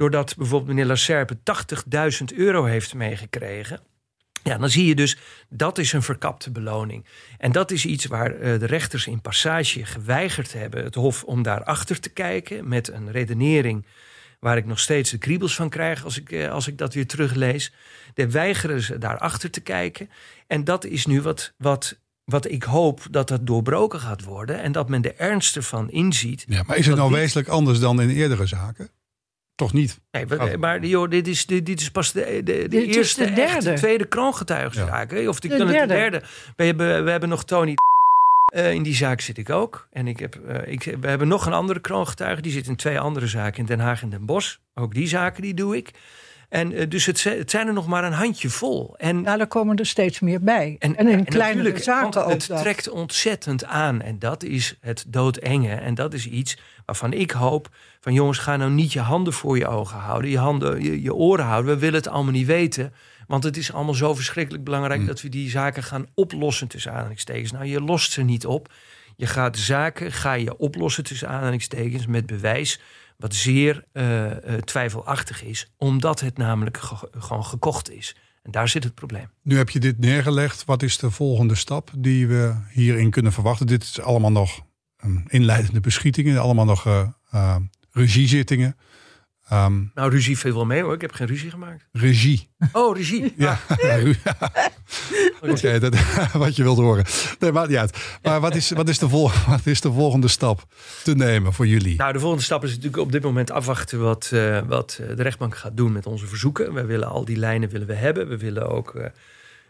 doordat 0.01 0.37
bijvoorbeeld 0.37 0.71
meneer 0.71 0.87
Lacerpe 0.87 1.39
80.000 2.31 2.37
euro 2.37 2.65
heeft 2.65 2.95
meegekregen. 2.95 3.81
Ja, 4.43 4.59
dan 4.59 4.71
zie 4.71 4.87
je 4.87 4.95
dus 4.95 5.19
dat 5.49 5.79
is 5.79 5.93
een 5.93 6.03
verkapte 6.03 6.51
beloning. 6.51 7.07
En 7.39 7.53
dat 7.53 7.71
is 7.71 7.85
iets 7.85 8.07
waar 8.07 8.35
uh, 8.35 8.59
de 8.59 8.67
rechters 8.67 9.07
in 9.07 9.21
passage 9.21 9.85
geweigerd 9.85 10.53
hebben, 10.53 10.85
het 10.85 10.95
Hof, 10.95 11.25
om 11.25 11.43
daarachter 11.43 12.01
te 12.01 12.09
kijken 12.09 12.69
met 12.69 12.89
een 12.89 13.11
redenering 13.11 13.87
waar 14.39 14.57
ik 14.57 14.67
nog 14.67 14.79
steeds 14.79 15.11
de 15.11 15.19
kriebels 15.19 15.55
van 15.55 15.69
krijg 15.69 16.05
als 16.05 16.19
ik, 16.19 16.33
uh, 16.33 16.51
als 16.51 16.67
ik 16.67 16.79
dat 16.79 16.95
weer 16.95 17.07
teruglees. 17.07 17.73
De 18.15 18.31
weigeren 18.31 18.81
ze 18.81 18.99
daarachter 18.99 19.51
te 19.51 19.61
kijken. 19.61 20.11
En 20.47 20.65
dat 20.65 20.85
is 20.85 21.07
nu 21.07 21.23
wat, 21.23 21.53
wat, 21.57 21.99
wat 22.25 22.51
ik 22.51 22.63
hoop 22.63 23.07
dat 23.11 23.29
dat 23.29 23.47
doorbroken 23.47 24.01
gaat 24.01 24.25
worden 24.25 24.63
en 24.63 24.73
dat 24.73 24.89
men 24.89 25.03
de 25.03 25.13
ernst 25.13 25.57
ervan 25.57 25.91
inziet. 25.91 26.45
Ja, 26.49 26.63
maar 26.67 26.77
is 26.77 26.87
het 26.87 26.97
nou 26.97 27.13
wezenlijk 27.13 27.49
anders 27.49 27.79
dan 27.79 28.01
in 28.01 28.11
eerdere 28.11 28.47
zaken? 28.47 28.91
Toch 29.61 29.73
niet? 29.73 30.01
Nee, 30.13 30.57
maar 30.59 30.85
joh, 30.85 31.11
dit, 31.11 31.29
is, 31.29 31.47
dit, 31.47 31.67
dit 31.67 31.81
is 31.81 31.91
pas 31.91 32.13
de, 32.13 32.41
de, 32.45 32.69
de 32.69 32.87
eerste, 32.87 33.25
de 33.25 33.33
derde. 33.33 33.73
tweede 33.73 34.05
kroongetuigenzaak. 34.05 35.13
Ja. 35.13 35.29
Of 35.29 35.41
de, 35.41 35.49
de 35.49 35.65
derde. 35.65 35.95
derde. 35.95 36.23
We 36.57 36.65
hebben, 36.65 37.05
we 37.05 37.11
hebben 37.11 37.29
nog 37.29 37.45
Tony. 37.45 37.75
Uh, 38.55 38.73
in 38.73 38.83
die 38.83 38.95
zaak 38.95 39.21
zit 39.21 39.39
ik 39.39 39.51
ook. 39.51 39.89
En 39.93 40.07
ik 40.07 40.19
heb, 40.19 40.41
uh, 40.49 40.73
ik, 40.73 40.97
we 41.01 41.09
hebben 41.09 41.29
nog 41.29 41.47
een 41.47 41.53
andere 41.53 41.81
kroongetuige. 41.81 42.43
Die 42.43 42.53
zit 42.53 42.67
in 42.67 42.77
twee 42.77 43.01
andere 43.01 43.27
zaken 43.27 43.59
in 43.59 43.67
Den 43.67 43.81
Haag 43.81 44.03
en 44.03 44.11
Den 44.11 44.25
Bosch. 44.25 44.57
Ook 44.75 44.95
die 44.95 45.09
zaken 45.09 45.43
die 45.43 45.55
doe 45.55 45.77
ik. 45.77 45.91
En 46.51 46.73
uh, 46.73 46.89
dus 46.89 47.07
het, 47.07 47.25
het, 47.25 47.51
zijn 47.51 47.67
er 47.67 47.73
nog 47.73 47.87
maar 47.87 48.05
een 48.05 48.13
handje 48.13 48.51
vol. 48.51 48.95
En, 48.97 49.23
ja, 49.23 49.39
er 49.39 49.47
komen 49.47 49.77
er 49.77 49.87
steeds 49.87 50.21
meer 50.21 50.41
bij. 50.41 50.77
En, 50.79 50.97
en 50.97 51.09
in 51.09 51.19
en 51.19 51.25
kleinere 51.25 51.79
zaken 51.79 52.25
ook. 52.25 52.31
Het 52.31 52.47
trekt 52.47 52.89
ontzettend 52.89 53.65
aan. 53.65 54.03
En 54.03 54.19
dat 54.19 54.43
is 54.43 54.77
het 54.81 55.05
doodenge. 55.09 55.75
En 55.75 55.95
dat 55.95 56.15
is 56.15 56.27
iets 56.27 56.59
waarvan 56.85 57.13
ik 57.13 57.31
hoop 57.31 57.69
van 58.01 58.13
jongens, 58.13 58.39
ga 58.39 58.57
nou 58.57 58.71
niet 58.71 58.93
je 58.93 59.01
handen 59.01 59.33
voor 59.33 59.59
je 59.59 59.67
ogen 59.67 59.99
houden, 59.99 60.31
je 60.31 60.39
handen, 60.39 60.83
je, 60.83 61.03
je 61.03 61.15
oren 61.15 61.45
houden. 61.45 61.75
We 61.75 61.81
willen 61.81 61.99
het 61.99 62.09
allemaal 62.09 62.33
niet 62.33 62.47
weten. 62.47 62.93
Want 63.27 63.45
het 63.45 63.57
is 63.57 63.73
allemaal 63.73 63.95
zo 63.95 64.15
verschrikkelijk 64.15 64.65
belangrijk 64.65 65.01
mm. 65.01 65.07
dat 65.07 65.23
we 65.23 65.29
die 65.29 65.51
zaken 65.51 65.83
gaan 65.83 66.07
oplossen 66.15 66.69
tussen 66.69 66.93
aanhalingstekens. 66.93 67.53
Nou, 67.53 67.65
je 67.65 67.81
lost 67.81 68.13
ze 68.13 68.23
niet 68.23 68.47
op. 68.47 68.73
Je 69.17 69.27
gaat 69.27 69.59
zaken, 69.59 70.13
ga 70.13 70.33
je 70.33 70.57
oplossen 70.57 71.05
tussen 71.05 71.29
aanhalingstekens 71.29 72.07
met 72.07 72.27
bewijs. 72.27 72.81
Wat 73.21 73.35
zeer 73.35 73.85
uh, 73.93 74.25
uh, 74.25 74.33
twijfelachtig 74.65 75.45
is, 75.45 75.71
omdat 75.77 76.21
het 76.21 76.37
namelijk 76.37 76.79
gewoon 77.19 77.45
gekocht 77.45 77.91
is. 77.91 78.17
En 78.43 78.51
daar 78.51 78.69
zit 78.69 78.85
het 78.85 78.95
probleem. 78.95 79.31
Nu 79.43 79.57
heb 79.57 79.71
je 79.71 79.81
dit 79.81 79.99
neergelegd. 79.99 80.65
Wat 80.65 80.83
is 80.83 80.99
de 80.99 81.11
volgende 81.11 81.55
stap 81.55 81.91
die 81.97 82.27
we 82.27 82.55
hierin 82.71 83.11
kunnen 83.11 83.33
verwachten? 83.33 83.67
Dit 83.67 83.83
is 83.83 84.01
allemaal 84.01 84.33
nog 84.33 84.61
inleidende 85.27 85.81
beschietingen, 85.81 86.41
allemaal 86.41 86.65
nog 86.65 86.87
uh, 86.87 87.57
regiezittingen. 87.91 88.77
Um, 89.53 89.91
nou, 89.95 90.11
ruzie 90.11 90.39
viel 90.39 90.55
wel 90.55 90.67
mee 90.67 90.83
hoor. 90.83 90.95
Ik 90.95 91.01
heb 91.01 91.13
geen 91.13 91.27
ruzie 91.27 91.51
gemaakt. 91.51 91.85
Regie. 91.93 92.49
Oh, 92.73 92.97
regie. 92.97 93.35
Ja. 93.37 93.59
Oké, 95.43 95.53
okay, 95.53 95.79
dat 95.79 95.95
wat 96.33 96.57
je 96.57 96.63
wilt 96.63 96.79
horen. 96.79 97.05
Nee, 97.39 97.53
maakt 97.53 97.69
niet 97.69 97.79
uit. 97.79 98.19
Maar 98.23 98.41
wat 98.41 98.55
is, 98.55 98.71
wat, 98.71 98.89
is 98.89 98.99
de 98.99 99.09
vol, 99.09 99.31
wat 99.47 99.67
is 99.67 99.81
de 99.81 99.93
volgende 99.93 100.29
stap 100.29 100.67
te 101.05 101.15
nemen 101.15 101.53
voor 101.53 101.67
jullie? 101.67 101.97
Nou, 101.97 102.13
de 102.13 102.19
volgende 102.19 102.45
stap 102.45 102.65
is 102.65 102.71
natuurlijk 102.71 103.03
op 103.03 103.13
dit 103.13 103.23
moment 103.23 103.51
afwachten 103.51 104.01
wat, 104.01 104.31
uh, 104.35 104.61
wat 104.67 105.01
de 105.17 105.23
rechtbank 105.23 105.57
gaat 105.57 105.77
doen 105.77 105.93
met 105.93 106.07
onze 106.07 106.27
verzoeken. 106.27 106.75
We 106.75 106.85
willen 106.85 107.09
al 107.09 107.25
die 107.25 107.37
lijnen 107.37 107.69
willen 107.69 107.87
we 107.87 107.95
hebben. 107.95 108.29
We 108.29 108.37
willen 108.37 108.69
ook 108.69 108.95
uh, 108.95 109.07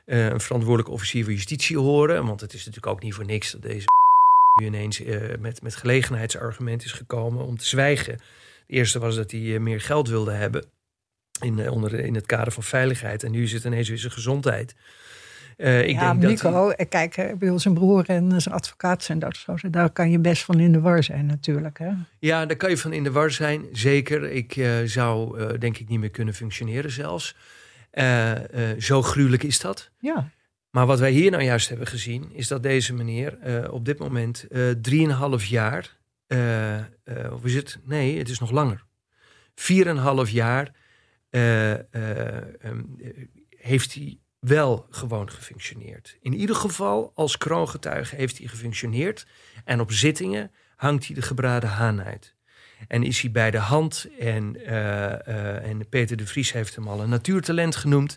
een 0.07 0.41
verantwoordelijke 0.41 0.93
officier 0.93 1.25
van 1.25 1.33
justitie 1.33 1.79
horen. 1.79 2.27
Want 2.27 2.41
het 2.41 2.53
is 2.53 2.67
natuurlijk 2.67 2.93
ook 2.93 3.03
niet 3.03 3.15
voor 3.15 3.27
niks 3.27 3.53
dat 3.53 3.63
deze 3.63 3.87
nu 4.61 4.67
ineens 4.67 5.03
met, 5.39 5.63
met 5.63 5.77
gelegenheidsargument 5.77 6.85
is 6.85 6.93
gekomen 6.93 7.45
om 7.45 7.59
te 7.59 7.67
zwijgen. 7.67 8.19
De 8.71 8.77
eerste 8.77 8.99
was 8.99 9.17
dat 9.17 9.31
hij 9.31 9.41
uh, 9.41 9.61
meer 9.61 9.81
geld 9.81 10.09
wilde 10.09 10.33
hebben 10.33 10.65
in, 11.41 11.59
uh, 11.59 11.73
onder, 11.73 11.95
in 11.95 12.15
het 12.15 12.27
kader 12.27 12.53
van 12.53 12.63
veiligheid. 12.63 13.23
En 13.23 13.31
nu 13.31 13.49
het 13.49 13.65
ineens 13.65 13.89
weer 13.89 13.99
zijn 13.99 14.13
gezondheid. 14.13 14.75
ik 15.57 15.91
ja, 15.91 16.15
denk 16.15 16.23
Nico, 16.23 16.73
dat 16.77 16.89
kijk, 16.89 17.39
bij 17.39 17.59
zijn 17.59 17.75
broer 17.75 18.05
en 18.07 18.41
zijn 18.41 18.55
advocaat 18.55 19.03
zijn 19.03 19.19
dat 19.19 19.37
zo. 19.37 19.55
Daar 19.71 19.91
kan 19.91 20.11
je 20.11 20.19
best 20.19 20.45
van 20.45 20.61
in 20.61 20.73
de 20.73 20.81
war 20.81 21.03
zijn 21.03 21.27
natuurlijk. 21.27 21.79
Hè? 21.79 21.91
Ja, 22.19 22.47
daar 22.47 22.57
kan 22.57 22.71
je 22.71 22.79
van 22.79 22.93
in 22.93 23.05
de 23.05 23.11
war 23.11 23.31
zijn, 23.31 23.65
zeker. 23.73 24.31
Ik 24.31 24.65
zou 24.85 25.59
denk 25.59 25.79
ik 25.79 25.89
niet 25.89 26.01
meer 26.01 26.11
kunnen 26.11 26.35
functioneren 26.35 26.91
zelfs. 26.91 27.37
zo 28.79 29.03
gruwelijk 29.03 29.43
is 29.43 29.61
dat. 29.61 29.91
Ja. 29.99 30.31
Maar 30.71 30.87
wat 30.87 30.99
wij 30.99 31.11
hier 31.11 31.31
nou 31.31 31.43
juist 31.43 31.69
hebben 31.69 31.87
gezien, 31.87 32.31
is 32.33 32.49
dat 32.49 32.63
deze 32.63 32.95
meneer 32.95 33.39
uh, 33.47 33.73
op 33.73 33.85
dit 33.85 33.99
moment 33.99 34.47
uh, 34.51 34.71
drieënhalf 34.71 35.45
jaar, 35.45 35.97
uh, 36.33 36.79
is 37.43 37.55
het? 37.55 37.79
Nee, 37.85 38.19
het 38.19 38.29
is 38.29 38.39
nog 38.39 38.51
langer. 38.51 38.85
Vier 39.55 39.87
en 39.87 39.97
half 39.97 40.31
jaar 40.31 40.75
um, 41.31 42.97
heeft 43.49 43.95
hij 43.95 44.19
wel 44.39 44.87
gewoon 44.91 45.31
gefunctioneerd. 45.31 46.17
In 46.21 46.35
ieder 46.35 46.57
geval 46.57 47.13
als 47.15 47.39
kroongetuige 47.39 48.17
heeft 48.17 48.39
hij 48.39 48.47
gefunctioneerd. 48.47 49.27
En 49.65 49.81
op 49.81 49.93
zittingen 49.93 50.53
hangt 50.77 51.07
hij 51.07 51.15
de 51.15 51.23
gebraden 51.23 51.69
haan 51.69 52.03
uit. 52.03 52.35
En 52.89 53.03
is 53.03 53.21
hij 53.21 53.31
bij 53.31 53.51
de 53.51 53.59
hand. 53.59 54.09
En, 54.19 54.67
en 55.63 55.89
Peter 55.89 56.17
de 56.17 56.27
Vries 56.27 56.53
heeft 56.53 56.75
hem 56.75 56.89
al 56.89 57.01
een 57.01 57.09
natuurtalent 57.09 57.77
genoemd. 57.77 58.17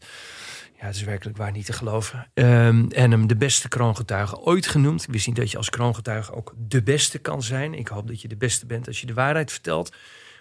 Ja, 0.83 0.89
het 0.89 0.97
is 0.97 1.03
werkelijk 1.03 1.37
waar 1.37 1.51
niet 1.51 1.65
te 1.65 1.73
geloven. 1.73 2.27
Um, 2.33 2.91
en 2.91 3.11
hem 3.11 3.27
de 3.27 3.35
beste 3.35 3.67
kroongetuige 3.67 4.39
ooit 4.39 4.67
genoemd. 4.67 5.05
Wist 5.05 5.27
niet 5.27 5.35
dat 5.35 5.51
je 5.51 5.57
als 5.57 5.69
kroongetuige 5.69 6.33
ook 6.33 6.53
de 6.57 6.83
beste 6.83 7.19
kan 7.19 7.43
zijn. 7.43 7.73
Ik 7.73 7.87
hoop 7.87 8.07
dat 8.07 8.21
je 8.21 8.27
de 8.27 8.35
beste 8.35 8.65
bent 8.65 8.87
als 8.87 9.01
je 9.01 9.05
de 9.05 9.13
waarheid 9.13 9.51
vertelt. 9.51 9.89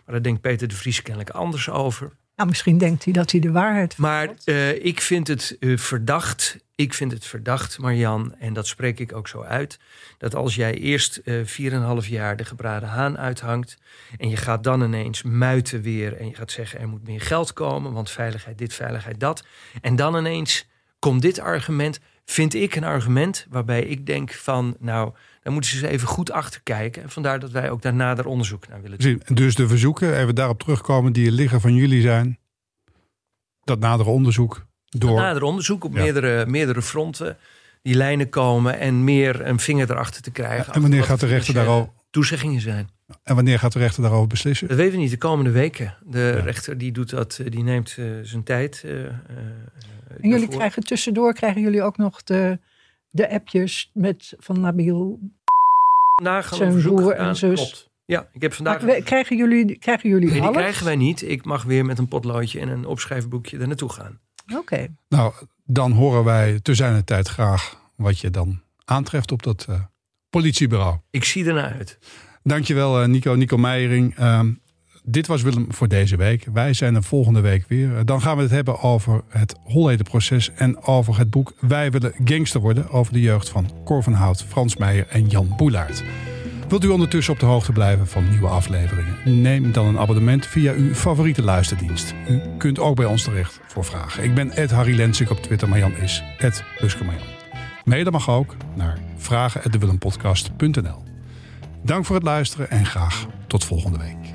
Maar 0.05 0.15
daar 0.15 0.23
denkt 0.23 0.41
Peter 0.41 0.69
de 0.69 0.75
Vries 0.75 1.03
kennelijk 1.03 1.31
anders 1.31 1.71
over. 1.71 2.13
Nou, 2.43 2.55
misschien 2.55 2.79
denkt 2.79 3.05
hij 3.05 3.13
dat 3.13 3.31
hij 3.31 3.41
de 3.41 3.53
waarheid. 3.53 3.97
Maar 3.97 4.29
uh, 4.45 4.85
ik 4.85 5.01
vind 5.01 5.29
het 5.29 5.57
uh, 5.61 5.79
verdacht 5.79 6.59
ik 6.75 6.95
vind 6.95 7.13
het 7.13 7.25
verdacht, 7.25 7.79
Marjan, 7.79 8.35
en 8.39 8.53
dat 8.53 8.67
spreek 8.67 8.99
ik 8.99 9.15
ook 9.15 9.29
zo 9.29 9.43
uit, 9.43 9.79
dat 10.19 10.35
als 10.35 10.55
jij 10.55 10.75
eerst 10.75 11.21
uh, 11.25 12.03
4,5 12.03 12.09
jaar 12.09 12.37
de 12.37 12.45
gebraden 12.45 12.89
haan 12.89 13.19
uithangt 13.19 13.79
en 14.19 14.29
je 14.29 14.37
gaat 14.37 14.65
dan 14.65 14.83
ineens 14.83 15.23
muiten 15.23 15.83
weer 15.83 16.17
en 16.17 16.27
je 16.27 16.35
gaat 16.35 16.51
zeggen 16.51 16.81
er 16.81 16.89
moet 16.89 17.07
meer 17.07 17.21
geld 17.21 17.53
komen, 17.53 17.93
want 17.93 18.11
veiligheid 18.11 18.59
dit, 18.59 18.75
veiligheid 18.75 19.21
dat, 19.21 19.45
en 19.81 19.97
dan 19.97 20.17
ineens 20.17 20.67
komt 20.99 21.23
dit 21.23 21.39
argument, 21.39 22.01
vind 22.25 22.55
ik 22.55 22.75
een 22.75 22.85
argument 22.85 23.47
waarbij 23.51 23.83
ik 23.83 24.07
denk 24.07 24.33
van, 24.33 24.77
nou, 24.79 25.13
daar 25.43 25.53
moeten 25.53 25.71
ze 25.71 25.77
eens 25.77 25.93
even 25.93 26.09
goed 26.09 26.31
achter 26.31 26.61
kijken. 26.63 27.03
En 27.03 27.11
vandaar 27.11 27.39
dat 27.41 27.51
wij 27.51 27.71
ook 27.71 27.83
daar 27.83 27.95
nader 27.95 28.27
onderzoek 28.27 28.69
naar 28.69 28.83
willen 28.83 28.99
doen. 28.99 29.23
Dus 29.35 29.55
de 29.55 29.69
verzoeken, 29.69 30.19
even 30.19 30.35
daarop 30.35 30.61
terugkomen, 30.61 31.13
die 31.13 31.33
liggen 31.33 31.61
van 31.61 31.75
jullie 31.75 32.03
zijn, 32.03 32.39
dat 33.65 33.79
nadere 33.79 34.11
onderzoek 34.11 34.67
door... 34.89 35.17
Nader 35.17 35.43
onderzoek 35.43 35.85
op 35.85 35.93
meerdere, 35.93 36.47
meerdere 36.47 36.83
fronten. 36.83 37.37
Die 37.83 37.95
lijnen 37.95 38.29
komen 38.29 38.79
en 38.79 39.05
meer 39.05 39.47
een 39.47 39.59
vinger 39.59 39.91
erachter 39.91 40.23
te 40.23 40.31
krijgen. 40.31 40.75
en 40.75 40.81
wanneer 40.81 41.05
gaat 41.05 41.21
de 41.21 41.27
rechter 41.27 41.55
daar 41.55 41.67
al... 41.67 41.93
Toezeggingen 42.11 42.61
zijn. 42.61 42.89
En 43.23 43.35
wanneer 43.35 43.59
gaat 43.59 43.73
de 43.73 43.79
rechter 43.79 44.03
daarover 44.03 44.29
beslissen? 44.29 44.69
Dat 44.69 44.77
weten 44.77 44.93
we 44.93 44.99
niet, 44.99 45.11
de 45.11 45.19
komende 45.19 45.51
weken. 45.51 45.97
De 46.05 46.31
rechter 46.31 46.79
die 46.79 46.93
doet 46.93 47.11
dat, 47.11 47.39
eh, 47.39 47.51
die 47.51 47.63
neemt 47.63 47.97
uh, 47.99 48.19
zijn 48.23 48.43
tijd. 48.43 48.83
Uh, 48.85 48.93
en 48.93 49.15
jullie 50.21 50.39
daarvoor. 50.39 50.57
krijgen 50.57 50.85
tussendoor, 50.85 51.35
krijgen 51.35 51.61
jullie 51.61 51.83
ook 51.83 51.97
nog 51.97 52.23
de, 52.23 52.59
de 53.13 53.31
appjes 53.31 53.91
met 53.95 54.35
van 54.39 54.61
Nabil. 54.61 55.19
Vandaag 56.15 56.49
gaan 56.49 56.75
we 56.75 56.83
broer 56.83 57.13
en 57.13 57.37
zus. 57.37 57.61
Klopt. 57.61 57.91
Ja, 58.07 58.29
ik 58.33 58.43
heb 58.43 58.53
vandaag. 58.53 59.03
Krijgen 59.05 59.37
jullie, 59.37 59.79
krijgen 59.79 60.09
jullie 60.09 60.31
nee, 60.31 60.41
die 60.41 60.51
krijgen 60.51 60.85
wij 60.85 60.97
niet. 60.97 61.23
Ik 61.23 61.45
mag 61.45 61.63
weer 61.63 61.85
met 61.85 61.99
een 61.99 62.09
potloodje 62.09 62.61
en 62.61 62.69
een 62.69 62.87
opschrijfboekje 62.87 63.59
er 63.59 63.67
naartoe 63.67 63.93
gaan. 63.93 64.21
Oké. 64.57 64.87
Nou, 65.09 65.33
dan 65.65 65.93
horen 65.93 66.25
wij 66.25 66.61
te 66.61 66.75
zijn 66.75 67.05
tijd 67.05 67.29
graag 67.29 67.81
wat 67.97 68.19
je 68.19 68.31
dan 68.31 68.63
aantreft 68.85 69.33
op 69.33 69.43
dat 69.43 69.67
uh, 69.71 69.81
politiebureau. 70.31 70.99
Ik 71.11 71.25
zie 71.25 71.47
ernaar 71.47 71.73
uit. 71.73 71.99
Dankjewel 72.43 73.03
uh, 73.03 73.09
Nico, 73.09 73.35
Nico 73.35 73.57
Meijering. 73.57 74.19
Uh, 74.19 74.41
dit 75.03 75.27
was 75.27 75.43
Willem 75.43 75.67
voor 75.69 75.89
deze 75.89 76.17
week. 76.17 76.47
Wij 76.53 76.73
zijn 76.73 76.95
er 76.95 77.03
volgende 77.03 77.41
week 77.41 77.65
weer. 77.69 78.05
Dan 78.05 78.23
gaan 78.23 78.37
we 78.37 78.43
het 78.43 78.51
hebben 78.51 78.81
over 78.81 79.23
het 79.29 79.57
Hollede-proces 79.65 80.51
en 80.55 80.83
over 80.83 81.19
het 81.19 81.31
boek 81.31 81.53
Wij 81.61 81.91
willen 81.91 82.13
gangster 82.25 82.61
worden. 82.61 82.91
Over 82.91 83.13
de 83.13 83.21
jeugd 83.21 83.49
van 83.49 83.71
Cor 83.85 84.03
van 84.03 84.13
Hout, 84.13 84.45
Frans 84.45 84.77
Meijer 84.77 85.07
en 85.09 85.27
Jan 85.27 85.55
Boelaert. 85.57 86.03
Wilt 86.69 86.85
u 86.85 86.89
ondertussen 86.89 87.33
op 87.33 87.41
de 87.41 87.47
hoogte 87.47 87.73
blijven 87.73 88.07
van 88.07 88.31
nieuwe 88.31 88.49
afleveringen? 88.49 89.41
Neem 89.43 89.73
dan 89.73 89.87
een 89.87 89.99
abonnement 89.99 90.47
via 90.47 90.73
uw 90.73 90.95
favoriete 90.95 91.43
luisterdienst. 91.43 92.15
U 92.29 92.41
kunt 92.59 92.79
ook 92.79 92.97
bij 92.97 93.07
ons 93.07 93.23
terecht 93.23 93.61
voor 93.67 93.85
vragen. 93.85 94.25
Ik 94.25 94.35
ben 94.35 94.51
Ed 94.51 94.71
Harry 94.71 94.97
Lensik 94.97 95.31
op 95.31 95.43
Twitter, 95.43 95.69
Marjan 95.69 95.97
is 95.97 96.23
Ed. 96.39 96.65
Mailen 97.85 98.13
mag 98.13 98.31
ook 98.31 98.57
naar 98.75 98.99
vragen.dewillempodcast.nl 99.17 101.03
Dank 101.85 102.05
voor 102.05 102.17
het 102.17 102.25
luisteren 102.25 102.71
en 102.71 102.87
graag 102.87 103.27
tot 103.47 103.65
volgende 103.65 103.99
week. 103.99 104.32